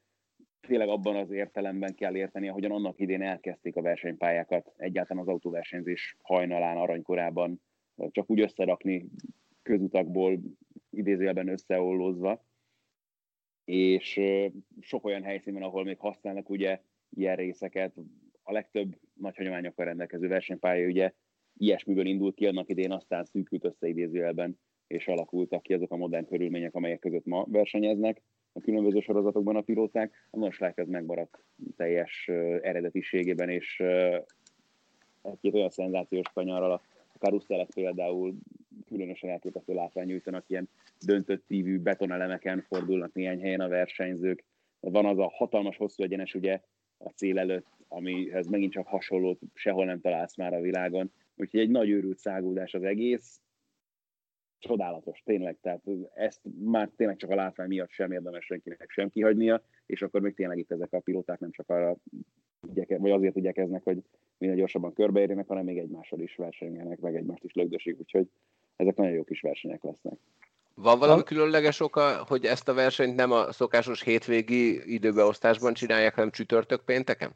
tényleg 0.61 0.89
abban 0.89 1.17
az 1.17 1.31
értelemben 1.31 1.95
kell 1.95 2.17
érteni, 2.17 2.49
ahogyan 2.49 2.71
annak 2.71 3.01
idén 3.01 3.23
elkezdték 3.23 3.77
a 3.77 3.83
versenypályákat, 3.83 4.73
egyáltalán 4.77 5.23
az 5.23 5.29
autóversenyzés 5.29 6.17
hajnalán, 6.23 6.77
aranykorában, 6.77 7.61
csak 8.11 8.31
úgy 8.31 8.41
összerakni 8.41 9.09
közutakból 9.63 10.41
idézőjelben 10.91 11.49
összeollózva 11.49 12.45
és 13.71 14.21
sok 14.81 15.05
olyan 15.05 15.23
helyszín 15.23 15.53
van, 15.53 15.63
ahol 15.63 15.85
még 15.85 15.99
használnak 15.99 16.49
ugye 16.49 16.81
ilyen 17.11 17.37
részeket. 17.37 17.95
A 18.43 18.53
legtöbb 18.53 18.97
nagy 19.15 19.37
hagyományokkal 19.37 19.85
rendelkező 19.85 20.29
versenypálya 20.29 20.87
ugye 20.87 21.13
ilyesmiből 21.57 22.07
indult 22.07 22.35
ki, 22.35 22.47
annak 22.47 22.69
idén 22.69 22.93
aztán 22.93 23.25
szűkült 23.25 23.65
össze 23.65 23.89
idézőjelben, 23.89 24.59
és 24.87 25.09
alakultak 25.09 25.63
ki 25.63 25.75
azok 25.75 25.93
a 25.93 25.97
modern 25.97 26.27
körülmények, 26.27 26.75
amelyek 26.75 26.99
között 26.99 27.25
ma 27.25 27.45
versenyeznek 27.49 28.23
a 28.53 28.61
különböző 28.61 29.01
sorozatokban 29.01 29.57
a 29.57 29.61
pilóták. 29.61 30.27
A 30.31 30.39
Norslájk 30.39 30.79
az 30.79 30.89
megmaradt 30.89 31.45
teljes 31.77 32.29
eredetiségében, 32.63 33.49
és 33.49 33.83
egy-két 35.23 35.55
olyan 35.55 35.71
szenzációs 35.71 36.29
kanyarral, 36.35 36.73
a 37.13 37.19
karuszelek 37.19 37.69
például 37.75 38.35
különösen 38.91 39.31
elképesztő 39.31 39.75
látvány 39.75 40.07
nyújtanak, 40.07 40.45
ilyen 40.47 40.69
döntött 41.05 41.47
tívű 41.47 41.79
betonelemeken 41.79 42.65
fordulnak 42.69 43.13
néhány 43.13 43.41
helyen 43.41 43.61
a 43.61 43.69
versenyzők. 43.69 44.45
Van 44.81 45.07
az 45.07 45.19
a 45.19 45.31
hatalmas 45.35 45.77
hosszú 45.77 46.03
egyenes 46.03 46.35
ugye 46.35 46.61
a 46.99 47.09
cél 47.09 47.39
előtt, 47.39 47.67
amihez 47.89 48.47
megint 48.47 48.73
csak 48.73 48.87
hasonlót 48.87 49.41
sehol 49.55 49.85
nem 49.85 50.01
találsz 50.01 50.37
már 50.37 50.55
a 50.55 50.61
világon. 50.61 51.13
Úgyhogy 51.37 51.61
egy 51.61 51.71
nagy 51.71 51.91
őrült 51.91 52.19
szágódás 52.19 52.75
az 52.75 52.83
egész. 52.83 53.41
Csodálatos, 54.59 55.23
tényleg. 55.25 55.59
Tehát 55.61 55.83
ezt 56.15 56.41
már 56.59 56.91
tényleg 56.97 57.17
csak 57.17 57.31
a 57.31 57.35
látvány 57.35 57.69
miatt 57.69 57.91
sem 57.91 58.13
érdemes 58.13 58.45
senkinek 58.45 58.91
sem 58.91 59.11
kihagynia, 59.11 59.63
és 59.87 60.03
akkor 60.03 60.21
még 60.21 60.35
tényleg 60.35 60.59
itt 60.59 60.71
ezek 60.71 60.93
a 60.93 61.01
pilóták 61.01 61.39
nem 61.39 61.51
csak 61.51 61.69
arra 61.69 61.97
vagy 62.99 63.11
azért 63.11 63.37
igyekeznek, 63.37 63.83
hogy 63.83 64.03
minél 64.39 64.57
gyorsabban 64.57 64.93
körbeérjenek, 64.93 65.47
hanem 65.47 65.65
még 65.65 65.79
egymással 65.79 66.21
is 66.21 66.37
versenyenek, 66.37 66.99
meg 66.99 67.17
egymást 67.17 67.45
is 67.45 67.53
lögdösik, 67.53 67.99
úgyhogy 67.99 68.29
ezek 68.81 68.97
nagyon 68.97 69.13
jó 69.13 69.25
kis 69.25 69.41
versenyek 69.41 69.83
lesznek. 69.83 70.15
Van 70.75 70.99
valami 70.99 71.23
különleges 71.23 71.81
oka, 71.81 72.25
hogy 72.29 72.45
ezt 72.45 72.69
a 72.69 72.75
versenyt 72.75 73.17
nem 73.17 73.33
a 73.33 73.53
szokásos 73.53 74.03
hétvégi 74.03 74.93
időbeosztásban 74.95 75.75
csinálják, 75.75 76.15
hanem 76.15 76.31
csütörtök 76.31 76.85
pénteken? 76.85 77.31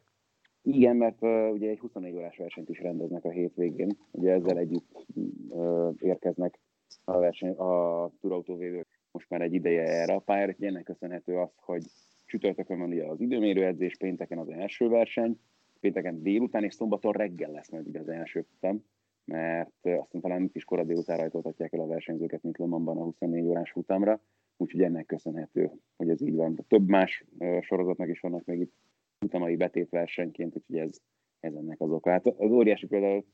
Igen, 0.61 0.95
mert 0.95 1.21
uh, 1.21 1.51
ugye 1.51 1.69
egy 1.69 1.79
24 1.79 2.15
órás 2.15 2.37
versenyt 2.37 2.69
is 2.69 2.79
rendeznek 2.79 3.25
a 3.25 3.29
hétvégén. 3.29 3.97
Ugye 4.11 4.31
ezzel 4.31 4.57
együtt 4.57 5.05
uh, 5.49 5.93
érkeznek 5.99 6.59
a, 7.03 7.19
verseny, 7.19 7.51
a 7.51 8.09
turautóvédők 8.21 8.87
most 9.11 9.29
már 9.29 9.41
egy 9.41 9.53
ideje 9.53 9.83
erre 9.83 10.13
a 10.13 10.19
pályára, 10.19 10.53
hogy 10.57 10.67
ennek 10.67 10.83
köszönhető 10.83 11.37
az, 11.37 11.49
hogy 11.55 11.83
csütörtökön 12.25 12.79
van 12.79 12.89
ugye 12.89 13.03
az 13.03 13.21
időmérő 13.21 13.65
edzés, 13.65 13.97
pénteken 13.97 14.37
az 14.37 14.49
első 14.49 14.87
verseny, 14.87 15.39
pénteken 15.79 16.21
délután 16.21 16.63
és 16.63 16.73
szombaton 16.73 17.11
reggel 17.11 17.51
lesz 17.51 17.69
majd 17.69 17.87
ugye 17.87 17.99
az 17.99 18.09
első 18.09 18.41
futam, 18.41 18.83
mert 19.25 19.85
aztán 19.85 20.21
talán 20.21 20.43
itt 20.43 20.55
is 20.55 20.63
kora 20.63 20.83
délután 20.83 21.17
rajtoltatják 21.17 21.73
el 21.73 21.79
a 21.79 21.87
versenyzőket, 21.87 22.43
mint 22.43 22.57
Lomanban 22.57 22.97
a 22.97 23.03
24 23.03 23.45
órás 23.45 23.71
futamra, 23.71 24.21
úgyhogy 24.57 24.81
ennek 24.81 25.05
köszönhető, 25.05 25.71
hogy 25.95 26.09
ez 26.09 26.21
így 26.21 26.35
van. 26.35 26.55
De 26.55 26.63
több 26.67 26.87
más 26.87 27.25
sorozatnak 27.61 28.09
is 28.09 28.19
vannak 28.19 28.45
még 28.45 28.59
itt 28.59 28.73
futamai 29.19 29.55
betétversenyként, 29.55 30.55
úgyhogy 30.55 30.77
ez, 30.77 30.99
ez 31.39 31.53
ennek 31.53 31.81
az 31.81 31.91
oka. 31.91 32.09
Hát 32.09 32.27
az 32.27 32.51
óriási 32.51 32.87
például 32.87 33.25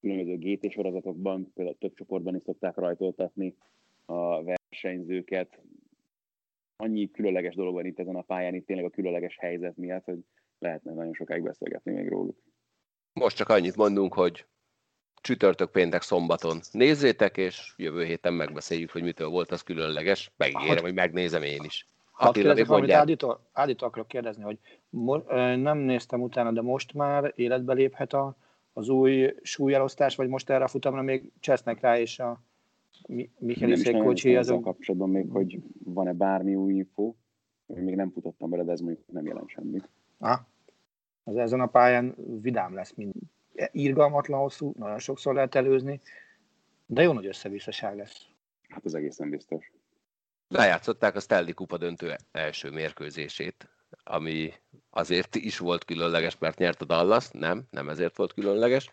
különböző 0.00 0.36
GT 0.38 0.70
sorozatokban, 0.70 1.50
például 1.54 1.78
több 1.78 1.94
csoportban 1.94 2.34
is 2.34 2.42
szokták 2.42 2.76
rajtoltatni 2.76 3.56
a 4.04 4.42
versenyzőket. 4.42 5.60
Annyi 6.76 7.10
különleges 7.10 7.54
dolog 7.54 7.74
van 7.74 7.86
itt 7.86 7.98
ezen 7.98 8.16
a 8.16 8.22
pályán, 8.22 8.54
itt 8.54 8.66
tényleg 8.66 8.84
a 8.84 8.90
különleges 8.90 9.36
helyzet 9.38 9.76
miatt, 9.76 10.04
hogy 10.04 10.24
lehetne 10.58 10.92
nagyon 10.92 11.12
sokáig 11.12 11.42
beszélgetni 11.42 11.92
még 11.92 12.08
róluk. 12.08 12.36
Most 13.12 13.36
csak 13.36 13.48
annyit 13.48 13.76
mondunk, 13.76 14.14
hogy 14.14 14.46
csütörtök, 15.20 15.70
péntek, 15.70 16.02
szombaton 16.02 16.60
nézzétek, 16.72 17.36
és 17.36 17.74
jövő 17.76 18.04
héten 18.04 18.32
megbeszéljük, 18.32 18.90
hogy 18.90 19.02
mitől 19.02 19.28
volt 19.28 19.50
az 19.50 19.62
különleges. 19.62 20.32
Megígérem, 20.36 20.82
hogy 20.82 20.94
megnézem 20.94 21.42
én 21.42 21.62
is. 21.64 21.86
Attila, 22.12 22.32
kérdezik, 22.32 22.66
valamit 22.66 22.90
Áditól, 22.90 23.40
Áditól 23.52 23.88
akarok 23.88 24.08
kérdezni, 24.08 24.42
hogy 24.42 24.58
mo- 24.88 25.28
nem 25.56 25.78
néztem 25.78 26.20
utána, 26.20 26.52
de 26.52 26.62
most 26.62 26.94
már 26.94 27.32
életbe 27.36 27.72
léphet 27.72 28.12
a, 28.12 28.36
az 28.72 28.88
új 28.88 29.34
súlyelosztás, 29.42 30.16
vagy 30.16 30.28
most 30.28 30.50
erre 30.50 30.64
a 30.64 30.68
futamra 30.68 31.02
még 31.02 31.30
csesznek 31.40 31.80
rá, 31.80 31.98
és 31.98 32.18
a 32.18 32.40
Micheli 33.38 33.76
Székkocsi 33.76 34.36
azok... 34.36 34.62
kapcsolatban 34.62 35.10
még, 35.10 35.30
hogy 35.30 35.58
van-e 35.84 36.12
bármi 36.12 36.54
új 36.54 36.74
info, 36.74 37.14
még 37.66 37.94
nem 37.94 38.10
futottam 38.10 38.50
bele, 38.50 38.64
de 38.64 38.72
ez 38.72 38.80
mondjuk 38.80 39.04
nem 39.12 39.26
jelent 39.26 39.48
semmit. 39.48 39.88
Ah, 40.18 40.38
az 41.30 41.36
ezen 41.36 41.60
a 41.60 41.66
pályán 41.66 42.14
vidám 42.40 42.74
lesz, 42.74 42.92
mint 42.94 43.14
írgalmatlan 43.72 44.40
hosszú, 44.40 44.72
nagyon 44.78 44.98
sokszor 44.98 45.34
lehet 45.34 45.54
előzni, 45.54 46.00
de 46.86 47.02
jó 47.02 47.12
nagy 47.12 47.26
összevisszaság 47.26 47.96
lesz. 47.96 48.26
Hát 48.68 48.84
az 48.84 48.94
egészen 48.94 49.30
biztos. 49.30 49.72
Lejátszották 50.48 51.16
a 51.16 51.20
Stanley 51.20 51.54
Kupa 51.54 51.76
döntő 51.76 52.16
első 52.32 52.70
mérkőzését, 52.70 53.68
ami 54.04 54.52
azért 54.90 55.34
is 55.34 55.58
volt 55.58 55.84
különleges, 55.84 56.38
mert 56.38 56.58
nyert 56.58 56.82
a 56.82 56.84
Dallas, 56.84 57.30
nem, 57.30 57.62
nem 57.70 57.88
ezért 57.88 58.16
volt 58.16 58.32
különleges, 58.32 58.90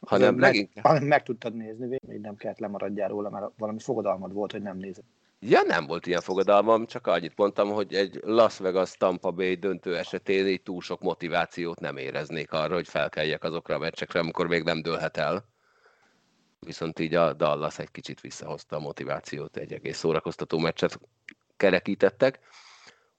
hanem 0.00 0.34
meg, 0.34 0.40
leginkább... 0.42 1.02
meg 1.02 1.22
tudtad 1.22 1.54
nézni, 1.54 1.98
még 2.06 2.20
nem 2.20 2.36
kellett 2.36 2.58
lemaradjál 2.58 3.08
róla, 3.08 3.30
mert 3.30 3.46
valami 3.56 3.78
fogadalmad 3.78 4.32
volt, 4.32 4.52
hogy 4.52 4.62
nem 4.62 4.76
nézed. 4.76 5.04
Ja, 5.40 5.62
nem 5.62 5.86
volt 5.86 6.06
ilyen 6.06 6.20
fogadalmam, 6.20 6.86
csak 6.86 7.06
annyit 7.06 7.36
mondtam, 7.36 7.70
hogy 7.70 7.94
egy 7.94 8.20
Las 8.22 8.58
Vegas 8.58 8.96
Tampa 8.96 9.30
Bay 9.30 9.54
döntő 9.54 9.96
esetén 9.96 10.46
így 10.46 10.62
túl 10.62 10.80
sok 10.80 11.00
motivációt 11.00 11.80
nem 11.80 11.96
éreznék 11.96 12.52
arra, 12.52 12.74
hogy 12.74 12.88
felkeljek 12.88 13.44
azokra 13.44 13.74
a 13.74 13.78
meccsekre, 13.78 14.20
amikor 14.20 14.46
még 14.46 14.62
nem 14.62 14.82
dőlhet 14.82 15.16
el. 15.16 15.44
Viszont 16.60 16.98
így 16.98 17.14
a 17.14 17.32
Dallas 17.32 17.78
egy 17.78 17.90
kicsit 17.90 18.20
visszahozta 18.20 18.76
a 18.76 18.80
motivációt, 18.80 19.56
egy 19.56 19.72
egész 19.72 19.98
szórakoztató 19.98 20.58
meccset 20.58 21.00
kerekítettek. 21.56 22.40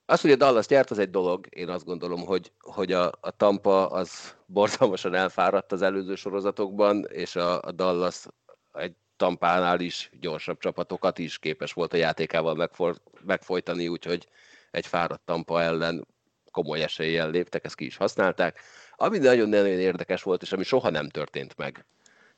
Az, 0.06 0.22
hogy 0.22 0.32
a 0.32 0.36
Dallas 0.36 0.68
nyert, 0.68 0.92
az 0.92 1.00
egy 1.00 1.10
dolog. 1.10 1.48
Én 1.50 1.70
azt 1.70 1.86
gondolom, 1.86 2.26
hogy, 2.26 2.52
hogy 2.60 2.92
a, 2.92 3.12
a 3.22 3.32
Tampa 3.32 3.88
az 3.88 4.36
borzalmasan 4.46 5.14
elfáradt 5.14 5.72
az 5.72 5.82
előző 5.82 6.16
sorozatokban, 6.16 7.06
és 7.06 7.36
a, 7.36 7.62
a 7.62 7.72
Dallas 7.72 8.26
egy 8.74 8.96
Tampánál 9.20 9.80
is 9.80 10.10
gyorsabb 10.20 10.60
csapatokat 10.60 11.20
is 11.20 11.40
képes 11.40 11.74
volt 11.74 11.94
a 11.94 11.98
játékával 11.98 12.56
megfor, 12.56 12.96
megfojtani, 13.26 13.88
úgyhogy 13.88 14.28
egy 14.72 14.86
fáradt 14.86 15.22
Tampa 15.26 15.62
ellen 15.62 16.08
komoly 16.52 16.84
eséllyel 16.84 17.30
léptek, 17.30 17.66
ezt 17.66 17.76
ki 17.76 17.86
is 17.86 17.98
használták. 17.98 18.60
Ami 18.96 19.18
nagyon-nagyon 19.18 19.80
érdekes 19.80 20.24
volt, 20.24 20.42
és 20.42 20.52
ami 20.52 20.64
soha 20.64 20.90
nem 20.90 21.10
történt 21.10 21.58
meg 21.58 21.86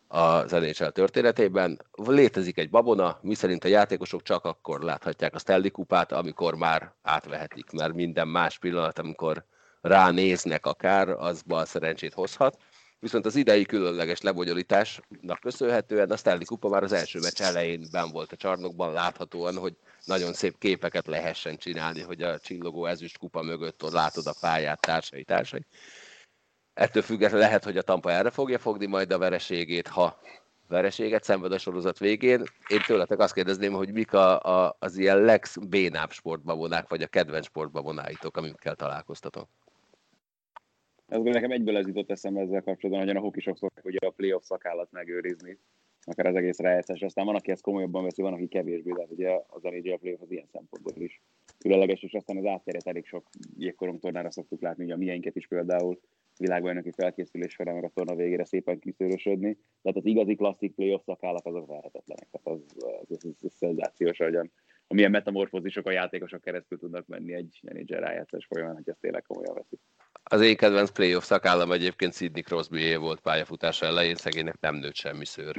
az 0.07 0.51
NHL 0.51 0.88
történetében, 0.88 1.82
létezik 1.95 2.57
egy 2.57 2.69
babona, 2.69 3.19
miszerint 3.21 3.63
a 3.63 3.67
játékosok 3.67 4.21
csak 4.21 4.45
akkor 4.45 4.82
láthatják 4.82 5.36
a 5.36 5.39
Stanley 5.39 5.71
kupát, 5.71 6.11
amikor 6.11 6.55
már 6.55 6.93
átvehetik, 7.01 7.71
mert 7.71 7.93
minden 7.93 8.27
más 8.27 8.57
pillanat, 8.57 8.99
amikor 8.99 9.45
ránéznek 9.82 10.65
akár, 10.65 11.09
az 11.09 11.41
bal 11.41 11.65
szerencsét 11.65 12.13
hozhat 12.13 12.57
viszont 13.02 13.26
az 13.26 13.36
idei 13.36 13.66
különleges 13.66 14.22
lebonyolításnak 14.22 15.39
köszönhetően 15.41 16.12
a 16.12 16.18
Stanley 16.18 16.45
Kupa 16.45 16.70
már 16.70 16.84
az 16.84 16.91
első 16.91 17.20
meccs 17.20 17.41
elején 17.41 17.88
ben 17.91 18.10
volt 18.12 18.32
a 18.32 18.36
csarnokban, 18.36 18.93
láthatóan, 18.93 19.58
hogy 19.58 19.76
nagyon 20.06 20.34
szép 20.34 20.58
képeket 20.58 21.08
lehessen 21.08 21.58
csinálni, 21.58 22.02
hogy 22.02 22.22
a 22.22 22.39
csillogó 22.39 22.86
ezüst 22.86 23.18
kupa 23.18 23.41
mögött 23.41 23.84
ott 23.84 23.91
látod 23.91 24.28
a 24.28 24.36
pályát, 24.39 24.82
társai, 24.82 25.24
társai. 25.24 25.66
Ettől 26.74 27.04
függetlenül 27.04 27.45
lehet, 27.45 27.64
hogy 27.64 27.78
a 27.78 27.82
Tampa 27.82 28.12
erre 28.12 28.30
fogja 28.30 28.60
fogni 28.60 28.86
majd 28.86 29.12
a 29.12 29.18
vereségét, 29.18 29.88
ha 29.88 30.20
vereséget 30.68 31.24
szenved 31.24 31.52
a 31.52 31.58
sorozat 31.58 31.99
végén. 31.99 32.43
Én 32.68 32.82
tőletek 32.86 33.20
azt 33.20 33.34
kérdezném, 33.34 33.74
hogy 33.74 33.91
mik 33.93 34.14
a, 34.14 34.39
a, 34.39 34.76
az 34.80 34.97
ilyen 34.97 35.22
legbénább 35.22 36.12
sportbabonák, 36.12 36.89
vagy 36.89 37.02
a 37.02 37.08
kedvenc 37.08 37.45
sportbabonáitok, 37.45 38.38
amikkel 38.38 38.76
találkoztatok. 38.76 39.49
Ez 41.12 41.22
nekem 41.22 41.51
egyből 41.51 41.78
ez 41.78 41.88
jutott 41.88 42.12
eszembe 42.12 42.41
ezzel 42.41 42.62
kapcsolatban, 42.62 43.05
hogy 43.05 43.16
a 43.16 43.20
hokisok 43.20 43.57
szokták 43.57 43.86
ugye 43.86 43.97
a 44.01 44.09
playoff 44.09 44.43
szakállat 44.43 44.91
megőrizni, 44.91 45.57
akár 46.03 46.26
az 46.26 46.36
egész 46.36 46.59
rájátszás. 46.59 47.01
Aztán 47.01 47.26
van, 47.26 47.36
aki 47.36 47.51
ezt 47.51 47.62
komolyabban 47.62 48.03
veszi, 48.03 48.22
van, 48.22 48.34
aki 48.34 48.47
kevésbé, 48.47 48.91
de 48.91 49.05
ugye 49.09 49.39
az 49.47 49.62
NHL 49.62 49.95
playoff 49.95 50.22
az 50.22 50.32
ilyen 50.32 50.47
szempontból 50.51 50.93
is 50.95 51.22
különleges, 51.57 52.03
és 52.03 52.14
aztán 52.14 52.38
az 52.38 52.45
átterjedt 52.45 52.88
elég 52.88 53.05
sok 53.05 53.30
jégkorong 53.57 53.99
tornára 53.99 54.32
szoktuk 54.32 54.62
látni, 54.62 54.84
ugye 54.84 54.93
a 54.93 54.97
miénket 54.97 55.36
is 55.36 55.47
például 55.47 55.99
világbajnoki 56.38 56.91
felkészülés 56.91 57.51
során, 57.51 57.76
meg 57.76 57.84
a 57.84 57.91
torna 57.93 58.16
végére 58.16 58.45
szépen 58.45 58.80
kiszőrösödni. 58.80 59.57
Tehát 59.82 59.97
az 59.97 60.05
igazi 60.05 60.36
klasszik 60.36 60.76
playoff 60.76 61.03
szakállat 61.03 61.45
azok 61.45 61.68
verhetetlenek. 61.68 62.28
Tehát 62.32 62.59
az, 62.59 62.76
az, 62.78 63.05
az, 63.09 63.26
az, 63.26 63.36
az 63.41 63.53
szenzációs, 63.53 64.20
ahogyan 64.20 64.51
amilyen 64.92 65.12
metamorfózisok 65.12 65.88
a 65.88 65.92
játékosok 65.92 66.42
keresztül 66.42 66.78
tudnak 66.78 67.08
menni 67.08 67.34
egy 67.34 67.60
NHL 67.62 68.00
rájátszás 68.00 68.46
folyamán, 68.46 68.76
hogy 68.76 68.89
ezt 68.89 69.00
tényleg 69.00 69.24
komolyan 69.28 69.54
veszik. 69.54 69.80
Az 70.24 70.42
én 70.42 70.56
kedvenc 70.56 70.89
playoff 70.89 71.24
szakállam 71.24 71.72
egyébként 71.72 72.14
Sidney 72.14 72.42
crosby 72.42 72.96
volt 72.96 73.20
pályafutása 73.20 73.86
elején, 73.86 74.16
szegénynek 74.16 74.60
nem 74.60 74.76
nőtt 74.76 74.96
semmi 74.96 75.26
szőr. 75.26 75.56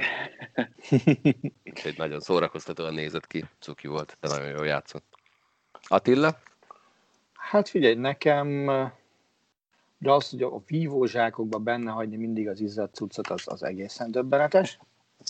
Úgyhogy 1.71 1.97
nagyon 1.97 2.19
szórakoztatóan 2.19 2.93
nézett 2.93 3.27
ki, 3.27 3.43
cuki 3.59 3.87
volt, 3.87 4.17
de 4.19 4.27
nagyon 4.27 4.49
jól 4.49 4.65
játszott. 4.65 5.05
Attila? 5.87 6.39
Hát 7.33 7.69
figyelj, 7.69 7.95
nekem 7.95 8.65
de 9.97 10.11
az, 10.11 10.29
hogy 10.29 10.41
a 10.41 10.61
vívózsákokban 10.67 11.63
benne 11.63 11.91
hagyni 11.91 12.15
mindig 12.15 12.47
az 12.47 12.59
izzadt 12.59 12.95
cuccot, 12.95 13.27
az, 13.27 13.43
az 13.45 13.63
egészen 13.63 14.11
döbbenetes. 14.11 14.79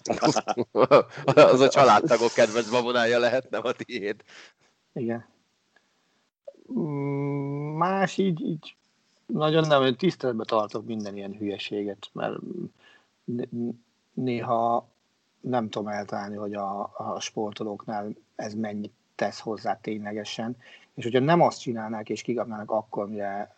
az 1.53 1.59
a 1.59 1.69
családtagok 1.69 2.33
kedvenc 2.33 2.69
babonája 2.69 3.19
lehet, 3.19 3.49
nem 3.49 3.61
a 3.65 3.71
tiéd. 3.71 4.23
Igen. 4.93 5.25
Más 7.77 8.17
így, 8.17 8.41
így 8.41 8.75
nagyon 9.25 9.67
nem, 9.67 9.95
tiszteletbe 9.95 10.43
tartok 10.43 10.85
minden 10.85 11.15
ilyen 11.15 11.37
hülyeséget, 11.37 12.09
mert 12.11 12.35
néha 14.13 14.87
nem 15.41 15.69
tudom 15.69 15.87
eltalálni, 15.87 16.35
hogy 16.35 16.53
a, 16.53 16.81
a 16.81 17.19
sportolóknál 17.19 18.15
ez 18.35 18.53
mennyit 18.53 18.93
tesz 19.15 19.39
hozzá 19.39 19.79
ténylegesen, 19.81 20.57
és 20.93 21.03
hogyha 21.03 21.19
nem 21.19 21.41
azt 21.41 21.59
csinálnák 21.59 22.09
és 22.09 22.21
kigapnának, 22.21 22.71
akkor 22.71 23.09
mire 23.09 23.55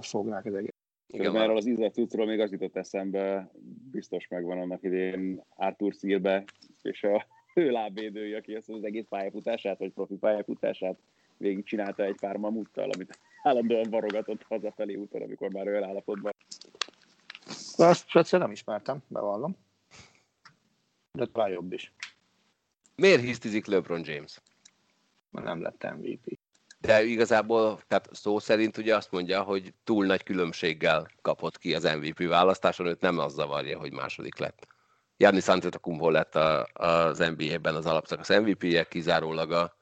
fognák 0.00 0.44
az 0.44 0.54
egész. 0.54 0.69
Igen, 1.12 1.36
erről 1.36 1.56
az 1.56 1.66
ízlet 1.66 1.94
cuccról 1.94 2.26
még 2.26 2.40
az 2.40 2.50
jutott 2.50 2.76
eszembe, 2.76 3.50
biztos 3.90 4.28
megvan 4.28 4.58
annak 4.58 4.82
idén 4.82 5.44
Arthur 5.48 5.94
Szilbe, 5.94 6.44
és 6.82 7.02
a 7.02 7.26
ő 7.54 7.70
lábvédője, 7.70 8.36
aki 8.36 8.54
ezt 8.54 8.68
az 8.68 8.84
egész 8.84 9.06
pályafutását, 9.08 9.78
vagy 9.78 9.92
profi 9.92 10.14
pályafutását 10.14 10.98
végig 11.36 11.64
csinálta 11.64 12.04
egy 12.04 12.16
pár 12.20 12.36
mamuttal, 12.36 12.90
amit 12.90 13.18
állandóan 13.42 13.90
varogatott 13.90 14.42
hazafelé 14.42 14.94
úton, 14.94 15.22
amikor 15.22 15.50
már 15.50 15.66
olyan 15.66 15.84
állapotban. 15.84 16.32
Azt 17.76 18.16
egyszer 18.16 18.40
nem 18.40 18.50
ismertem, 18.50 18.98
bevallom. 19.08 19.56
De 21.12 21.26
talán 21.26 21.50
jobb 21.50 21.72
is. 21.72 21.92
Miért 22.94 23.20
hisztizik 23.20 23.66
LeBron 23.66 24.02
James? 24.04 24.40
Mert 25.30 25.46
nem 25.46 25.62
lett 25.62 25.96
MVP. 25.96 26.38
De 26.80 27.04
igazából, 27.04 27.80
tehát 27.88 28.08
szó 28.12 28.38
szerint 28.38 28.76
ugye 28.76 28.96
azt 28.96 29.10
mondja, 29.10 29.42
hogy 29.42 29.74
túl 29.84 30.06
nagy 30.06 30.22
különbséggel 30.22 31.10
kapott 31.22 31.58
ki 31.58 31.74
az 31.74 31.82
MVP 31.82 32.28
választáson, 32.28 32.86
őt 32.86 33.00
nem 33.00 33.18
az 33.18 33.32
zavarja, 33.32 33.78
hogy 33.78 33.92
második 33.92 34.38
lett. 34.38 34.66
Jannis 35.16 35.48
Antetokounmpo 35.48 36.10
lett 36.10 36.34
a, 36.34 36.68
az 36.72 37.18
NBA-ben 37.18 37.74
az 37.74 37.86
alapszakasz 37.86 38.28
MVP-je, 38.28 38.84
kizárólag 38.84 39.52
a, 39.52 39.76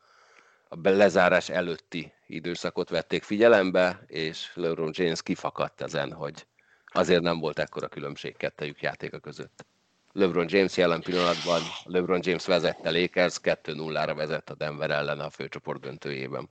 a 0.68 0.76
lezárás 0.82 1.48
előtti 1.48 2.12
időszakot 2.26 2.88
vették 2.88 3.22
figyelembe, 3.22 4.04
és 4.06 4.52
LeBron 4.54 4.90
James 4.92 5.22
kifakadt 5.22 5.80
ezen, 5.80 6.12
hogy 6.12 6.46
azért 6.86 7.22
nem 7.22 7.38
volt 7.38 7.58
ekkora 7.58 7.88
különbség 7.88 8.36
kettejük 8.36 8.80
játéka 8.80 9.18
között. 9.18 9.66
LeBron 10.12 10.46
James 10.48 10.76
jelen 10.76 11.00
pillanatban, 11.00 11.60
LeBron 11.84 12.20
James 12.22 12.46
vezette 12.46 12.90
Lakers, 12.90 13.36
2-0-ra 13.42 14.12
vezett 14.16 14.50
a 14.50 14.54
Denver 14.54 14.90
ellen 14.90 15.20
a 15.20 15.30
főcsoport 15.30 15.80
döntőjében. 15.80 16.48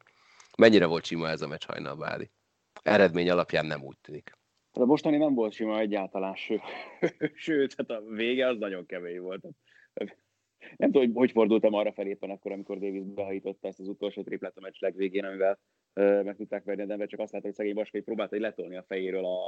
Mennyire 0.61 0.85
volt 0.85 1.05
sima 1.05 1.29
ez 1.29 1.41
a 1.41 1.47
meccs 1.47 1.65
hajnal 1.65 1.95
Báli? 1.95 2.29
Eredmény 2.83 3.29
alapján 3.29 3.65
nem 3.65 3.83
úgy 3.83 3.97
tűnik. 4.01 4.31
A 4.71 4.85
mostani 4.85 5.17
nem 5.17 5.33
volt 5.33 5.53
sima 5.53 5.79
egyáltalán, 5.79 6.35
sőt, 7.45 7.73
hát 7.77 7.89
a 7.89 8.01
vége 8.01 8.47
az 8.47 8.57
nagyon 8.57 8.85
kemény 8.85 9.19
volt. 9.19 9.41
Nem 10.75 10.91
tudom, 10.91 11.01
hogy 11.01 11.11
hogy 11.13 11.31
fordultam 11.31 11.73
arra 11.73 11.91
felé 11.91 12.09
éppen 12.09 12.29
akkor, 12.29 12.51
amikor 12.51 12.79
Davis 12.79 13.03
behajította 13.03 13.67
ezt 13.67 13.79
az 13.79 13.87
utolsó 13.87 14.23
triplát 14.23 14.57
a 14.57 14.61
meccs 14.61 14.79
legvégén, 14.79 15.25
amivel 15.25 15.59
uh, 15.95 16.23
meg 16.23 16.35
tudták 16.35 16.63
verni 16.63 16.81
a 16.81 16.85
Denver, 16.85 17.07
csak 17.07 17.19
azt 17.19 17.31
látta, 17.31 17.45
hogy 17.45 17.55
szegény 17.55 17.73
Vaskai 17.73 18.01
próbálta 18.01 18.33
hogy 18.35 18.43
letolni 18.43 18.75
a 18.75 18.85
fejéről 18.87 19.25
a 19.25 19.39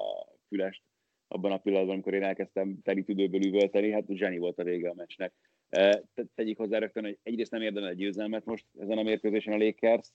fülest 0.48 0.84
abban 1.28 1.52
a 1.52 1.58
pillanatban, 1.58 1.94
amikor 1.94 2.14
én 2.14 2.24
elkezdtem 2.24 2.82
teli 2.84 3.04
tüdőből 3.04 3.46
üvölteni, 3.46 3.92
hát 3.92 4.06
zseni 4.08 4.38
volt 4.38 4.60
a 4.60 4.64
vége 4.64 4.90
a 4.90 4.94
meccsnek. 4.94 5.34
Uh, 5.78 6.26
tegyik 6.36 6.58
hozzá 6.58 6.78
rögtön, 6.78 7.04
hogy 7.04 7.18
egyrészt 7.24 7.52
nem 7.52 7.62
érdemel 7.62 7.90
egy 7.90 7.98
győzelmet 7.98 8.46
most 8.46 8.66
ezen 8.80 8.98
a 8.98 9.04
mérkőzésen 9.04 9.54
a 9.54 9.58
Lakers, 9.58 10.08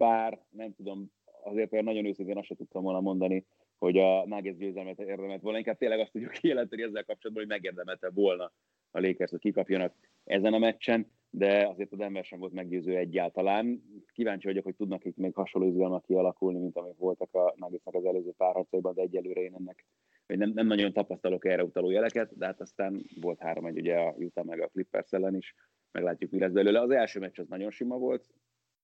bár 0.00 0.38
nem 0.50 0.74
tudom, 0.74 1.12
azért 1.42 1.72
olyan 1.72 1.84
nagyon 1.84 2.06
őszintén 2.06 2.36
azt 2.36 2.46
sem 2.46 2.56
tudtam 2.56 2.82
volna 2.82 3.00
mondani, 3.00 3.46
hogy 3.78 3.98
a 3.98 4.26
Nuggets 4.26 4.56
győzelmet 4.56 4.98
érdemelt 4.98 5.42
volna. 5.42 5.58
Inkább 5.58 5.76
tényleg 5.76 6.00
azt 6.00 6.12
tudjuk 6.12 6.30
kijelenteni 6.30 6.82
ezzel 6.82 7.04
kapcsolatban, 7.04 7.44
hogy 7.44 7.52
megérdemelte 7.52 8.10
volna 8.10 8.52
a 8.90 9.00
Lakers, 9.00 9.30
hogy 9.30 9.40
kikapjanak 9.40 9.94
ezen 10.24 10.52
a 10.52 10.58
meccsen, 10.58 11.10
de 11.30 11.66
azért 11.66 11.92
a 11.92 11.96
Denver 11.96 12.24
sem 12.24 12.38
volt 12.38 12.52
meggyőző 12.52 12.96
egyáltalán. 12.96 13.82
Kíváncsi 14.12 14.46
vagyok, 14.46 14.64
hogy 14.64 14.76
tudnak 14.76 15.04
itt 15.04 15.16
még 15.16 15.34
hasonló 15.34 15.68
izgalmak 15.68 16.02
kialakulni, 16.02 16.58
mint 16.58 16.76
amik 16.76 16.96
voltak 16.96 17.34
a 17.34 17.54
Nuggetsnek 17.56 17.94
az 17.94 18.04
előző 18.04 18.32
párharcaiban, 18.36 18.94
de 18.94 19.02
egyelőre 19.02 19.40
én 19.40 19.54
ennek 19.54 19.86
hogy 20.26 20.38
nem, 20.38 20.50
nem 20.54 20.66
nagyon 20.66 20.92
tapasztalok 20.92 21.44
erre 21.44 21.64
utaló 21.64 21.90
jeleket, 21.90 22.36
de 22.36 22.46
hát 22.46 22.60
aztán 22.60 23.04
volt 23.20 23.40
három 23.40 23.66
egy 23.66 23.78
ugye 23.78 23.96
a 23.96 24.14
Utah 24.18 24.44
meg 24.44 24.60
a 24.60 24.66
Clippers 24.66 25.12
ellen 25.12 25.36
is, 25.36 25.54
meglátjuk, 25.92 26.30
mi 26.30 26.38
lesz 26.38 26.52
belőle. 26.52 26.80
Az 26.80 26.90
első 26.90 27.20
meccs 27.20 27.38
az 27.38 27.48
nagyon 27.48 27.70
sima 27.70 27.98
volt 27.98 28.26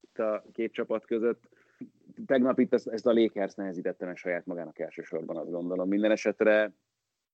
itt 0.01 0.19
a 0.19 0.45
két 0.53 0.73
csapat 0.73 1.05
között, 1.05 1.49
tegnap 2.27 2.59
itt 2.59 2.73
ezt, 2.73 2.87
ezt 2.89 3.07
a 3.07 3.13
Lakers 3.13 3.55
nehezítette 3.55 4.07
meg 4.07 4.17
saját 4.17 4.47
magának 4.47 4.79
elsősorban, 4.79 5.37
azt 5.37 5.51
gondolom. 5.51 5.89
Minden 5.89 6.11
esetre, 6.11 6.73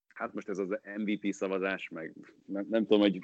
hát 0.08 0.34
most 0.34 0.48
ez 0.48 0.58
az 0.58 0.78
MVP 0.96 1.32
szavazás, 1.32 1.88
meg 1.88 2.14
nem, 2.44 2.66
nem 2.70 2.82
tudom, 2.82 3.00
hogy 3.00 3.18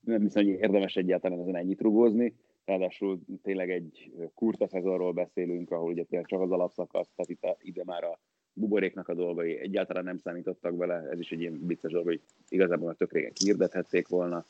nem 0.00 0.20
hiszem, 0.20 0.44
hogy 0.44 0.52
érdemes 0.52 0.96
egyáltalán 0.96 1.40
ezen 1.40 1.56
ennyit 1.56 1.80
rugózni. 1.80 2.34
Ráadásul 2.64 3.20
tényleg 3.42 3.70
egy 3.70 4.12
kurta 4.34 4.68
szezonról 4.68 5.12
beszélünk, 5.12 5.70
ahol 5.70 5.90
ugye 5.90 6.04
tényleg 6.04 6.28
csak 6.28 6.40
az 6.40 6.50
alapszakasz, 6.50 7.10
tehát 7.16 7.30
itt 7.30 7.42
a, 7.42 7.56
ide 7.60 7.82
már 7.84 8.04
a 8.04 8.18
buboréknak 8.52 9.08
a 9.08 9.14
dolgai 9.14 9.58
egyáltalán 9.58 10.04
nem 10.04 10.18
számítottak 10.18 10.76
bele, 10.76 11.08
ez 11.10 11.20
is 11.20 11.32
egy 11.32 11.40
ilyen 11.40 11.66
vicces 11.66 11.90
dolog, 11.90 12.06
hogy 12.06 12.20
igazából 12.48 12.88
a 12.88 12.94
tök 12.94 13.12
régen 13.12 13.32
kiirdethették 13.32 14.08
volna. 14.08 14.46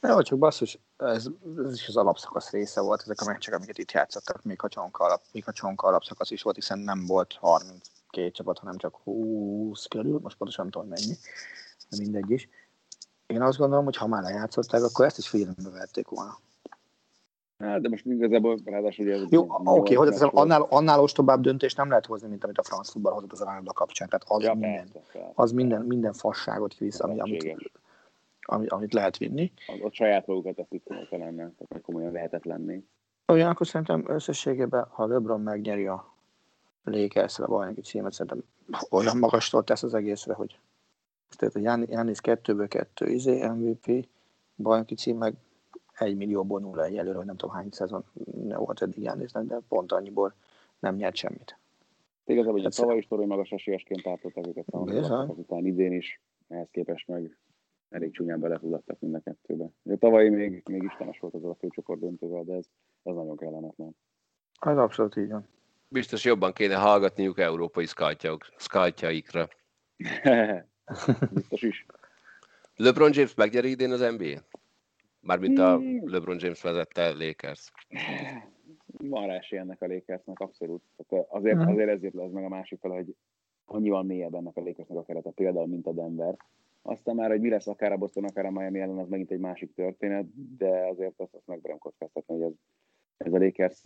Nem, 0.00 0.22
csak 0.22 0.38
basszus, 0.38 0.78
ez, 0.96 1.26
ez, 1.64 1.72
is 1.72 1.88
az 1.88 1.96
alapszakasz 1.96 2.50
része 2.50 2.80
volt, 2.80 3.00
ezek 3.00 3.20
a 3.20 3.24
meccsek, 3.24 3.54
amiket 3.54 3.78
itt 3.78 3.92
játszottak, 3.92 4.42
még 4.42 4.60
ha 4.60 4.68
csonka, 4.68 5.04
alap, 5.04 5.22
még 5.32 5.44
ha 5.44 5.52
csonka 5.52 5.86
alapszakasz 5.86 6.30
is 6.30 6.42
volt, 6.42 6.56
hiszen 6.56 6.78
nem 6.78 7.06
volt 7.06 7.36
32 7.40 8.30
csapat, 8.30 8.58
hanem 8.58 8.76
csak 8.76 8.96
20 8.96 9.86
körül, 9.86 10.18
most 10.22 10.36
pontosan 10.36 10.64
nem 10.64 10.72
tudom 10.72 10.88
mennyi, 10.88 11.16
de 11.90 11.96
mindegy 11.98 12.30
is. 12.30 12.48
Én 13.26 13.42
azt 13.42 13.58
gondolom, 13.58 13.84
hogy 13.84 13.96
ha 13.96 14.06
már 14.06 14.22
lejátszották, 14.22 14.82
akkor 14.82 15.04
ezt 15.04 15.18
is 15.18 15.28
figyelembe 15.28 15.70
vették 15.70 16.08
volna. 16.08 16.38
Hát, 17.58 17.80
de 17.80 17.88
most 17.88 18.04
igazából 18.04 18.58
ráadásul 18.64 19.06
ugye... 19.06 19.26
Jó, 19.28 19.46
oké, 19.64 19.94
hogy 19.94 20.14
annál, 20.20 20.66
annál 20.70 21.00
ostobább 21.00 21.40
döntést 21.40 21.76
nem 21.76 21.88
lehet 21.88 22.06
hozni, 22.06 22.28
mint 22.28 22.44
amit 22.44 22.58
a 22.58 22.62
franc 22.62 22.90
futball 22.90 23.12
hozott 23.12 23.32
az 23.32 23.40
Aránda 23.40 23.72
kapcsán. 23.72 24.08
Tehát 24.08 24.24
az, 24.28 24.42
ja, 24.42 24.54
minden, 24.54 24.88
persze, 24.92 25.08
persze, 25.12 25.32
az 25.34 25.52
minden, 25.52 25.82
minden 25.82 26.12
fasságot 26.12 26.78
visz, 26.78 27.00
ami, 27.00 27.20
amit, 27.20 27.72
amit, 28.50 28.70
amit 28.70 28.92
lehet 28.92 29.16
vinni. 29.16 29.52
Ott 29.82 29.92
saját 29.92 30.26
magukat 30.26 30.66
komolyan 30.84 31.34
lenne, 31.34 31.52
tehát 31.58 31.84
komolyan 31.84 32.12
lehetetlenné. 32.12 32.84
Ugyanakkor 33.26 33.66
szerintem 33.66 34.04
összességében, 34.08 34.86
ha 34.88 35.06
LeBron 35.06 35.40
megnyeri 35.40 35.86
a 35.86 36.14
Lakers-re 36.84 37.44
a 37.44 37.48
bajnoki 37.48 37.80
címet, 37.80 38.12
szerintem 38.12 38.44
olyan 38.90 39.18
magastól 39.18 39.64
tesz 39.64 39.82
az 39.82 39.94
egészre, 39.94 40.34
hogy 40.34 40.58
tehát 41.36 41.54
a 41.54 41.86
Jánisz 41.90 42.20
2-ből 42.22 42.66
2 42.68 43.06
izé, 43.06 43.46
MVP, 43.46 44.08
bajnoki 44.56 44.94
cím 44.94 45.16
meg 45.16 45.34
1 45.92 46.16
millióból 46.16 46.60
nulla 46.60 46.84
egyelőre, 46.84 47.16
hogy 47.16 47.26
nem 47.26 47.36
tudom 47.36 47.54
hány 47.54 47.68
szezon 47.70 48.04
volt 48.46 48.82
eddig 48.82 49.02
Jánisznek, 49.02 49.44
de 49.44 49.60
pont 49.68 49.92
annyiból 49.92 50.34
nem 50.78 50.94
nyert 50.94 51.14
semmit. 51.14 51.58
Igazából, 52.24 52.52
hogy 52.52 52.64
a 52.64 52.68
tavaly 52.68 52.96
is 52.96 53.06
torony 53.06 53.26
magas 53.26 53.50
esélyesként 53.50 54.02
tartották 54.02 54.46
őket 54.46 54.64
azután 54.70 55.66
idén 55.66 55.92
is, 55.92 56.20
ehhez 56.48 56.68
képest 56.70 57.08
meg 57.08 57.36
elég 57.90 58.12
csúnyán 58.12 58.40
belefulladtak 58.40 59.00
mind 59.00 59.14
a 59.14 59.20
kettőbe. 59.20 59.64
A 59.84 59.96
tavalyi 59.98 60.28
még, 60.28 60.62
még 60.70 60.82
istenes 60.82 61.18
volt 61.18 61.34
az 61.34 61.44
a 61.44 61.54
főcsoport 61.54 62.00
döntővel, 62.00 62.44
de 62.44 62.54
ez, 62.54 62.64
ez 63.02 63.14
nagyon 63.14 63.36
kellemetlen. 63.36 63.96
Az 64.58 64.76
abszolút 64.76 65.16
így 65.16 65.30
van. 65.30 65.46
Biztos 65.88 66.24
jobban 66.24 66.52
kéne 66.52 66.74
hallgatniuk 66.74 67.38
európai 67.38 67.86
szkáltjaikra. 68.56 69.48
Biztos 71.32 71.62
is. 71.62 71.86
LeBron 72.76 73.10
James 73.12 73.34
megnyeri 73.34 73.70
idén 73.70 73.90
az 73.90 74.14
NBA? 74.16 74.40
Mármint 75.20 75.58
a 75.58 75.76
hmm. 75.76 76.10
LeBron 76.10 76.36
James 76.40 76.62
vezette 76.62 77.12
Lakers. 77.12 77.72
Van 78.98 79.26
rá 79.26 79.34
esély 79.34 79.58
ennek 79.58 79.82
a 79.82 79.86
Lakersnek, 79.86 80.38
abszolút. 80.38 80.82
Tehát 80.96 81.26
azért, 81.28 81.56
hmm. 81.56 81.72
azért 81.72 81.88
ezért 81.88 82.14
lesz 82.14 82.30
meg 82.30 82.44
a 82.44 82.48
másik 82.48 82.80
fel, 82.80 82.90
hogy 82.90 83.14
annyival 83.64 84.02
mélyebb 84.02 84.34
ennek 84.34 84.56
a 84.56 84.60
Lakersnek 84.60 84.98
a 84.98 85.02
kerete, 85.02 85.30
például, 85.30 85.66
mint 85.66 85.86
a 85.86 85.92
Denver. 85.92 86.36
Aztán 86.82 87.14
már, 87.14 87.30
hogy 87.30 87.40
mi 87.40 87.48
lesz 87.48 87.66
akár 87.66 87.92
a 87.92 87.96
Boston, 87.96 88.24
akár 88.24 88.44
a 88.44 88.50
Miami 88.50 88.80
ellen, 88.80 88.98
az 88.98 89.08
megint 89.08 89.30
egy 89.30 89.38
másik 89.38 89.74
történet, 89.74 90.56
de 90.56 90.86
azért 90.86 91.20
azt, 91.20 91.34
azt 91.34 91.46
megberem 91.46 91.78
kockáztatni, 91.78 92.34
hogy 92.34 92.42
ez, 92.42 92.52
ez 93.16 93.32
a 93.32 93.38
Lakers 93.38 93.82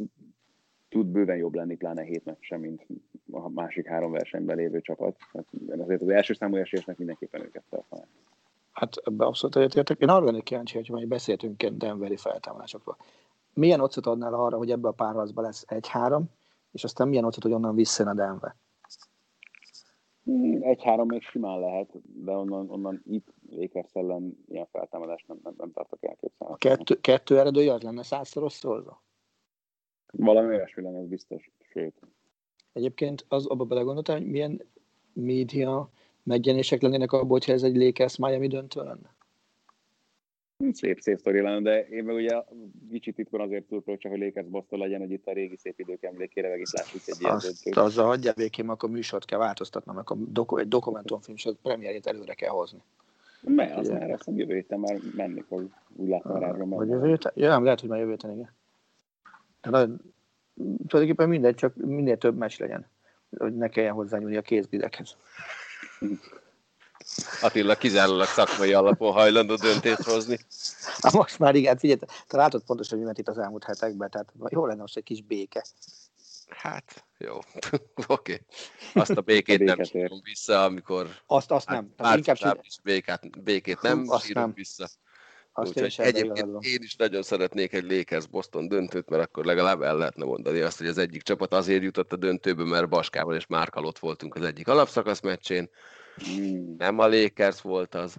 tud 0.89 1.07
bőven 1.07 1.37
jobb 1.37 1.55
lenni, 1.55 1.77
pláne 1.77 2.03
hét 2.03 2.25
meccsen, 2.25 2.61
mint 2.61 2.87
a 3.31 3.49
másik 3.49 3.87
három 3.87 4.13
versenyben 4.13 4.57
lévő 4.57 4.81
csapat. 4.81 5.17
Hát 5.33 5.47
azért 5.79 6.03
az 6.03 6.09
első 6.09 6.33
számú 6.33 6.57
esélyesnek 6.57 6.99
mindenképpen 6.99 7.41
őket 7.41 7.65
tartanak. 7.71 8.07
Hát 8.73 8.97
ebbe 9.05 9.25
abszolút 9.25 9.57
egyetértek. 9.57 10.01
Én 10.01 10.09
arra 10.09 10.25
lennék 10.25 10.43
kíváncsi, 10.43 10.77
hogy 10.77 10.91
majd 10.91 11.09
beszéltünk 11.09 11.65
Denveri 11.65 12.17
feltámadásokról. 12.17 12.97
Milyen 13.55 13.81
ocot 13.81 14.07
adnál 14.07 14.35
arra, 14.35 14.57
hogy 14.57 14.71
ebbe 14.71 14.89
a 14.89 14.93
párharcba 14.93 15.43
lesz 15.43 15.65
egy-három, 15.69 16.31
és 16.73 16.85
aztán 16.85 17.09
milyen 17.09 17.25
ocot, 17.25 17.43
hogy 17.43 17.53
onnan 17.53 17.75
visszajön 17.75 18.13
a 18.13 18.15
Denver? 18.15 18.55
Egy-három 20.61 21.07
még 21.07 21.23
simán 21.23 21.61
lehet, 21.61 21.89
de 22.25 22.33
onnan, 22.33 22.71
onnan 22.71 23.03
itt 23.07 23.27
Lakers 23.51 23.93
ellen 23.93 24.45
ilyen 24.49 24.67
feltámadást 24.73 25.29
nem, 25.29 25.39
nem, 25.43 25.55
nem 25.57 25.73
tartok 25.73 26.05
elképzelni. 26.05 26.55
A 26.55 26.57
kettő, 26.57 27.01
kettő 27.01 27.39
eredője 27.39 27.73
az 27.73 27.83
lenne 27.83 28.03
százszoros 28.03 28.53
szólva? 28.53 29.03
Valami 30.13 30.55
olyasmi 30.55 30.83
lenne, 30.83 30.99
ez 30.99 31.07
biztos. 31.07 31.51
Sőt. 31.73 32.01
Egyébként 32.73 33.25
az 33.29 33.47
abba 33.47 33.65
belegondoltam, 33.65 34.17
hogy 34.17 34.27
milyen 34.27 34.63
média 35.13 35.91
megjelenések 36.23 36.83
lennének 36.83 37.13
abból, 37.13 37.29
hogyha 37.29 37.53
ez 37.53 37.63
egy 37.63 37.77
Lakers 37.77 38.17
Miami 38.17 38.47
döntő 38.47 38.83
lenne? 38.83 39.14
Szép, 40.73 41.01
szép 41.01 41.19
sztori 41.19 41.41
lenne, 41.41 41.61
de 41.61 41.87
én 41.89 42.05
meg 42.05 42.15
ugye 42.15 42.43
kicsit 42.91 43.19
itt 43.19 43.29
van 43.29 43.41
azért 43.41 43.65
túl, 43.65 43.83
csak 43.85 44.11
hogy 44.11 44.21
Lakers 44.21 44.47
Boston 44.47 44.79
legyen, 44.79 45.01
hogy 45.01 45.11
itt 45.11 45.27
a 45.27 45.33
régi 45.33 45.57
szép 45.57 45.81
idők 45.81 46.03
emlékére 46.03 46.49
meg 46.49 46.61
itt 46.61 46.73
lássuk 46.73 47.01
egy 47.07 47.21
ilyen 47.21 47.39
döntőt. 47.39 47.77
Azzal 47.77 48.07
hagyjál 48.07 48.35
békén, 48.35 48.69
akkor 48.69 48.91
műsort 48.91 49.25
kell 49.25 49.39
változtatnom, 49.39 49.97
akkor 49.97 50.17
doku, 50.29 50.57
egy 50.57 50.69
dokumentumfilm 50.69 51.37
a 51.45 51.51
premierjét 51.63 52.07
előre 52.07 52.35
kell 52.35 52.51
hozni. 52.51 52.79
Mert 53.41 53.77
az 53.77 53.89
már 53.89 54.11
azt 54.11 54.31
jövő 54.35 54.55
héten 54.55 54.81
már 54.81 54.97
menni 55.17 55.41
fog, 55.41 55.69
úgy 55.97 56.09
látom 56.09 56.39
rá. 56.39 56.53
Vagy 56.53 56.89
jövő 56.89 57.09
héten? 57.09 57.33
Ja, 57.35 57.61
lehet, 57.61 57.81
hogy 57.81 57.89
már 57.89 57.99
jövő 57.99 58.11
héten, 58.11 58.31
igen. 58.31 58.53
De 59.63 59.71
nagyon, 59.71 60.01
tulajdonképpen 60.87 61.29
mindegy, 61.29 61.55
csak 61.55 61.77
minél 61.77 62.19
több 62.19 62.37
meccs 62.37 62.59
legyen, 62.59 62.87
hogy 63.39 63.57
ne 63.57 63.69
kelljen 63.69 63.95
hozzányúlni 63.95 64.37
a 64.37 64.43
kézgidekhez. 64.43 65.17
Attila 67.41 67.75
kizárólag 67.75 68.27
szakmai 68.27 68.73
alapon 68.73 69.13
hajlandó 69.13 69.55
döntést 69.55 70.03
hozni. 70.03 70.39
Na 71.01 71.11
most 71.13 71.39
már 71.39 71.55
igen, 71.55 71.79
figyelj, 71.79 71.99
te 72.27 72.37
látod 72.37 72.63
pontosan, 72.67 72.99
hogy 72.99 73.07
mi 73.07 73.13
itt 73.17 73.29
az 73.29 73.39
elmúlt 73.39 73.65
hetekben, 73.65 74.11
tehát 74.11 74.33
jó 74.49 74.67
lenne 74.67 74.81
most 74.81 74.97
egy 74.97 75.03
kis 75.03 75.23
béke. 75.23 75.65
Hát, 76.49 77.05
jó. 77.19 77.35
Oké. 77.37 78.03
okay. 78.07 78.41
Azt 78.95 79.11
a 79.11 79.21
békét 79.21 79.61
a 79.61 79.65
nem 79.65 79.83
sírom 79.83 80.21
vissza, 80.23 80.65
amikor... 80.65 81.09
Azt, 81.27 81.51
azt 81.51 81.69
nem. 81.69 81.95
Hát, 81.99 82.17
inkább 82.17 82.37
sír... 82.37 82.61
békát, 82.83 83.43
békét 83.43 83.81
nem 83.81 84.05
azt 84.09 84.25
sírom 84.25 84.43
nem. 84.43 84.53
vissza. 84.55 84.89
Azt 85.53 85.69
Úgyhogy 85.69 85.95
én 85.99 86.05
egyébként 86.05 86.65
én 86.65 86.83
is 86.83 86.97
nagyon 86.97 87.23
szeretnék 87.23 87.73
egy 87.73 87.91
Lakers 87.91 88.27
Boston 88.27 88.69
döntőt, 88.69 89.09
mert 89.09 89.23
akkor 89.23 89.45
legalább 89.45 89.83
el 89.83 89.97
lehetne 89.97 90.25
mondani 90.25 90.61
azt, 90.61 90.79
hogy 90.79 90.87
az 90.87 90.99
egyik 90.99 91.23
csapat 91.23 91.53
azért 91.53 91.83
jutott 91.83 92.13
a 92.13 92.17
döntőbe, 92.17 92.65
mert 92.65 92.89
Baskával 92.89 93.35
és 93.35 93.47
Márkal 93.47 93.85
ott 93.85 93.99
voltunk 93.99 94.35
az 94.35 94.43
egyik 94.43 94.69
alapszakasz 94.69 95.21
meccsén, 95.21 95.71
Hmm. 96.17 96.75
Nem 96.79 96.99
a 96.99 97.09
Lakers 97.09 97.61
volt 97.61 97.95
az. 97.95 98.17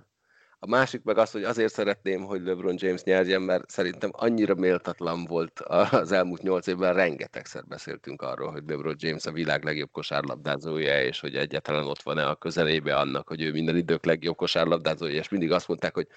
A 0.59 0.67
másik 0.67 1.03
meg 1.03 1.17
az, 1.17 1.31
hogy 1.31 1.43
azért 1.43 1.73
szeretném, 1.73 2.23
hogy 2.23 2.41
LeBron 2.41 2.75
James 2.77 3.03
nyerjen, 3.03 3.41
mert 3.41 3.69
szerintem 3.69 4.09
annyira 4.13 4.55
méltatlan 4.55 5.25
volt 5.25 5.59
az 5.91 6.11
elmúlt 6.11 6.41
nyolc 6.41 6.67
évben, 6.67 6.93
rengetegszer 6.93 7.63
beszéltünk 7.67 8.21
arról, 8.21 8.51
hogy 8.51 8.63
LeBron 8.67 8.95
James 8.97 9.25
a 9.25 9.31
világ 9.31 9.63
legjobb 9.63 9.91
kosárlabdázója, 9.91 11.03
és 11.03 11.19
hogy 11.19 11.35
egyáltalán 11.35 11.85
ott 11.85 12.01
van-e 12.01 12.27
a 12.27 12.35
közelébe 12.35 12.95
annak, 12.95 13.27
hogy 13.27 13.41
ő 13.41 13.51
minden 13.51 13.77
idők 13.77 14.05
legjobb 14.05 14.35
kosárlabdázója, 14.35 15.15
és 15.19 15.29
mindig 15.29 15.51
azt 15.51 15.67
mondták, 15.67 15.93
hogy 15.93 16.07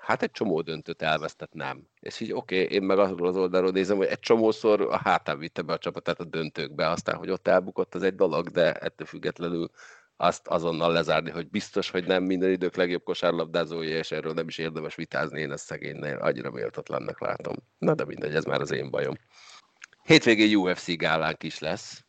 hát 0.00 0.22
egy 0.22 0.30
csomó 0.30 0.60
döntőt 0.60 1.02
elvesztett 1.02 1.52
nem. 1.52 1.86
És 2.00 2.20
így 2.20 2.32
oké, 2.32 2.62
okay, 2.62 2.76
én 2.76 2.82
meg 2.82 2.98
azról 2.98 3.28
az 3.28 3.36
oldalról 3.36 3.70
nézem, 3.70 3.96
hogy 3.96 4.06
egy 4.06 4.18
csomószor 4.18 4.80
a 4.80 4.96
hátán 4.96 5.38
vitte 5.38 5.62
be 5.62 5.72
a 5.72 5.78
csapatát 5.78 6.20
a 6.20 6.24
döntőkbe, 6.24 6.88
aztán, 6.88 7.16
hogy 7.16 7.30
ott 7.30 7.48
elbukott, 7.48 7.94
az 7.94 8.02
egy 8.02 8.14
dolog, 8.14 8.48
de 8.48 8.72
ettől 8.72 9.06
függetlenül 9.06 9.70
azt 10.20 10.46
azonnal 10.46 10.92
lezárni, 10.92 11.30
hogy 11.30 11.48
biztos, 11.48 11.90
hogy 11.90 12.06
nem 12.06 12.22
minden 12.22 12.50
idők 12.50 12.76
legjobb 12.76 13.02
kosárlabdázója, 13.02 13.98
és 13.98 14.10
erről 14.10 14.32
nem 14.32 14.48
is 14.48 14.58
érdemes 14.58 14.94
vitázni, 14.94 15.40
én 15.40 15.52
ezt 15.52 15.64
szegénynél 15.64 16.16
annyira 16.16 16.50
méltatlannak 16.50 17.20
látom. 17.20 17.54
Na 17.78 17.94
de 17.94 18.04
mindegy, 18.04 18.34
ez 18.34 18.44
már 18.44 18.60
az 18.60 18.70
én 18.70 18.90
bajom. 18.90 19.14
Hétvégén 20.02 20.56
UFC 20.56 20.96
gálánk 20.96 21.42
is 21.42 21.58
lesz, 21.58 22.04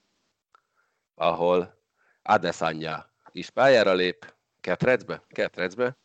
ahol 1.15 1.81
Adesanya 2.21 3.11
is 3.31 3.49
pályára 3.49 3.93
lép, 3.93 4.33
Ketrecbe, 4.61 5.23
Ketrecbe. 5.27 5.97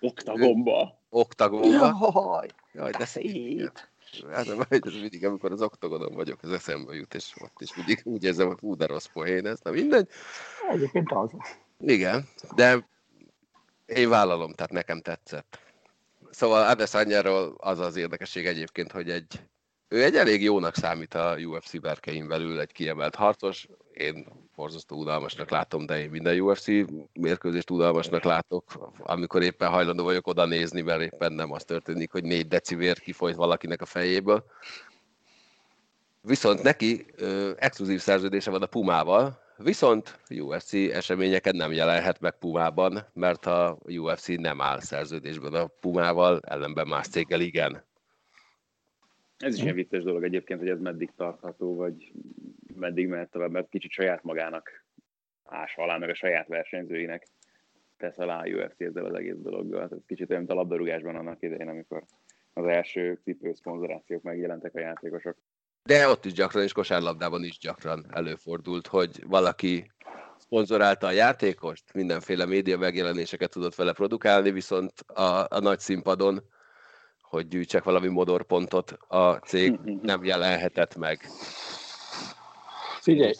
Oktagonba. 0.00 1.02
Oktagonba. 1.08 1.96
Jaj, 2.12 2.48
Jaj 2.72 2.90
de 2.90 3.04
szép. 3.04 3.72
Hát 4.32 4.48
ez 4.70 4.92
mindig, 4.92 5.24
amikor 5.24 5.52
az 5.52 5.62
oktogonon 5.62 6.14
vagyok, 6.14 6.42
ez 6.42 6.50
eszembe 6.50 6.94
jut, 6.94 7.14
és 7.14 7.32
ott 7.38 7.60
is 7.60 7.76
mindig 7.76 8.00
úgy 8.04 8.24
érzem, 8.24 8.46
hogy 8.46 8.58
hú, 8.58 8.76
de 8.76 8.86
rossz 8.86 9.06
poén 9.06 9.46
ez, 9.46 9.60
na 9.60 9.70
mindegy. 9.70 10.08
Egyébként 10.70 11.12
az. 11.12 11.30
Igen, 11.78 12.28
de 12.54 12.88
én 13.86 14.08
vállalom, 14.08 14.52
tehát 14.52 14.72
nekem 14.72 15.00
tetszett. 15.00 15.58
Szóval 16.30 16.68
Adesanyáról 16.68 17.54
az 17.58 17.78
az 17.78 17.96
érdekesség 17.96 18.46
egyébként, 18.46 18.92
hogy 18.92 19.10
egy, 19.10 19.40
ő 19.88 20.04
egy 20.04 20.16
elég 20.16 20.42
jónak 20.42 20.74
számít 20.74 21.14
a 21.14 21.36
UFC 21.36 21.80
berkein 21.80 22.28
belül, 22.28 22.60
egy 22.60 22.72
kiemelt 22.72 23.14
harcos. 23.14 23.68
Én 23.92 24.26
borzasztó 24.58 24.96
udalmasnak 24.96 25.50
látom, 25.50 25.86
de 25.86 26.00
én 26.00 26.10
minden 26.10 26.40
UFC 26.40 26.66
mérkőzést 27.12 27.70
udalmasnak 27.70 28.24
látok, 28.24 28.92
amikor 28.98 29.42
éppen 29.42 29.68
hajlandó 29.68 30.04
vagyok 30.04 30.26
oda 30.26 30.44
nézni, 30.44 30.80
mert 30.80 31.00
éppen 31.00 31.32
nem 31.32 31.52
az 31.52 31.64
történik, 31.64 32.12
hogy 32.12 32.24
négy 32.24 32.48
decivér 32.48 33.00
kifolyt 33.00 33.36
valakinek 33.36 33.82
a 33.82 33.86
fejéből. 33.86 34.44
Viszont 36.20 36.62
neki 36.62 37.06
ö, 37.16 37.50
exkluzív 37.56 38.00
szerződése 38.00 38.50
van 38.50 38.62
a 38.62 38.66
Pumával, 38.66 39.38
viszont 39.56 40.18
UFC 40.30 40.72
eseményeket 40.72 41.54
nem 41.54 41.72
jelenhet 41.72 42.20
meg 42.20 42.38
Pumában, 42.38 43.06
mert 43.12 43.46
a 43.46 43.78
UFC 43.86 44.26
nem 44.26 44.60
áll 44.60 44.80
szerződésben 44.80 45.54
a 45.54 45.66
Pumával, 45.80 46.40
ellenben 46.46 46.88
más 46.88 47.08
céggel 47.08 47.40
igen. 47.40 47.87
Ez 49.38 49.54
is 49.54 49.62
ilyen 49.62 49.74
vicces 49.74 50.02
dolog 50.02 50.24
egyébként, 50.24 50.60
hogy 50.60 50.68
ez 50.68 50.80
meddig 50.80 51.10
tartható, 51.16 51.74
vagy 51.74 52.12
meddig 52.74 53.08
mehet 53.08 53.30
tovább, 53.30 53.50
mert 53.50 53.68
kicsit 53.68 53.90
saját 53.90 54.22
magának 54.22 54.84
ás 55.44 55.76
alá, 55.76 55.96
meg 55.96 56.08
a 56.08 56.14
saját 56.14 56.48
versenyzőinek 56.48 57.26
tesz 57.96 58.18
alá 58.18 58.40
a 58.40 58.46
UFC 58.46 58.80
ezzel 58.80 59.04
az 59.04 59.14
egész 59.14 59.36
dologgal. 59.38 59.82
Ez 59.82 59.90
kicsit 60.06 60.30
olyan, 60.30 60.42
mint 60.42 60.52
a 60.52 60.56
labdarúgásban 60.56 61.16
annak 61.16 61.42
idején, 61.42 61.68
amikor 61.68 62.04
az 62.52 62.66
első 62.66 63.18
cipő 63.22 63.52
szponzorációk 63.52 64.22
megjelentek 64.22 64.74
a 64.74 64.80
játékosok. 64.80 65.36
De 65.82 66.08
ott 66.08 66.24
is 66.24 66.32
gyakran, 66.32 66.62
és 66.62 66.72
kosárlabdában 66.72 67.44
is 67.44 67.58
gyakran 67.58 68.06
előfordult, 68.10 68.86
hogy 68.86 69.24
valaki 69.26 69.90
szponzorálta 70.38 71.06
a 71.06 71.10
játékost, 71.10 71.92
mindenféle 71.92 72.46
média 72.46 72.78
megjelenéseket 72.78 73.50
tudott 73.50 73.74
vele 73.74 73.92
produkálni, 73.92 74.50
viszont 74.50 74.92
a, 75.00 75.46
a 75.48 75.60
nagy 75.60 75.78
színpadon, 75.78 76.42
hogy 77.28 77.48
gyűjtsek 77.48 77.84
valami 77.84 78.08
modorpontot, 78.08 78.90
a 79.08 79.32
cég 79.32 79.80
nem 80.02 80.24
jelenhetett 80.24 80.96
meg. 80.96 81.20
Figyelj, 83.00 83.32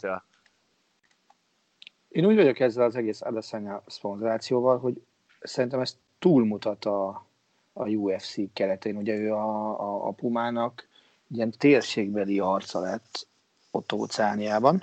én 2.09 2.24
úgy 2.24 2.36
vagyok 2.36 2.61
ezzel 2.61 2.84
az 2.84 2.97
egész 2.97 3.20
Adesanya 3.20 3.82
szponzorációval, 3.86 4.78
hogy 4.78 5.03
szerintem 5.41 5.80
ez 5.80 5.97
túlmutat 6.18 6.84
a, 6.84 7.26
a 7.72 7.89
UFC 7.89 8.53
keretén. 8.53 8.97
Ugye 8.97 9.14
ő 9.14 9.32
a, 9.32 9.80
a, 9.80 10.07
a 10.07 10.11
Pumának 10.11 10.89
ilyen 11.30 11.51
térségbeli 11.51 12.39
arca 12.39 12.80
lett 12.80 13.26
ott 13.70 13.93
óceániában, 13.93 14.82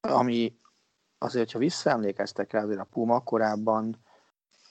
ami 0.00 0.56
azért, 1.18 1.52
ha 1.52 1.58
visszaemlékeztek 1.58 2.52
rá, 2.52 2.62
azért 2.62 2.80
a 2.80 2.86
Puma 2.92 3.20
korábban 3.20 3.96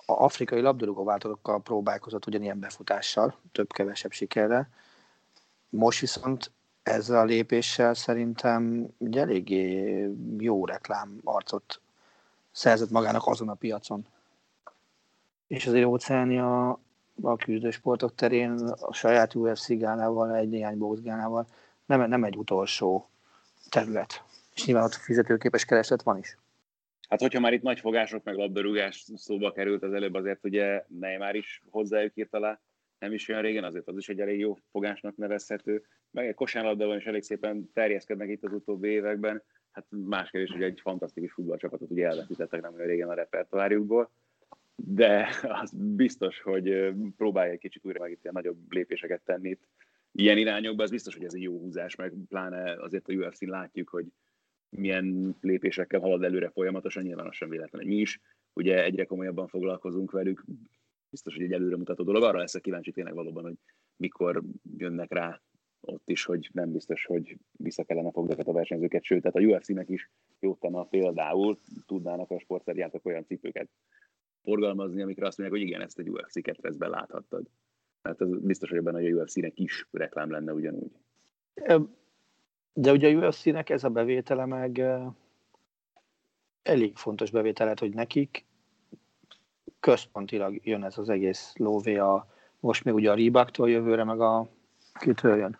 a 0.10 0.24
afrikai 0.24 0.62
labdarúgó 0.62 1.03
váltókkal 1.03 1.62
próbálkozott 1.62 2.28
ugyanilyen 2.28 2.60
befutással, 2.60 3.36
több-kevesebb 3.51 4.12
sikerrel. 4.12 4.70
Most 5.70 5.99
viszont 5.99 6.51
ezzel 6.84 7.20
a 7.20 7.24
lépéssel 7.24 7.93
szerintem 7.93 8.88
egy 8.99 9.18
eléggé 9.18 10.07
jó 10.38 10.66
reklám 10.66 11.20
arcot 11.24 11.82
szerzett 12.51 12.89
magának 12.89 13.28
azon 13.28 13.49
a 13.49 13.53
piacon. 13.53 14.05
És 15.47 15.68
azért 15.68 15.86
Óceánia 15.86 16.70
a 17.22 17.36
küzdősportok 17.36 18.16
terén 18.16 18.60
a 18.80 18.93
saját 18.93 19.36
UFC 19.36 19.68
gálával, 19.68 20.36
egy 20.36 20.49
néhány 20.49 20.78
boxgálával 20.78 21.47
nem, 21.86 22.10
nem 22.10 22.24
egy 22.24 22.38
utolsó 22.38 23.10
terület. 23.70 24.24
És 24.55 24.66
nyilván 24.66 24.84
ott 24.84 24.93
fizetőképes 24.93 25.66
kereslet 25.66 26.03
van 26.03 26.18
is. 26.18 26.38
Hát 27.10 27.22
hogyha 27.22 27.39
már 27.39 27.53
itt 27.53 27.62
nagy 27.62 27.80
fogások 27.80 28.24
meg 28.24 28.36
labdarúgás 28.36 29.05
szóba 29.16 29.51
került 29.51 29.84
az 29.84 29.93
előbb, 29.93 30.14
azért 30.14 30.45
ugye 30.45 30.84
Neymar 30.88 31.36
is 31.36 31.62
hozzájuk 31.70 32.12
írt 32.16 32.34
alá, 32.34 32.60
nem 32.99 33.14
is 33.14 33.28
olyan 33.28 33.41
régen, 33.41 33.64
azért 33.64 33.88
az 33.88 33.97
is 33.97 34.10
egy 34.10 34.20
elég 34.20 34.39
jó 34.39 34.57
fogásnak 34.72 35.16
nevezhető. 35.16 35.84
Meg 36.12 36.28
egy 36.28 36.34
kosárlabdában 36.34 36.97
is 36.97 37.05
elég 37.05 37.22
szépen 37.22 37.70
terjeszkednek 37.74 38.30
itt 38.30 38.43
az 38.43 38.53
utóbbi 38.53 38.88
években. 38.88 39.43
Hát 39.72 39.86
más 39.89 40.30
kérdés, 40.30 40.51
hogy 40.51 40.64
egy 40.64 40.80
fantasztikus 40.82 41.32
futballcsapatot 41.32 41.91
ugye 41.91 42.07
elveszítettek 42.07 42.62
nem 42.62 42.74
olyan 42.74 42.88
régen 42.88 43.10
a 43.10 43.14
repertoárjukból. 43.14 44.12
De 44.76 45.30
az 45.41 45.74
biztos, 45.95 46.41
hogy 46.41 46.93
próbálja 47.18 47.51
egy 47.51 47.60
kicsit 47.60 47.86
újra 47.86 47.99
meg 47.99 48.12
itt 48.12 48.24
ilyen 48.24 48.36
nagyobb 48.36 48.57
lépéseket 48.74 49.22
tenni 49.22 49.49
itt 49.49 49.68
ilyen 50.12 50.38
irányokba, 50.38 50.84
az 50.84 50.89
biztos, 50.89 51.16
hogy 51.16 51.26
ez 51.26 51.34
egy 51.34 51.41
jó 51.41 51.60
húzás, 51.60 51.95
meg 51.95 52.14
pláne 52.28 52.72
azért 52.72 53.07
a 53.07 53.14
UFC-n 53.14 53.49
látjuk, 53.49 53.89
hogy 53.89 54.05
milyen 54.70 55.36
lépésekkel 55.41 55.99
halad 55.99 56.24
előre 56.24 56.49
folyamatosan, 56.49 57.03
nyilván 57.03 57.28
az 57.28 57.36
sem 57.36 57.49
véletlen, 57.49 57.82
hogy 57.82 57.91
mi 57.91 57.99
is 57.99 58.20
ugye 58.53 58.84
egyre 58.84 59.05
komolyabban 59.05 59.47
foglalkozunk 59.47 60.11
velük, 60.11 60.45
biztos, 61.09 61.36
hogy 61.36 61.43
egy 61.43 61.53
előremutató 61.53 62.03
dolog. 62.03 62.24
Arra 62.24 62.38
leszek 62.38 62.61
kíváncsi 62.61 62.91
tényleg 62.91 63.13
valóban, 63.13 63.43
hogy 63.43 63.57
mikor 63.95 64.43
jönnek 64.78 65.13
rá 65.13 65.41
ott 65.82 66.09
is, 66.09 66.24
hogy 66.24 66.49
nem 66.53 66.72
biztos, 66.72 67.05
hogy 67.05 67.38
vissza 67.51 67.84
kellene 67.84 68.11
fogni 68.11 68.36
a 68.45 68.51
versenyzőket, 68.51 69.03
sőt, 69.03 69.22
tehát 69.22 69.38
a 69.38 69.55
UFC-nek 69.55 69.89
is 69.89 70.11
jót 70.39 70.59
tenne, 70.59 70.86
például 70.86 71.59
tudnának 71.86 72.32
a 72.32 72.39
sportszergyártók 72.39 73.05
olyan 73.05 73.26
cipőket 73.26 73.70
forgalmazni, 74.43 75.01
amikre 75.01 75.28
azt 75.28 75.38
mondják, 75.38 75.59
hogy 75.59 75.70
igen, 75.70 75.82
ezt 75.82 75.99
egy 75.99 76.09
UFC 76.09 76.41
ketrezben 76.41 76.89
láthattad. 76.89 77.47
Tehát 78.01 78.22
ez 78.22 78.39
biztos, 78.39 78.70
hogy 78.70 78.80
hogy 78.84 79.05
a 79.05 79.22
UFC-nek 79.22 79.59
is 79.59 79.88
reklám 79.91 80.32
lenne 80.32 80.53
ugyanúgy. 80.53 80.91
De 82.80 82.91
ugye 82.91 83.07
a 83.07 83.27
UFC-nek 83.27 83.69
ez 83.69 83.84
a 83.84 83.89
bevétele 83.89 84.45
meg 84.45 84.82
elég 86.63 86.95
fontos 86.95 87.32
bevételet, 87.32 87.80
hogy 87.80 87.93
nekik 87.93 88.45
központilag 89.80 90.59
jön 90.63 90.84
ez 90.84 90.97
az 90.97 91.09
egész 91.09 91.53
lóvé 91.55 91.97
a, 91.97 92.27
most 92.59 92.84
még 92.84 92.93
ugye 92.93 93.11
a 93.11 93.15
Reeboktól 93.15 93.69
jövőre, 93.69 94.03
meg 94.03 94.21
a 94.21 94.47
kitől 94.99 95.38
jön? 95.38 95.59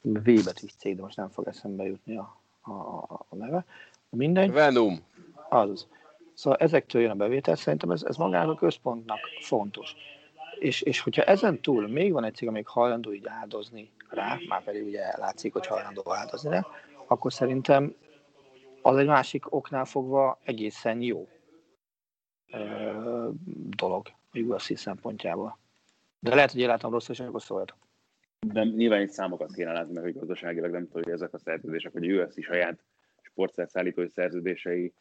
V 0.00 0.44
betűs 0.44 0.74
cég, 0.76 0.96
de 0.96 1.02
most 1.02 1.16
nem 1.16 1.28
fog 1.28 1.46
eszembe 1.46 1.84
jutni 1.84 2.16
a, 2.16 2.40
a, 2.60 2.72
a 3.28 3.36
neve. 3.36 3.64
Mindegy. 4.08 4.52
Venom. 4.52 4.98
Az. 5.48 5.88
Szóval 6.34 6.58
ezektől 6.58 7.02
jön 7.02 7.10
a 7.10 7.14
bevétel, 7.14 7.56
szerintem 7.56 7.90
ez, 7.90 8.02
ez 8.02 8.16
magának 8.16 8.54
a 8.54 8.58
központnak 8.58 9.18
fontos. 9.40 9.94
És, 10.62 10.82
és 10.82 11.00
hogyha 11.00 11.22
ezen 11.22 11.60
túl 11.60 11.88
még 11.88 12.12
van 12.12 12.24
egy 12.24 12.34
cég, 12.34 12.48
amelyik 12.48 12.66
hajlandó 12.66 13.12
így 13.12 13.26
áldozni 13.26 13.90
rá, 14.08 14.38
már 14.48 14.64
pedig 14.64 14.86
ugye 14.86 15.16
látszik, 15.16 15.52
hogy 15.52 15.66
hajlandó 15.66 16.12
áldozni 16.14 16.50
rá, 16.50 16.66
akkor 17.06 17.32
szerintem 17.32 17.94
az 18.82 18.96
egy 18.96 19.06
másik 19.06 19.54
oknál 19.54 19.84
fogva 19.84 20.38
egészen 20.44 21.02
jó 21.02 21.28
ö, 22.52 23.28
dolog 23.76 24.06
a 24.32 24.38
UFC 24.38 24.78
szempontjából. 24.78 25.58
De 26.18 26.34
lehet, 26.34 26.52
hogy 26.52 26.60
én 26.60 26.68
látom 26.68 26.92
rosszul, 26.92 27.14
és 27.14 27.20
akkor 27.20 27.42
szóljatok. 27.42 27.76
De 28.46 28.64
nyilván 28.64 29.00
itt 29.00 29.10
számokat 29.10 29.52
kéne 29.52 29.72
látni, 29.72 29.92
mert 29.92 30.04
hogy 30.04 30.18
gazdaságilag 30.18 30.70
nem 30.70 30.86
tudom, 30.86 31.02
hogy 31.02 31.12
ezek 31.12 31.34
a 31.34 31.38
szerződések, 31.38 31.92
hogy 31.92 32.10
a 32.10 32.22
UFC 32.22 32.44
saját 32.44 32.78
sportszerszállítói 33.22 34.08
szerződései 34.08 34.92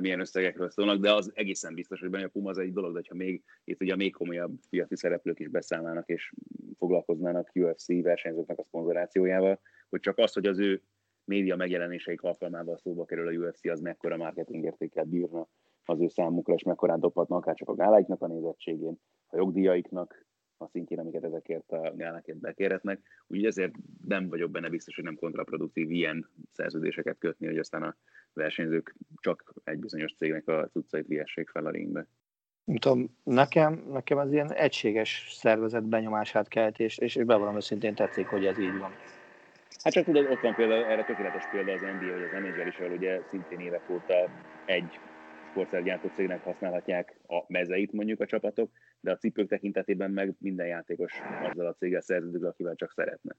milyen 0.00 0.20
összegekről 0.20 0.70
szólnak, 0.70 1.00
de 1.00 1.12
az 1.12 1.30
egészen 1.34 1.74
biztos, 1.74 2.00
hogy 2.00 2.10
benne 2.10 2.24
a 2.24 2.28
Puma 2.28 2.50
az 2.50 2.58
egy 2.58 2.72
dolog, 2.72 2.94
de 2.94 3.00
ha 3.08 3.14
még 3.14 3.42
itt 3.64 3.82
ugye 3.82 3.96
még 3.96 4.12
komolyabb 4.12 4.52
piaci 4.70 4.96
szereplők 4.96 5.40
is 5.40 5.48
beszállnának 5.48 6.08
és 6.08 6.32
foglalkoznának 6.78 7.50
UFC 7.54 7.86
versenyzőknek 8.02 8.58
a 8.58 8.64
szponzorációjával, 8.64 9.60
hogy 9.88 10.00
csak 10.00 10.18
az, 10.18 10.32
hogy 10.32 10.46
az 10.46 10.58
ő 10.58 10.82
média 11.24 11.56
megjelenéseik 11.56 12.22
alkalmával 12.22 12.76
szóba 12.76 13.04
kerül 13.04 13.28
a 13.28 13.48
UFC, 13.48 13.66
az 13.66 13.80
mekkora 13.80 14.16
marketing 14.16 14.64
értéket 14.64 15.08
bírna 15.08 15.48
az 15.84 16.00
ő 16.00 16.08
számukra, 16.08 16.54
és 16.54 16.62
mekkorát 16.62 17.00
dobhatnak, 17.00 17.38
akár 17.38 17.54
csak 17.54 17.68
a 17.68 17.74
gáláiknak 17.74 18.22
a 18.22 18.26
nézettségén, 18.26 19.00
a 19.26 19.36
jogdíjaiknak, 19.36 20.26
a 20.56 20.68
szintjén, 20.68 20.98
amiket 20.98 21.24
ezekért 21.24 21.72
a 21.72 21.92
gálákért 21.96 22.38
bekérhetnek. 22.38 23.00
Úgyhogy 23.26 23.46
ezért 23.46 23.72
nem 24.06 24.28
vagyok 24.28 24.50
benne 24.50 24.68
biztos, 24.68 24.94
hogy 24.94 25.04
nem 25.04 25.16
kontraproduktív 25.16 25.90
ilyen 25.90 26.30
szerződéseket 26.52 27.18
kötni, 27.18 27.46
hogy 27.46 27.58
aztán 27.58 27.82
a 27.82 27.96
versenyzők 28.32 28.94
csak 29.20 29.54
egy 29.64 29.78
bizonyos 29.78 30.14
cégnek 30.14 30.48
a 30.48 30.68
cuccait 30.72 31.06
viessék 31.06 31.48
fel 31.48 31.66
a 31.66 31.70
ringbe. 31.70 32.06
Nem 32.64 32.76
tudom, 32.76 33.16
nekem, 33.22 33.84
nekem 33.92 34.18
az 34.18 34.32
ilyen 34.32 34.52
egységes 34.52 35.26
szervezet 35.30 35.84
benyomását 35.84 36.48
kelt, 36.48 36.78
és, 36.78 36.98
és 36.98 37.14
bevallom 37.14 37.56
őszintén 37.56 37.94
tetszik, 37.94 38.26
hogy 38.26 38.46
ez 38.46 38.58
így 38.58 38.78
van. 38.78 38.90
Hát 39.82 39.92
csak 39.92 40.04
tudod, 40.04 40.30
ott 40.30 40.40
van 40.40 40.54
például, 40.54 40.84
erre 40.84 41.04
tökéletes 41.04 41.50
példa 41.50 41.72
az 41.72 41.80
NBA, 41.80 42.12
hogy 42.12 42.22
az 42.22 42.30
NHL 42.30 42.66
is, 42.66 42.78
ahol 42.78 42.92
ugye 42.92 43.20
szintén 43.28 43.60
évek 43.60 43.90
óta 43.90 44.14
egy 44.64 44.98
sportszergyártó 45.50 46.08
cégnek 46.14 46.42
használhatják 46.42 47.20
a 47.26 47.44
mezeit 47.48 47.92
mondjuk 47.92 48.20
a 48.20 48.26
csapatok, 48.26 48.70
de 49.00 49.10
a 49.10 49.16
cipők 49.16 49.48
tekintetében 49.48 50.10
meg 50.10 50.34
minden 50.38 50.66
játékos 50.66 51.12
azzal 51.42 51.66
a 51.66 51.74
céggel 51.74 52.00
szerződik, 52.00 52.44
akivel 52.44 52.74
csak 52.74 52.92
szeretne. 52.92 53.36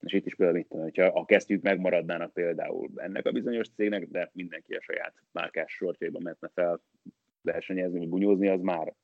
És 0.00 0.12
itt 0.12 0.26
is 0.26 0.34
például 0.34 0.58
mit 0.58 0.68
tudom, 0.68 0.84
hogyha 0.84 1.04
a 1.04 1.24
kesztyűk 1.24 1.62
megmaradnának 1.62 2.32
például 2.32 2.90
ennek 2.96 3.26
a 3.26 3.32
bizonyos 3.32 3.68
cégnek, 3.68 4.08
de 4.08 4.30
mindenki 4.32 4.74
a 4.74 4.80
saját 4.80 5.14
márkás 5.32 5.72
sortjaiban 5.72 6.22
metne 6.22 6.50
fel 6.54 6.80
versenyezni, 7.40 7.98
vagy 7.98 8.08
bunyózni, 8.08 8.48
az 8.48 8.60
már 8.60 8.94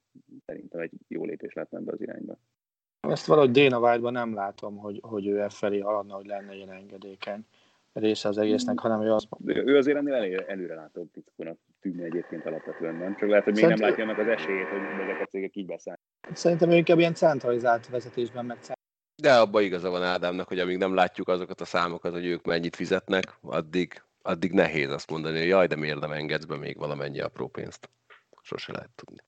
szerintem 0.46 0.80
egy 0.80 0.92
jó 1.08 1.24
lépés 1.24 1.52
lett 1.52 1.74
ebbe 1.74 1.92
az 1.92 2.00
irányba. 2.00 2.38
Ezt 3.00 3.26
valahogy 3.26 3.50
Déna 3.50 3.78
white 3.78 4.10
nem 4.10 4.34
látom, 4.34 4.76
hogy, 4.76 4.98
hogy 5.02 5.26
ő 5.26 5.40
e 5.40 5.48
felé 5.48 5.78
haladna, 5.78 6.14
hogy 6.14 6.26
lenne 6.26 6.54
ilyen 6.54 6.72
engedékeny 6.72 7.46
része 7.92 8.28
az 8.28 8.38
egésznek, 8.38 8.78
hanem 8.78 9.02
ő 9.02 9.12
az... 9.12 9.28
Ő 9.46 9.76
azért 9.76 9.96
ennél 9.96 10.14
előre, 10.14 10.46
előre 10.46 10.74
látó 10.74 11.04
titkónak 11.12 11.58
tűnni 11.80 12.02
egyébként 12.02 12.46
alapvetően, 12.46 12.94
nem? 12.94 13.16
Csak 13.16 13.28
lehet, 13.28 13.44
hogy 13.44 13.52
még 13.52 13.62
Szerint... 13.62 13.80
nem 13.80 13.88
látja 13.88 14.04
annak 14.04 14.18
az 14.18 14.26
esélyét, 14.26 14.66
hogy 14.66 14.80
ezek 14.80 15.20
a 15.20 15.26
cégek 15.26 15.56
így 15.56 15.66
beszáll. 15.66 15.98
Szerintem 16.32 16.70
ő 16.70 16.76
inkább 16.76 16.98
ilyen 16.98 17.14
centralizált 17.14 17.88
vezetésben 17.88 18.44
meg 18.44 18.58
de 19.22 19.34
abban 19.34 19.62
igaza 19.62 19.90
van 19.90 20.02
Ádámnak, 20.02 20.48
hogy 20.48 20.58
amíg 20.58 20.76
nem 20.76 20.94
látjuk 20.94 21.28
azokat 21.28 21.60
a 21.60 21.64
számokat, 21.64 22.12
hogy 22.12 22.24
ők 22.24 22.44
mennyit 22.44 22.76
fizetnek, 22.76 23.38
addig, 23.40 24.02
addig 24.22 24.52
nehéz 24.52 24.90
azt 24.90 25.10
mondani, 25.10 25.38
hogy 25.38 25.48
jaj, 25.48 25.66
de 25.66 25.76
miért 25.76 26.00
nem 26.00 26.12
engedsz 26.12 26.44
be 26.44 26.56
még 26.56 26.78
valamennyi 26.78 27.20
apró 27.20 27.48
pénzt. 27.48 27.88
Sose 28.42 28.72
lehet 28.72 28.90
tudni. 28.94 29.20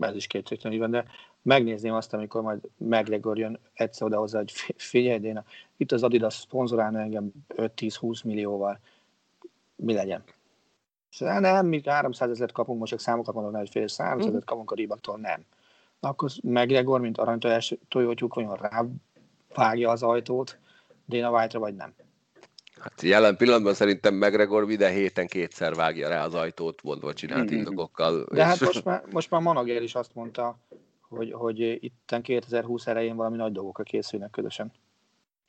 Ez 0.00 0.14
is 0.14 0.26
kétségtelenül 0.26 0.82
van, 0.82 0.90
de 0.90 1.04
megnézném 1.42 1.94
azt, 1.94 2.12
amikor 2.12 2.42
majd 2.42 2.60
McGregor 2.76 3.38
jön 3.38 3.60
egyszer 3.72 4.06
oda 4.06 4.18
hozzá, 4.18 4.38
hogy 4.38 4.52
figyelj, 4.76 5.18
Déna, 5.18 5.44
itt 5.76 5.92
az 5.92 6.02
Adidas 6.02 6.34
szponzorálna 6.34 7.00
engem 7.00 7.32
5-10-20 7.56 8.24
millióval, 8.24 8.78
mi 9.76 9.94
legyen? 9.94 10.22
Szóval 11.10 11.38
nem, 11.38 11.66
mi 11.66 11.82
300 11.84 12.30
ezeret 12.30 12.52
kapunk, 12.52 12.78
most 12.78 12.90
csak 12.90 13.00
számokat 13.00 13.34
mondom, 13.34 13.54
hogy 13.54 13.70
fél 13.70 13.88
300 13.96 14.26
ezeret 14.26 14.44
kapunk 14.44 14.70
a 14.70 14.74
Ribaktól, 14.74 15.18
nem. 15.18 15.44
Akkor 16.00 16.30
McGregor, 16.42 17.00
mint 17.00 17.18
aranytojás 17.18 17.74
tojótyúk, 17.88 18.36
olyan 18.36 18.56
rá 18.56 18.84
vágja 19.56 19.90
az 19.90 20.02
ajtót 20.02 20.58
Dana 21.08 21.30
White-ra, 21.30 21.58
vagy 21.58 21.74
nem? 21.74 21.94
Hát 22.80 23.02
jelen 23.02 23.36
pillanatban 23.36 23.74
szerintem 23.74 24.14
McGregor 24.14 24.64
minden 24.64 24.92
héten 24.92 25.26
kétszer 25.26 25.74
vágja 25.74 26.08
rá 26.08 26.24
az 26.24 26.34
ajtót, 26.34 26.82
mondva 26.82 27.12
csinált 27.12 27.44
mm-hmm. 27.44 27.56
indokokkal. 27.56 28.26
De 28.32 28.44
hát 28.44 28.60
most 28.60 28.84
már, 28.84 29.04
most 29.10 29.30
már 29.30 29.40
Manager 29.40 29.82
is 29.82 29.94
azt 29.94 30.14
mondta, 30.14 30.58
hogy, 31.00 31.32
hogy 31.32 31.60
itt 31.60 32.16
2020 32.22 32.86
elején 32.86 33.16
valami 33.16 33.36
nagy 33.36 33.52
dolgokra 33.52 33.82
készülnek 33.82 34.30
közösen. 34.30 34.72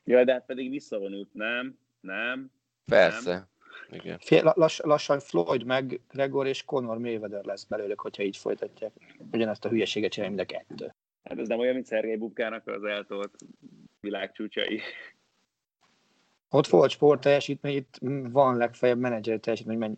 Jaj, 0.04 0.24
de 0.24 0.34
hát 0.34 0.46
pedig 0.46 0.70
visszavonult, 0.70 1.34
nem? 1.34 1.78
Nem? 2.00 2.52
Persze. 2.86 3.32
Nem. 3.32 3.48
Igen. 3.90 4.18
Fél, 4.20 4.54
lass, 4.56 4.80
lassan 4.80 5.20
Floyd 5.20 5.64
meg 5.64 6.02
Gregor 6.12 6.48
és 6.48 6.64
Conor 6.64 6.98
Mayweather 6.98 7.44
lesz 7.44 7.64
belőlük, 7.64 8.00
hogyha 8.00 8.24
így 8.24 8.38
folytatják. 8.38 8.92
Ugyanezt 9.32 9.66
a 9.66 9.70
hülyeséget 9.70 10.12
csinálja 10.12 10.36
mind 10.36 10.50
a 10.50 10.54
kettő. 10.54 10.94
Hát 11.24 11.40
ez 11.40 11.48
nem 11.48 11.60
olyan, 11.60 11.74
mint 11.74 11.86
Szergei 11.86 12.16
Bubkának 12.16 12.68
az 12.68 12.84
eltolt 12.84 13.32
világcsúcsai. 14.06 14.82
Ott 16.50 16.68
volt 16.68 16.92
sport 16.92 17.22
teljesítmény, 17.22 17.76
itt 17.76 17.98
van 18.32 18.58
legfeljebb 18.58 19.00
menedzser 19.00 19.40
teljesítmény. 19.40 19.78
Mennyi. 19.78 19.96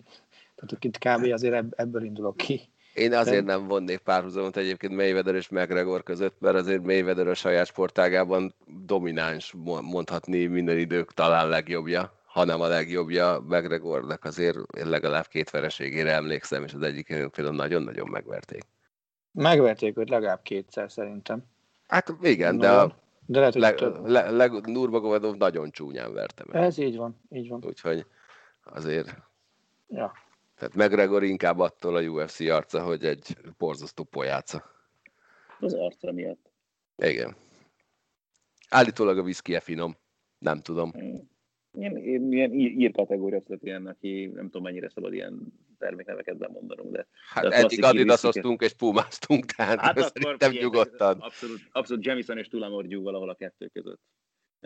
Tehát 0.56 0.84
itt 0.84 0.98
kb. 0.98 1.34
azért 1.34 1.66
ebből 1.76 2.04
indulok 2.04 2.38
ki. 2.38 2.62
Én 2.94 3.14
azért 3.14 3.46
De... 3.46 3.52
nem 3.52 3.68
vonnék 3.68 3.98
párhuzamot 3.98 4.58
egyébként 4.58 4.96
Mayweather 4.96 5.36
és 5.36 5.50
McGregor 5.50 6.04
között, 6.04 6.40
mert 6.40 6.56
azért 6.56 6.84
Mayweather 6.84 7.28
a 7.28 7.34
saját 7.34 7.66
sportágában 7.66 8.56
domináns, 8.86 9.54
mondhatni 9.82 10.46
minden 10.46 10.78
idők 10.78 11.14
talán 11.14 11.50
legjobbja, 11.50 12.22
hanem 12.26 12.62
a 12.62 12.68
legjobbja 12.68 13.40
McGregornak 13.48 14.24
azért 14.24 14.58
én 14.78 14.90
legalább 14.90 15.28
két 15.28 15.50
vereségére 15.50 16.12
emlékszem, 16.12 16.64
és 16.64 16.74
az 16.74 16.82
egyik 16.82 17.08
például 17.08 17.56
nagyon-nagyon 17.56 18.10
megverték. 18.10 18.64
Megverték 19.32 19.98
őt 19.98 20.10
legalább 20.10 20.42
kétszer 20.42 20.92
szerintem. 20.92 21.44
Hát 21.88 22.14
igen, 22.22 22.58
de 22.58 22.72
a 22.72 22.96
de 23.28 23.40
lehet, 23.40 23.54
hogy 23.54 23.62
le, 23.62 23.74
több. 23.74 24.06
Le, 24.06 24.48
Nurmagomedov 24.66 25.36
nagyon 25.36 25.72
csúnyán 25.72 26.14
verte 26.14 26.44
meg. 26.48 26.64
Ez 26.64 26.78
így 26.78 26.98
van, 26.98 27.22
így 27.30 27.50
van. 27.50 27.64
Úgyhogy 27.66 28.06
azért... 28.64 29.16
Ja. 29.88 30.12
Tehát 30.56 30.76
McGregor 30.76 31.24
inkább 31.24 31.60
attól 31.60 31.96
a 31.96 32.02
UFC 32.02 32.40
arca, 32.40 32.84
hogy 32.84 33.06
egy 33.06 33.38
borzasztó 33.58 34.04
pojáca. 34.04 34.64
Az 35.60 35.74
arca 35.74 36.12
miatt. 36.12 36.52
Igen. 36.96 37.36
Állítólag 38.70 39.18
a 39.18 39.22
whisky 39.22 39.60
finom. 39.60 39.98
Nem 40.40 40.62
tudom. 40.62 40.92
Hmm 40.92 41.36
ilyen, 41.78 41.98
ilyen 41.98 42.54
ír 42.54 42.92
kategória 42.92 43.42
szület 43.42 43.64
ilyen, 43.64 43.88
aki 43.88 44.26
nem 44.26 44.46
tudom 44.46 44.62
mennyire 44.62 44.90
szabad 44.90 45.14
ilyen 45.14 45.54
termékneveket 45.78 46.38
bemondanunk, 46.38 46.92
de... 46.92 47.08
Hát 47.34 47.44
de 47.44 47.56
eddig 47.56 47.84
adidasoztunk 47.84 48.62
és 48.62 48.74
pumáztunk, 48.74 49.46
tehát 49.46 49.80
hát 49.80 50.00
szerintem 50.00 50.52
nyugodtan. 50.52 51.20
Abszolút, 51.20 51.60
abszolút 51.72 52.06
Jamison 52.06 52.38
és 52.38 52.48
Tulamorgyú 52.48 53.04
valahol 53.04 53.30
a 53.30 53.36
kettő 53.36 53.68
között. 53.68 54.02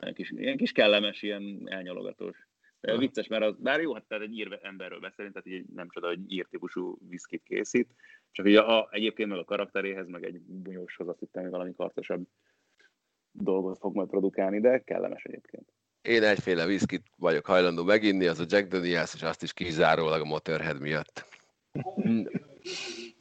Ilyen 0.02 0.14
kis, 0.14 0.32
ilyen 0.32 0.58
kis 0.58 0.72
kellemes, 0.72 1.22
ilyen 1.22 1.62
elnyalogatós. 1.66 2.50
De 2.82 2.98
vicces, 2.98 3.28
mert 3.28 3.44
az, 3.44 3.56
bár 3.60 3.82
jó, 3.82 3.94
hát 3.94 4.06
tehát 4.08 4.24
egy 4.24 4.38
ír 4.38 4.60
emberről 4.62 5.00
beszélünk, 5.00 5.34
tehát 5.34 5.60
így 5.60 5.66
nem 5.74 5.90
csoda, 5.90 6.08
hogy 6.08 6.32
ír 6.32 6.48
típusú 6.50 6.98
viszkit 7.10 7.44
készít, 7.44 7.96
csak 8.32 8.46
ugye 8.46 8.60
a, 8.60 8.88
egyébként 8.92 9.30
meg 9.30 9.38
a 9.38 9.44
karakteréhez, 9.44 10.08
meg 10.08 10.24
egy 10.24 10.42
bunyóshoz 10.42 11.08
azt 11.08 11.20
hittem, 11.20 11.42
hogy 11.42 11.52
valami 11.52 11.74
kartosabb 11.74 12.28
dolgot 13.32 13.78
fog 13.78 13.96
majd 13.96 14.10
produkálni, 14.10 14.60
de 14.60 14.80
kellemes 14.80 15.24
egyébként. 15.24 15.74
Én 16.02 16.24
egyféle 16.24 16.66
viszkit 16.66 17.06
vagyok 17.18 17.46
hajlandó 17.46 17.84
meginni, 17.84 18.28
az 18.28 18.40
a 18.40 18.46
Jack 18.48 18.68
Daniels, 18.68 19.14
és 19.14 19.22
azt 19.22 19.44
is 19.44 19.54
kizárólag 19.54 20.22
a 20.22 20.26
Motorhead 20.26 20.80
miatt. 20.80 21.26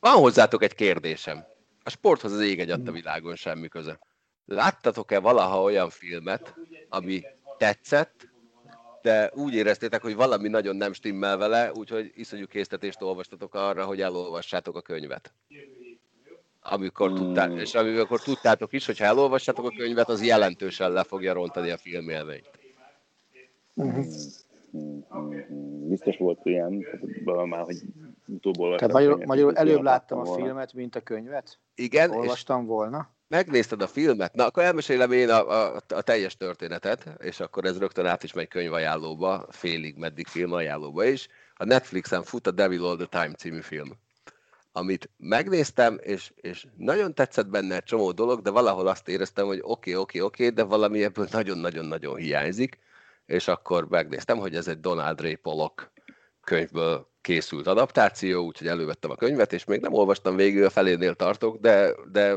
Van 0.00 0.14
hozzátok 0.14 0.62
egy 0.62 0.74
kérdésem. 0.74 1.44
A 1.82 1.90
sporthoz 1.90 2.32
az 2.32 2.40
ég 2.40 2.60
egy 2.60 2.70
a 2.70 2.76
világon 2.76 3.36
semmi 3.36 3.68
köze. 3.68 3.98
Láttatok-e 4.44 5.18
valaha 5.18 5.62
olyan 5.62 5.90
filmet, 5.90 6.54
ami 6.88 7.22
tetszett, 7.58 8.28
de 9.02 9.30
úgy 9.34 9.54
éreztétek, 9.54 10.02
hogy 10.02 10.14
valami 10.14 10.48
nagyon 10.48 10.76
nem 10.76 10.92
stimmel 10.92 11.36
vele, 11.36 11.72
úgyhogy 11.72 12.12
iszonyú 12.14 12.46
késztetést 12.46 13.02
olvastatok 13.02 13.54
arra, 13.54 13.84
hogy 13.84 14.00
elolvassátok 14.00 14.76
a 14.76 14.80
könyvet. 14.80 15.34
Amikor 16.60 17.12
tudtál, 17.12 17.58
és 17.58 17.74
amikor 17.74 18.20
tudtátok 18.20 18.72
is, 18.72 18.86
hogy 18.86 18.98
ha 18.98 19.04
elolvassátok 19.04 19.64
a 19.64 19.74
könyvet, 19.76 20.08
az 20.08 20.24
jelentősen 20.24 20.92
le 20.92 21.04
fogja 21.04 21.32
rontani 21.32 21.70
a 21.70 21.78
filmélményt. 21.78 22.59
Uh-huh. 23.80 24.04
Biztos 25.88 26.16
volt 26.16 26.40
ilyen, 26.42 26.86
már, 27.24 27.64
hogy 27.64 27.76
utóbb 28.26 28.58
olvastam. 28.58 28.88
Tehát 28.88 29.04
magyarul, 29.04 29.26
magyarul 29.26 29.56
előbb 29.56 29.82
láttam 29.82 30.18
a 30.18 30.22
volna. 30.22 30.44
filmet, 30.44 30.72
mint 30.72 30.96
a 30.96 31.00
könyvet? 31.00 31.58
Igen. 31.74 32.10
Olvastam 32.10 32.66
volna? 32.66 33.10
Megnézted 33.28 33.82
a 33.82 33.86
filmet? 33.86 34.34
Na, 34.34 34.46
akkor 34.46 34.62
elmesélem 34.62 35.12
én 35.12 35.28
a, 35.28 35.50
a, 35.50 35.82
a 35.88 36.02
teljes 36.02 36.36
történetet, 36.36 37.10
és 37.18 37.40
akkor 37.40 37.64
ez 37.64 37.78
rögtön 37.78 38.06
át 38.06 38.22
is 38.22 38.32
megy 38.32 38.48
könyvajánlóba, 38.48 39.46
félig 39.48 39.96
meddig 39.96 40.26
filmajánlóba 40.26 41.04
is. 41.04 41.28
A 41.54 41.64
Netflixen 41.64 42.22
fut 42.22 42.46
a 42.46 42.50
Devil 42.50 42.84
All 42.84 42.96
the 42.96 43.22
Time 43.22 43.34
című 43.34 43.60
film 43.60 43.88
amit 44.72 45.10
megnéztem, 45.16 45.98
és, 46.02 46.32
és 46.36 46.66
nagyon 46.76 47.14
tetszett 47.14 47.48
benne 47.48 47.74
egy 47.74 47.82
csomó 47.82 48.12
dolog, 48.12 48.40
de 48.40 48.50
valahol 48.50 48.86
azt 48.86 49.08
éreztem, 49.08 49.46
hogy 49.46 49.60
oké, 49.62 49.68
okay, 49.68 49.94
oké, 49.94 50.18
okay, 50.18 50.20
oké, 50.20 50.42
okay, 50.42 50.54
de 50.54 50.62
valami 50.62 51.02
ebből 51.02 51.26
nagyon-nagyon-nagyon 51.30 52.16
hiányzik 52.16 52.78
és 53.30 53.48
akkor 53.48 53.88
megnéztem, 53.88 54.38
hogy 54.38 54.54
ez 54.54 54.68
egy 54.68 54.80
Donald 54.80 55.20
Ray 55.20 55.34
Pollock 55.34 55.92
könyvből 56.40 57.08
készült 57.20 57.66
adaptáció, 57.66 58.44
úgyhogy 58.44 58.66
elővettem 58.66 59.10
a 59.10 59.14
könyvet, 59.14 59.52
és 59.52 59.64
még 59.64 59.80
nem 59.80 59.92
olvastam 59.92 60.36
végül, 60.36 60.64
a 60.64 60.70
felénél 60.70 61.14
tartok, 61.14 61.56
de, 61.56 61.94
de 62.12 62.36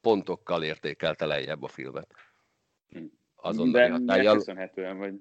pontokkal 0.00 0.62
értékelte 0.62 1.26
lejjebb 1.26 1.62
a 1.62 1.68
filmet. 1.68 2.08
Azon 3.36 3.72
de 3.72 3.90
hatályjal. 3.90 4.36
köszönhetően, 4.36 4.98
vagy? 4.98 5.14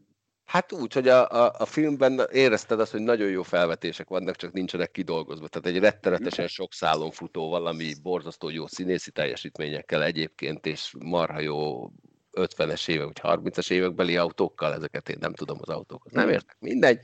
Hát 0.45 0.71
úgy, 0.71 0.93
hogy 0.93 1.07
a, 1.07 1.29
a, 1.29 1.53
a 1.57 1.65
filmben 1.65 2.21
érezted 2.31 2.79
azt, 2.79 2.91
hogy 2.91 3.01
nagyon 3.01 3.29
jó 3.29 3.43
felvetések 3.43 4.07
vannak, 4.07 4.35
csak 4.35 4.51
nincsenek 4.51 4.91
kidolgozva. 4.91 5.47
Tehát 5.47 5.67
egy 5.67 5.83
rettenetesen 5.83 6.47
sok 6.47 6.73
szálon 6.73 7.11
futó 7.11 7.49
valami 7.49 7.93
borzasztó 8.01 8.49
jó 8.49 8.67
színészi 8.67 9.11
teljesítményekkel 9.11 10.03
egyébként, 10.03 10.65
és 10.65 10.93
marha 10.99 11.39
jó 11.39 11.89
50-es 12.33 12.87
évek, 12.87 13.05
vagy 13.05 13.39
30-as 13.39 13.71
évekbeli 13.71 14.17
autókkal, 14.17 14.73
ezeket 14.73 15.09
én 15.09 15.17
nem 15.19 15.33
tudom 15.33 15.57
az 15.61 15.69
autókat, 15.69 16.11
nem 16.11 16.29
értek, 16.29 16.57
mindegy. 16.59 16.99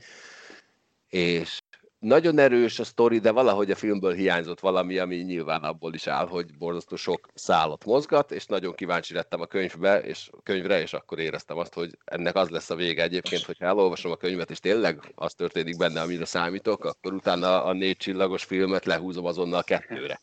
És 1.08 1.60
nagyon 1.98 2.38
erős 2.38 2.78
a 2.78 2.84
sztori, 2.84 3.18
de 3.18 3.30
valahogy 3.30 3.70
a 3.70 3.74
filmből 3.74 4.12
hiányzott 4.12 4.60
valami, 4.60 4.98
ami 4.98 5.16
nyilván 5.16 5.62
abból 5.62 5.94
is 5.94 6.06
áll, 6.06 6.26
hogy 6.26 6.58
borzasztó 6.58 6.96
sok 6.96 7.28
szállat 7.34 7.84
mozgat, 7.84 8.32
és 8.32 8.46
nagyon 8.46 8.74
kíváncsi 8.74 9.14
lettem 9.14 9.40
a 9.40 9.46
könyvbe, 9.46 10.00
és 10.00 10.30
könyvre, 10.42 10.80
és 10.80 10.92
akkor 10.92 11.18
éreztem 11.18 11.58
azt, 11.58 11.74
hogy 11.74 11.98
ennek 12.04 12.36
az 12.36 12.48
lesz 12.48 12.70
a 12.70 12.74
vége 12.74 13.02
egyébként, 13.02 13.42
hogyha 13.42 13.66
elolvasom 13.66 14.12
a 14.12 14.16
könyvet, 14.16 14.50
és 14.50 14.58
tényleg 14.58 15.12
az 15.14 15.34
történik 15.34 15.76
benne, 15.76 16.00
amire 16.00 16.24
számítok, 16.24 16.84
akkor 16.84 17.12
utána 17.12 17.64
a 17.64 17.72
négy 17.72 17.96
csillagos 17.96 18.44
filmet 18.44 18.84
lehúzom 18.84 19.24
azonnal 19.24 19.62
kettőre. 19.62 20.20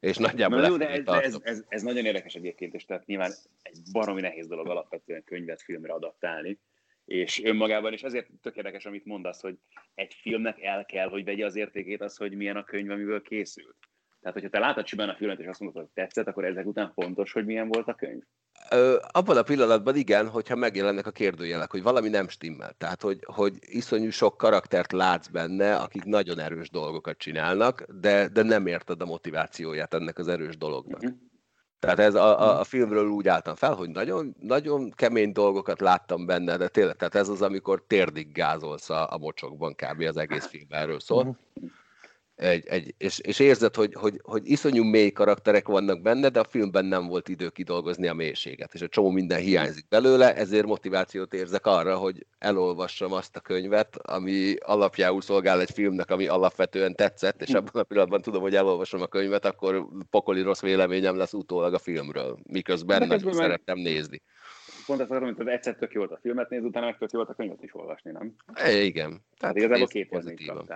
És 0.00 0.16
nagyjából 0.16 0.60
Na, 0.60 0.66
jó, 0.66 0.76
de 0.76 0.88
ez, 0.88 1.06
ez, 1.06 1.38
ez, 1.42 1.64
ez, 1.68 1.82
nagyon 1.82 2.04
érdekes 2.04 2.34
egyébként, 2.34 2.74
és 2.74 2.84
tehát 2.84 3.06
nyilván 3.06 3.32
egy 3.62 3.78
baromi 3.92 4.20
nehéz 4.20 4.46
dolog 4.46 4.68
alapvetően 4.68 5.24
könyvet 5.24 5.62
filmre 5.62 5.92
adaptálni, 5.92 6.58
és 7.04 7.42
önmagában 7.44 7.92
is 7.92 8.02
azért 8.02 8.28
tök 8.42 8.56
érdekes, 8.56 8.86
amit 8.86 9.04
mondasz, 9.04 9.40
hogy 9.40 9.58
egy 9.94 10.14
filmnek 10.14 10.62
el 10.62 10.84
kell, 10.84 11.08
hogy 11.08 11.24
vegye 11.24 11.44
az 11.44 11.56
értékét 11.56 12.00
az, 12.00 12.16
hogy 12.16 12.36
milyen 12.36 12.56
a 12.56 12.64
könyv, 12.64 12.90
amiből 12.90 13.22
készült. 13.22 13.76
Tehát, 14.20 14.40
hogyha 14.40 14.50
te 14.50 14.58
látod 14.58 14.84
csupán 14.84 15.08
a 15.08 15.14
filmet, 15.14 15.40
és 15.40 15.46
azt 15.46 15.60
mondod, 15.60 15.82
hogy 15.82 15.90
tetszett, 15.94 16.26
akkor 16.26 16.44
ezek 16.44 16.66
után 16.66 16.92
fontos, 16.92 17.32
hogy 17.32 17.44
milyen 17.44 17.68
volt 17.68 17.88
a 17.88 17.94
könyv? 17.94 18.22
Ö, 18.70 18.96
abban 19.10 19.36
a 19.36 19.42
pillanatban 19.42 19.96
igen, 19.96 20.28
hogyha 20.28 20.56
megjelennek 20.56 21.06
a 21.06 21.10
kérdőjelek, 21.10 21.70
hogy 21.70 21.82
valami 21.82 22.08
nem 22.08 22.28
stimmel. 22.28 22.72
Tehát, 22.78 23.02
hogy, 23.02 23.18
hogy 23.24 23.54
iszonyú 23.60 24.10
sok 24.10 24.36
karaktert 24.36 24.92
látsz 24.92 25.26
benne, 25.26 25.76
akik 25.76 26.04
nagyon 26.04 26.38
erős 26.38 26.70
dolgokat 26.70 27.18
csinálnak, 27.18 27.84
de, 28.00 28.28
de 28.28 28.42
nem 28.42 28.66
érted 28.66 29.00
a 29.00 29.06
motivációját 29.06 29.94
ennek 29.94 30.18
az 30.18 30.28
erős 30.28 30.56
dolognak. 30.56 31.02
Uh-huh. 31.02 31.18
Tehát 31.78 31.98
ez 31.98 32.14
a, 32.14 32.40
a, 32.40 32.60
a 32.60 32.64
filmről 32.64 33.08
úgy 33.08 33.28
álltam 33.28 33.54
fel, 33.54 33.74
hogy 33.74 33.90
nagyon, 33.90 34.36
nagyon 34.40 34.90
kemény 34.90 35.32
dolgokat 35.32 35.80
láttam 35.80 36.26
benne, 36.26 36.56
de 36.56 36.68
tényleg, 36.68 36.96
tehát 36.96 37.14
ez 37.14 37.28
az, 37.28 37.42
amikor 37.42 37.84
térdig 37.86 38.32
gázolsz 38.32 38.90
a, 38.90 39.12
a 39.12 39.18
mocsokban, 39.18 39.74
kb. 39.74 40.00
az 40.00 40.16
egész 40.16 40.46
film 40.46 40.66
erről 40.68 41.00
szól. 41.00 41.18
Uh-huh 41.18 41.36
egy, 42.36 42.66
egy, 42.66 42.94
és, 42.98 43.18
és 43.18 43.38
érzed, 43.38 43.74
hogy, 43.74 43.94
hogy, 43.94 44.20
hogy 44.22 44.50
iszonyú 44.50 44.84
mély 44.84 45.10
karakterek 45.10 45.68
vannak 45.68 46.02
benne, 46.02 46.28
de 46.28 46.40
a 46.40 46.46
filmben 46.48 46.84
nem 46.84 47.06
volt 47.06 47.28
idő 47.28 47.48
kidolgozni 47.48 48.06
a 48.06 48.14
mélységet, 48.14 48.74
és 48.74 48.80
a 48.80 48.88
csomó 48.88 49.10
minden 49.10 49.40
hiányzik 49.40 49.88
belőle, 49.88 50.34
ezért 50.34 50.66
motivációt 50.66 51.34
érzek 51.34 51.66
arra, 51.66 51.96
hogy 51.96 52.26
elolvassam 52.38 53.12
azt 53.12 53.36
a 53.36 53.40
könyvet, 53.40 53.96
ami 53.96 54.54
alapjául 54.54 55.20
szolgál 55.20 55.60
egy 55.60 55.70
filmnek, 55.70 56.10
ami 56.10 56.26
alapvetően 56.26 56.94
tetszett, 56.94 57.42
és 57.42 57.54
abban 57.54 57.82
a 57.82 57.82
pillanatban 57.82 58.22
tudom, 58.22 58.42
hogy 58.42 58.54
elolvasom 58.54 59.00
a 59.00 59.06
könyvet, 59.06 59.44
akkor 59.44 59.86
pokoli 60.10 60.40
rossz 60.40 60.60
véleményem 60.60 61.16
lesz 61.16 61.32
utólag 61.32 61.74
a 61.74 61.78
filmről, 61.78 62.38
miközben 62.42 63.06
nagyon 63.06 63.32
szerettem 63.32 63.78
nézni. 63.78 64.22
Pont 64.86 65.00
ezt 65.00 65.10
akarom, 65.10 65.34
hogy 65.34 65.48
egyszer 65.48 65.74
tök 65.74 65.92
jó 65.92 66.00
volt 66.00 66.12
a 66.12 66.18
filmet 66.22 66.50
nézni, 66.50 66.66
utána 66.66 66.86
meg 66.86 66.98
tök 66.98 67.10
jó 67.10 67.18
volt 67.18 67.30
a 67.30 67.34
könyvet 67.34 67.62
is 67.62 67.74
olvasni, 67.74 68.10
nem? 68.10 68.34
É, 68.64 68.84
igen. 68.84 69.10
Tehát 69.10 69.54
hát 69.54 69.56
igazából 69.56 69.86
két 69.86 70.08
pozitívan. 70.08 70.66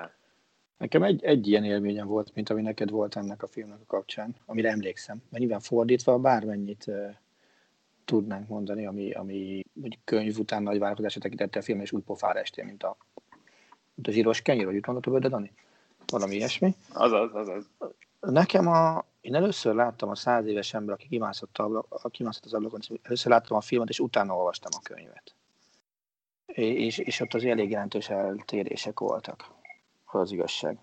Nekem 0.81 1.03
egy, 1.03 1.25
egy 1.25 1.49
ilyen 1.49 1.65
élményem 1.65 2.07
volt, 2.07 2.35
mint 2.35 2.51
ami 2.51 2.63
neked 2.63 2.91
volt 2.91 3.17
ennek 3.17 3.43
a 3.43 3.47
filmnek 3.47 3.79
a 3.81 3.87
kapcsán, 3.87 4.37
amire 4.47 4.71
emlékszem. 4.71 5.23
Mert 5.29 5.43
nyilván 5.43 5.61
fordítva 5.61 6.19
bármennyit 6.19 6.85
uh, 6.87 7.15
tudnánk 8.05 8.49
mondani, 8.49 8.87
ami, 8.87 9.11
ami 9.11 9.65
hogy 9.81 9.99
könyv 10.05 10.39
után 10.39 10.63
nagy 10.63 10.79
várakozásra 10.79 11.21
tekintette 11.21 11.59
a 11.59 11.63
film, 11.63 11.81
és 11.81 11.93
úgy 11.93 12.03
pofára 12.03 12.39
estél, 12.39 12.65
mint 12.65 12.83
a, 12.83 12.97
mint 13.95 14.09
a 14.09 14.11
zsíros 14.11 14.43
kenyér, 14.43 14.65
vagy 14.65 14.75
úgy 15.07 15.21
de 15.21 15.29
Dani? 15.29 15.53
Valami 16.07 16.35
ilyesmi. 16.35 16.75
Azaz, 16.93 17.35
azaz. 17.35 17.71
Nekem 18.21 18.67
a, 18.69 19.05
én 19.21 19.35
először 19.35 19.75
láttam 19.75 20.09
a 20.09 20.15
száz 20.15 20.47
éves 20.47 20.75
ember, 20.75 20.95
aki 20.95 21.09
kimászott, 21.09 21.59
ablak, 21.59 22.11
kimászott 22.11 22.45
az 22.45 22.55
ablakon, 22.55 22.81
először 23.03 23.31
láttam 23.31 23.57
a 23.57 23.61
filmet, 23.61 23.89
és 23.89 24.01
utána 24.01 24.37
olvastam 24.37 24.71
a 24.77 24.83
könyvet. 24.83 25.35
És, 26.47 26.99
és 26.99 27.21
ott 27.21 27.35
az 27.35 27.45
elég 27.45 27.71
jelentős 27.71 28.09
eltérések 28.09 29.01
voltak 29.01 29.59
az 30.19 30.33
igazság. 30.33 30.79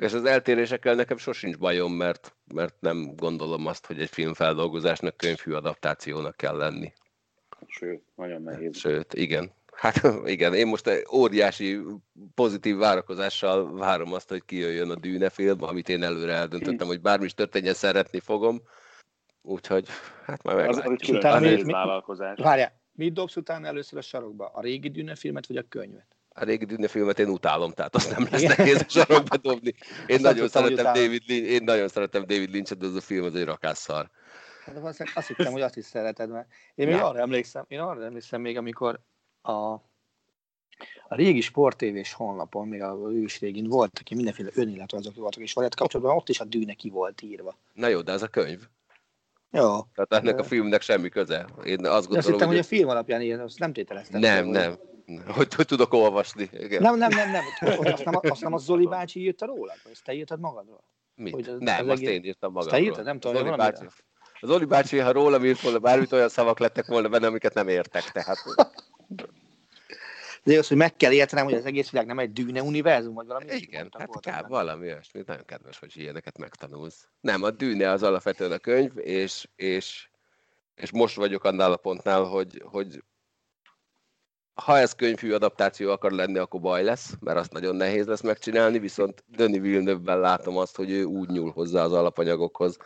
És 0.00 0.12
az 0.12 0.24
eltérésekkel 0.24 0.94
nekem 0.94 1.16
sosincs 1.16 1.58
bajom, 1.58 1.92
mert, 1.92 2.36
mert 2.54 2.74
nem 2.80 3.14
gondolom 3.16 3.66
azt, 3.66 3.86
hogy 3.86 4.00
egy 4.00 4.10
filmfeldolgozásnak 4.10 5.16
könyvhű 5.16 5.52
adaptációnak 5.52 6.36
kell 6.36 6.56
lenni. 6.56 6.92
Sőt, 7.66 8.02
nagyon 8.14 8.42
nehéz. 8.42 8.76
Sőt, 8.76 9.14
igen. 9.14 9.52
Hát 9.72 10.00
igen, 10.34 10.54
én 10.54 10.66
most 10.66 10.86
egy 10.86 11.06
óriási 11.12 11.80
pozitív 12.34 12.76
várakozással 12.76 13.72
várom 13.76 14.12
azt, 14.12 14.28
hogy 14.28 14.44
kijöjjön 14.44 14.90
a 14.90 14.94
Dűne 14.94 15.30
film, 15.30 15.62
amit 15.62 15.88
én 15.88 16.02
előre 16.02 16.32
eldöntöttem, 16.32 16.86
hogy 16.86 17.00
bármi 17.00 17.24
is 17.24 17.34
történjen, 17.34 17.74
szeretni 17.74 18.20
fogom. 18.20 18.62
Úgyhogy, 19.42 19.88
hát 20.24 20.42
már 20.42 20.56
meglátjuk. 20.56 21.24
Az, 21.24 21.34
az 21.34 21.42
egy 21.42 21.64
mit, 21.64 21.72
vállalkozás. 21.72 22.38
Várjál, 22.38 22.80
mit 22.92 23.12
dobsz 23.12 23.36
utána 23.36 23.66
először 23.66 23.98
a 23.98 24.02
sarokba? 24.02 24.46
A 24.46 24.60
régi 24.60 24.88
Dűne 24.88 25.14
filmet, 25.14 25.46
vagy 25.46 25.56
a 25.56 25.62
könyvet? 25.68 26.15
A 26.38 26.44
régi 26.44 26.64
Disney 26.64 26.88
filmet 26.88 27.18
én 27.18 27.28
utálom, 27.28 27.72
tehát 27.72 27.94
azt 27.94 28.10
nem 28.10 28.28
lesz 28.30 28.42
nehéz 28.42 28.80
a 28.80 28.88
sarokba 28.88 29.36
dobni. 29.36 29.74
Én 30.06 30.20
nagyon, 30.20 30.48
szeretem 30.48 30.84
David 30.84 31.22
Lynch, 31.26 31.50
én 31.50 31.62
nagyon 31.64 31.88
szeretem 31.88 32.26
David 32.26 32.50
Lynch-et, 32.50 32.78
de 32.78 32.86
az 32.86 32.94
a 32.94 33.00
film 33.00 33.24
az 33.24 33.34
egy 33.34 33.44
rakásszar. 33.44 34.10
Hát 34.64 34.76
azt 35.14 35.26
hittem, 35.26 35.52
hogy 35.52 35.60
azt 35.60 35.76
is 35.76 35.84
szereted, 35.84 36.30
mert 36.30 36.48
én 36.74 36.86
még 36.86 36.96
arra 36.96 37.18
emlékszem, 37.18 37.64
én 37.68 37.80
arra 37.80 38.04
emlékszem 38.04 38.40
még, 38.40 38.56
amikor 38.56 39.00
a, 39.42 39.52
a 41.08 41.14
régi 41.14 41.40
sportévés 41.40 42.12
honlapon, 42.12 42.68
még 42.68 42.82
a 42.82 42.98
ős 43.10 43.40
régin 43.40 43.68
voltak, 43.68 44.00
aki 44.00 44.14
mindenféle 44.14 44.50
önéletrajzok 44.54 45.14
voltak, 45.14 45.42
és 45.42 45.52
valami 45.52 45.72
kapcsolatban 45.76 46.16
ott 46.16 46.28
is 46.28 46.40
a 46.40 46.44
dűne 46.44 46.74
ki 46.74 46.90
volt 46.90 47.22
írva. 47.22 47.58
Na 47.72 47.86
jó, 47.86 48.00
de 48.00 48.12
ez 48.12 48.22
a 48.22 48.28
könyv. 48.28 48.60
Jó. 49.50 49.80
Tehát 49.94 50.24
ennek 50.24 50.38
a 50.38 50.44
filmnek 50.44 50.82
semmi 50.82 51.08
köze. 51.08 51.46
Én 51.64 51.86
azt 51.86 52.06
gondolom, 52.06 52.16
azt 52.16 52.26
hittem, 52.26 52.46
hogy, 52.46 52.56
hogy 52.56 52.58
a 52.58 52.62
film 52.62 52.88
alapján 52.88 53.20
ilyen, 53.20 53.40
azt 53.40 53.58
nem 53.58 53.72
tételeztem. 53.72 54.20
Nem, 54.20 54.46
nem. 54.46 54.70
Hogy, 54.70 54.95
hogy 55.26 55.48
tudok 55.48 55.92
olvasni. 55.92 56.48
Igen. 56.52 56.82
Nem, 56.82 56.96
nem, 56.96 57.10
nem, 57.10 57.30
nem. 57.30 57.44
Azt 57.78 58.04
nem, 58.04 58.14
azt 58.22 58.42
nem 58.42 58.52
a 58.52 58.58
Zoli 58.58 58.86
bácsi 58.86 59.20
írta? 59.20 59.46
Vagy 59.46 59.70
ezt 59.90 60.04
te 60.04 60.12
írtad 60.12 60.40
magadról? 60.40 60.84
Mit? 61.14 61.34
Hogy 61.34 61.48
az, 61.48 61.56
nem, 61.58 61.84
az 61.84 61.92
azt 61.92 62.02
én 62.02 62.24
írtam 62.24 62.52
magamról. 62.52 62.78
Te 62.78 62.84
írtad? 62.84 63.04
Nem 63.04 63.20
tudom, 63.20 63.36
Zoli 63.36 63.56
bácsi, 63.56 63.84
az 64.40 64.48
Zoli 64.48 64.64
bácsi, 64.64 64.98
ha 64.98 65.12
rólam 65.12 65.44
írt 65.44 65.60
volna 65.60 65.78
bármit, 65.78 66.12
olyan 66.12 66.28
szavak 66.28 66.58
lettek 66.58 66.86
volna 66.86 67.08
benne, 67.08 67.26
amiket 67.26 67.54
nem 67.54 67.68
értek. 67.68 68.02
Tehát... 68.12 68.38
De 70.42 70.58
az, 70.58 70.68
hogy 70.68 70.76
meg 70.76 70.96
kell 70.96 71.12
értenem, 71.12 71.44
hogy 71.44 71.54
az 71.54 71.64
egész 71.64 71.90
világ 71.90 72.06
nem 72.06 72.18
egy 72.18 72.32
dűne 72.32 72.62
univerzum, 72.62 73.14
vagy 73.14 73.26
valami. 73.26 73.46
Igen, 73.48 73.88
hát 73.98 74.08
kb. 74.08 74.48
valami 74.48 74.86
olyasmi. 74.86 75.22
Nagyon 75.26 75.44
kedves, 75.44 75.78
hogy 75.78 75.96
ilyeneket 75.96 76.38
megtanulsz. 76.38 77.08
Nem, 77.20 77.42
a 77.42 77.50
dűne 77.50 77.90
az 77.90 78.02
alapvetően 78.02 78.52
a 78.52 78.58
könyv, 78.58 78.92
és, 78.98 79.48
és, 79.56 80.08
és 80.74 80.90
most 80.90 81.16
vagyok 81.16 81.44
annál 81.44 81.72
a 81.72 81.76
pontnál, 81.76 82.22
hogy, 82.22 82.62
hogy 82.64 83.02
ha 84.56 84.78
ez 84.78 84.92
könyvhű 84.92 85.32
adaptáció 85.32 85.90
akar 85.90 86.10
lenni, 86.10 86.38
akkor 86.38 86.60
baj 86.60 86.82
lesz, 86.84 87.14
mert 87.20 87.38
azt 87.38 87.52
nagyon 87.52 87.76
nehéz 87.76 88.06
lesz 88.06 88.20
megcsinálni, 88.20 88.78
viszont 88.78 89.24
Döni 89.26 89.58
Villeneuve-ben 89.58 90.20
látom 90.20 90.56
azt, 90.56 90.76
hogy 90.76 90.90
ő 90.90 91.04
úgy 91.04 91.28
nyúl 91.28 91.50
hozzá 91.50 91.84
az 91.84 91.92
alapanyagokhoz, 91.92 92.76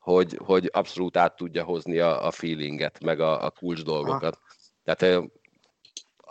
hogy, 0.00 0.38
hogy 0.44 0.70
abszolút 0.72 1.16
át 1.16 1.36
tudja 1.36 1.64
hozni 1.64 1.98
a, 1.98 2.26
a 2.26 2.30
feelinget, 2.30 3.00
meg 3.00 3.20
a, 3.20 3.44
a 3.44 3.50
kulcs 3.50 3.82
dolgokat. 3.82 4.38
Ah. 4.42 4.50
Tehát 4.84 5.30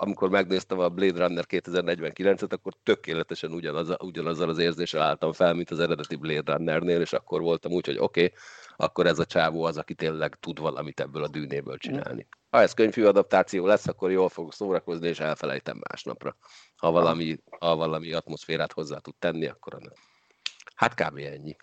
amikor 0.01 0.29
megnéztem 0.29 0.79
a 0.79 0.89
Blade 0.89 1.25
Runner 1.25 1.45
2049-et, 1.47 2.51
akkor 2.51 2.73
tökéletesen 2.83 3.51
ugyanaz, 3.51 3.95
ugyanazzal 3.99 4.49
az 4.49 4.57
érzéssel 4.57 5.01
álltam 5.01 5.31
fel, 5.31 5.53
mint 5.53 5.71
az 5.71 5.79
eredeti 5.79 6.15
Blade 6.15 6.53
Runnernél, 6.53 7.01
és 7.01 7.13
akkor 7.13 7.41
voltam 7.41 7.71
úgy, 7.71 7.85
hogy 7.85 7.97
oké, 7.97 8.23
okay, 8.23 8.37
akkor 8.75 9.05
ez 9.05 9.19
a 9.19 9.25
csávó 9.25 9.63
az, 9.63 9.77
aki 9.77 9.93
tényleg 9.93 10.35
tud 10.35 10.59
valamit 10.59 10.99
ebből 10.99 11.23
a 11.23 11.27
dűnéből 11.27 11.77
csinálni. 11.77 12.27
Ha 12.49 12.61
ez 12.61 12.73
könyvfű 12.73 13.05
adaptáció 13.05 13.65
lesz, 13.65 13.87
akkor 13.87 14.11
jól 14.11 14.29
fogok 14.29 14.53
szórakozni, 14.53 15.07
és 15.07 15.19
elfelejtem 15.19 15.81
másnapra. 15.89 16.35
Ha 16.75 16.91
valami, 16.91 17.37
ha 17.59 17.75
valami 17.75 18.13
atmoszférát 18.13 18.73
hozzá 18.73 18.97
tud 18.97 19.15
tenni, 19.19 19.47
akkor 19.47 19.73
annak. 19.73 19.97
Hát 20.75 20.93
kb. 20.93 21.17
ennyi. 21.17 21.55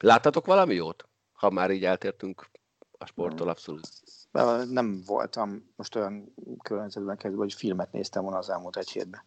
Láttatok 0.00 0.46
valami 0.46 0.74
jót? 0.74 1.08
Ha 1.32 1.50
már 1.50 1.70
így 1.70 1.84
eltértünk 1.84 2.50
a 2.98 3.06
sporttól 3.06 3.48
abszolút. 3.48 3.88
Nem 4.70 5.00
voltam 5.06 5.72
most 5.76 5.96
olyan 5.96 6.34
környezetben 6.62 7.16
kezdve, 7.16 7.40
hogy 7.40 7.54
filmet 7.54 7.92
néztem 7.92 8.22
volna 8.22 8.38
az 8.38 8.50
elmúlt 8.50 8.76
egy 8.76 8.90
hétben. 8.90 9.20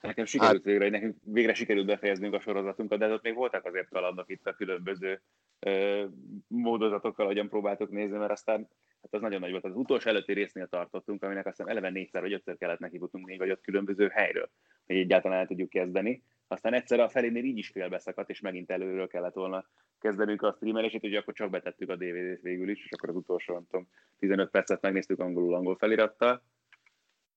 Nekem 0.00 0.24
sikerült 0.24 0.56
hát... 0.56 0.64
végre, 0.64 0.88
nekünk 0.88 1.16
végre 1.22 1.54
sikerült 1.54 1.86
befejeznünk 1.86 2.34
a 2.34 2.40
sorozatunkat, 2.40 2.98
de 2.98 3.12
ott 3.12 3.22
még 3.22 3.34
voltak 3.34 3.64
azért 3.64 3.88
kalandok 3.88 4.30
itt 4.30 4.46
a 4.46 4.54
különböző 4.54 5.20
ö, 5.58 6.04
módozatokkal, 6.46 7.26
hogyan 7.26 7.48
próbáltuk 7.48 7.90
nézni, 7.90 8.18
mert 8.18 8.30
aztán 8.30 8.68
hát 9.02 9.14
az 9.14 9.20
nagyon 9.20 9.40
nagy 9.40 9.50
volt. 9.50 9.64
Az 9.64 9.76
utolsó 9.76 10.08
előtti 10.08 10.32
résznél 10.32 10.66
tartottunk, 10.66 11.22
aminek 11.22 11.46
aztán 11.46 11.68
eleve 11.68 11.90
négyszer 11.90 12.22
vagy 12.22 12.32
ötször 12.32 12.56
kellett 12.56 12.78
neki 12.78 12.98
futnunk 12.98 13.26
négy 13.26 13.38
vagy 13.38 13.48
öt 13.48 13.60
különböző 13.60 14.08
helyről, 14.08 14.50
hogy 14.86 14.96
egyáltalán 14.96 15.38
el 15.38 15.46
tudjuk 15.46 15.68
kezdeni. 15.68 16.22
Aztán 16.54 16.74
egyszer 16.74 17.00
a 17.00 17.08
felénél 17.08 17.44
így 17.44 17.58
is 17.58 17.68
félbeszakadt, 17.68 18.30
és 18.30 18.40
megint 18.40 18.70
előről 18.70 19.06
kellett 19.06 19.34
volna 19.34 19.64
kezdenünk 20.00 20.42
a 20.42 20.52
streamelését, 20.52 21.00
hogy 21.00 21.14
akkor 21.14 21.34
csak 21.34 21.50
betettük 21.50 21.88
a 21.88 21.96
DVD-t 21.96 22.42
végül 22.42 22.68
is, 22.68 22.84
és 22.84 22.90
akkor 22.90 23.08
az 23.08 23.16
utolsó, 23.16 23.54
nem 23.54 23.66
tudom, 23.70 23.88
15 24.18 24.50
percet 24.50 24.80
megnéztük 24.82 25.20
angolul 25.20 25.54
angol 25.54 25.76
felirattal, 25.76 26.42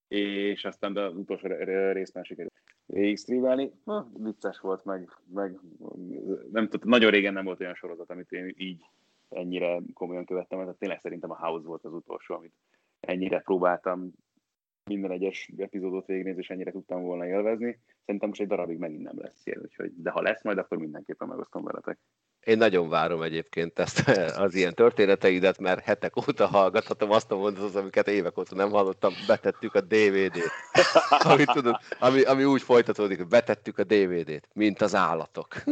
és 0.07 0.65
aztán 0.65 0.97
az 0.97 1.15
utolsó 1.15 1.47
részt 1.91 2.13
már 2.13 2.25
sikerült 2.25 2.53
végig 2.85 3.17
streamelni. 3.17 3.71
Na, 3.83 4.11
vicces 4.17 4.59
volt, 4.59 4.85
meg, 4.85 5.09
meg 5.33 5.59
nem 6.51 6.69
tudom, 6.69 6.89
nagyon 6.89 7.11
régen 7.11 7.33
nem 7.33 7.45
volt 7.45 7.59
olyan 7.59 7.75
sorozat, 7.75 8.09
amit 8.09 8.31
én 8.31 8.53
így 8.57 8.81
ennyire 9.29 9.79
komolyan 9.93 10.25
követtem, 10.25 10.59
tehát 10.59 10.77
tényleg 10.77 10.99
szerintem 10.99 11.31
a 11.31 11.45
House 11.45 11.67
volt 11.67 11.83
az 11.83 11.93
utolsó, 11.93 12.35
amit 12.35 12.53
ennyire 12.99 13.39
próbáltam 13.39 14.11
minden 14.87 15.11
egyes 15.11 15.51
epizódot 15.57 16.05
végignézni, 16.05 16.41
és 16.41 16.49
ennyire 16.49 16.71
tudtam 16.71 17.01
volna 17.01 17.27
élvezni. 17.27 17.79
Szerintem 18.05 18.29
most 18.29 18.41
egy 18.41 18.47
darabig 18.47 18.77
megint 18.77 19.03
nem 19.03 19.19
lesz 19.19 19.45
ilyen, 19.45 19.59
úgyhogy, 19.63 19.91
de 19.95 20.09
ha 20.09 20.21
lesz 20.21 20.43
majd, 20.43 20.57
akkor 20.57 20.77
mindenképpen 20.77 21.27
megosztom 21.27 21.63
veletek. 21.63 21.97
Én 22.45 22.57
nagyon 22.57 22.89
várom 22.89 23.21
egyébként 23.21 23.79
ezt 23.79 24.09
az 24.45 24.55
ilyen 24.55 24.73
történeteidet, 24.73 25.59
mert 25.59 25.83
hetek 25.83 26.17
óta 26.17 26.47
hallgathatom 26.47 27.11
azt 27.11 27.31
a 27.31 27.37
mondatot, 27.37 27.75
amiket 27.75 28.07
évek 28.07 28.37
óta 28.37 28.55
nem 28.55 28.69
hallottam, 28.69 29.13
betettük 29.27 29.75
a 29.75 29.81
DVD-t. 29.81 30.51
Ami, 31.31 31.43
tudod, 31.45 31.75
ami, 31.99 32.21
ami 32.21 32.43
úgy 32.43 32.61
folytatódik, 32.61 33.17
hogy 33.17 33.27
betettük 33.27 33.77
a 33.77 33.83
DVD-t, 33.83 34.49
mint 34.53 34.81
az 34.81 34.95
állatok. 34.95 35.47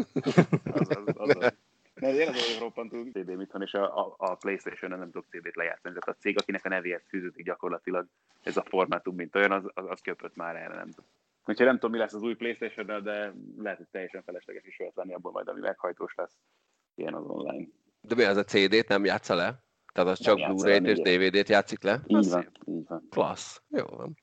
az, 0.74 0.88
az, 1.06 1.54
Ne, 1.96 2.14
én 2.14 2.28
az 2.28 2.46
vagyok 2.46 2.60
roppantú 2.60 3.10
CD 3.12 3.36
mit 3.36 3.52
van, 3.52 3.62
és 3.62 3.74
a, 3.74 4.06
a, 4.06 4.16
a 4.18 4.36
Playstation-en 4.36 5.00
nem 5.00 5.12
tudok 5.12 5.28
CD-t 5.30 5.56
lejátszani. 5.56 5.96
Tehát 6.00 6.18
a 6.18 6.22
cég, 6.22 6.40
akinek 6.40 6.66
a 6.66 6.70
nevéhez 6.70 7.04
fűződik 7.08 7.46
gyakorlatilag 7.46 8.08
ez 8.44 8.58
a 8.58 8.64
formátum, 8.70 9.16
mint 9.16 9.36
olyan, 9.36 9.52
az, 9.52 9.64
az, 9.74 9.86
az 9.88 10.02
köpött 10.02 10.36
már 10.36 10.56
erre, 10.56 10.76
nem 10.76 10.90
tudom. 10.90 11.10
Úgyhogy 11.46 11.66
nem 11.66 11.76
tudom, 11.76 11.92
mi 11.92 11.98
lesz 11.98 12.14
az 12.14 12.22
új 12.22 12.34
playstation 12.34 13.04
de 13.04 13.34
lehet, 13.58 13.78
hogy 13.78 13.88
teljesen 13.92 14.24
felesleges 14.24 14.66
is 14.66 14.78
lehet 14.78 14.94
venni 14.94 15.14
abból 15.14 15.32
majd, 15.32 15.48
ami 15.48 15.60
meghajtós 15.60 16.16
lesz. 16.16 16.38
Ilyen 16.96 17.14
az 17.14 17.26
online. 17.26 17.68
De 18.02 18.16
mi 18.16 18.24
az 18.24 18.38
a 18.38 18.44
CD-t 18.44 18.88
nem 18.88 19.06
játsza 19.06 19.36
le? 19.36 19.64
Tehát 19.94 20.10
az 20.10 20.20
csak 20.20 20.36
Blu-ray-t 20.36 20.86
és 20.86 20.98
DVD-t 20.98 21.50
játszik 21.50 21.84
le? 21.84 22.02
Így 22.08 22.18
az 22.18 22.32
van, 22.32 22.42
szép. 22.42 22.52
így 22.66 22.88
van. 22.88 23.08
Klassz, 23.10 23.62
jó 23.70 23.86
van. 23.86 24.18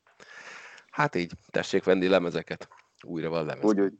Hát 0.90 1.14
így, 1.14 1.32
tessék 1.50 1.84
venni 1.84 2.08
lemezeket. 2.08 2.68
Újra 3.02 3.28
van 3.28 3.46
lemez. 3.46 3.64
Úgy, 3.64 3.80
úgy. 3.80 3.92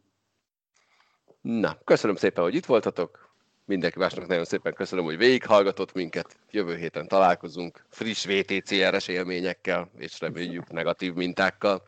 Na, 1.41 1.79
köszönöm 1.85 2.17
szépen, 2.17 2.45
hogy 2.45 2.55
itt 2.55 2.67
voltatok. 2.67 3.32
Mindenki 3.73 3.99
másnak 3.99 4.27
nagyon 4.27 4.45
szépen 4.45 4.75
köszönöm, 4.75 5.05
hogy 5.05 5.17
végighallgatott 5.17 5.93
minket. 5.93 6.37
Jövő 6.51 6.77
héten 6.77 7.09
találkozunk 7.09 7.85
friss 7.89 8.27
VTCR-es 8.27 9.09
élményekkel, 9.09 9.91
és 9.99 10.21
reméljük 10.21 10.71
negatív 10.71 11.15
mintákkal. 11.15 11.83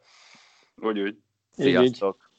Úgy, 0.76 0.99
úgy. 0.99 1.16
Sziasztok! 1.57 2.30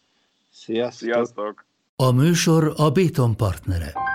Sziasztok! 0.51 1.09
Sziasztok! 1.09 1.65
A 1.95 2.11
műsor 2.11 2.73
a 2.75 2.89
Béton 2.89 3.35
partnere. 3.35 4.14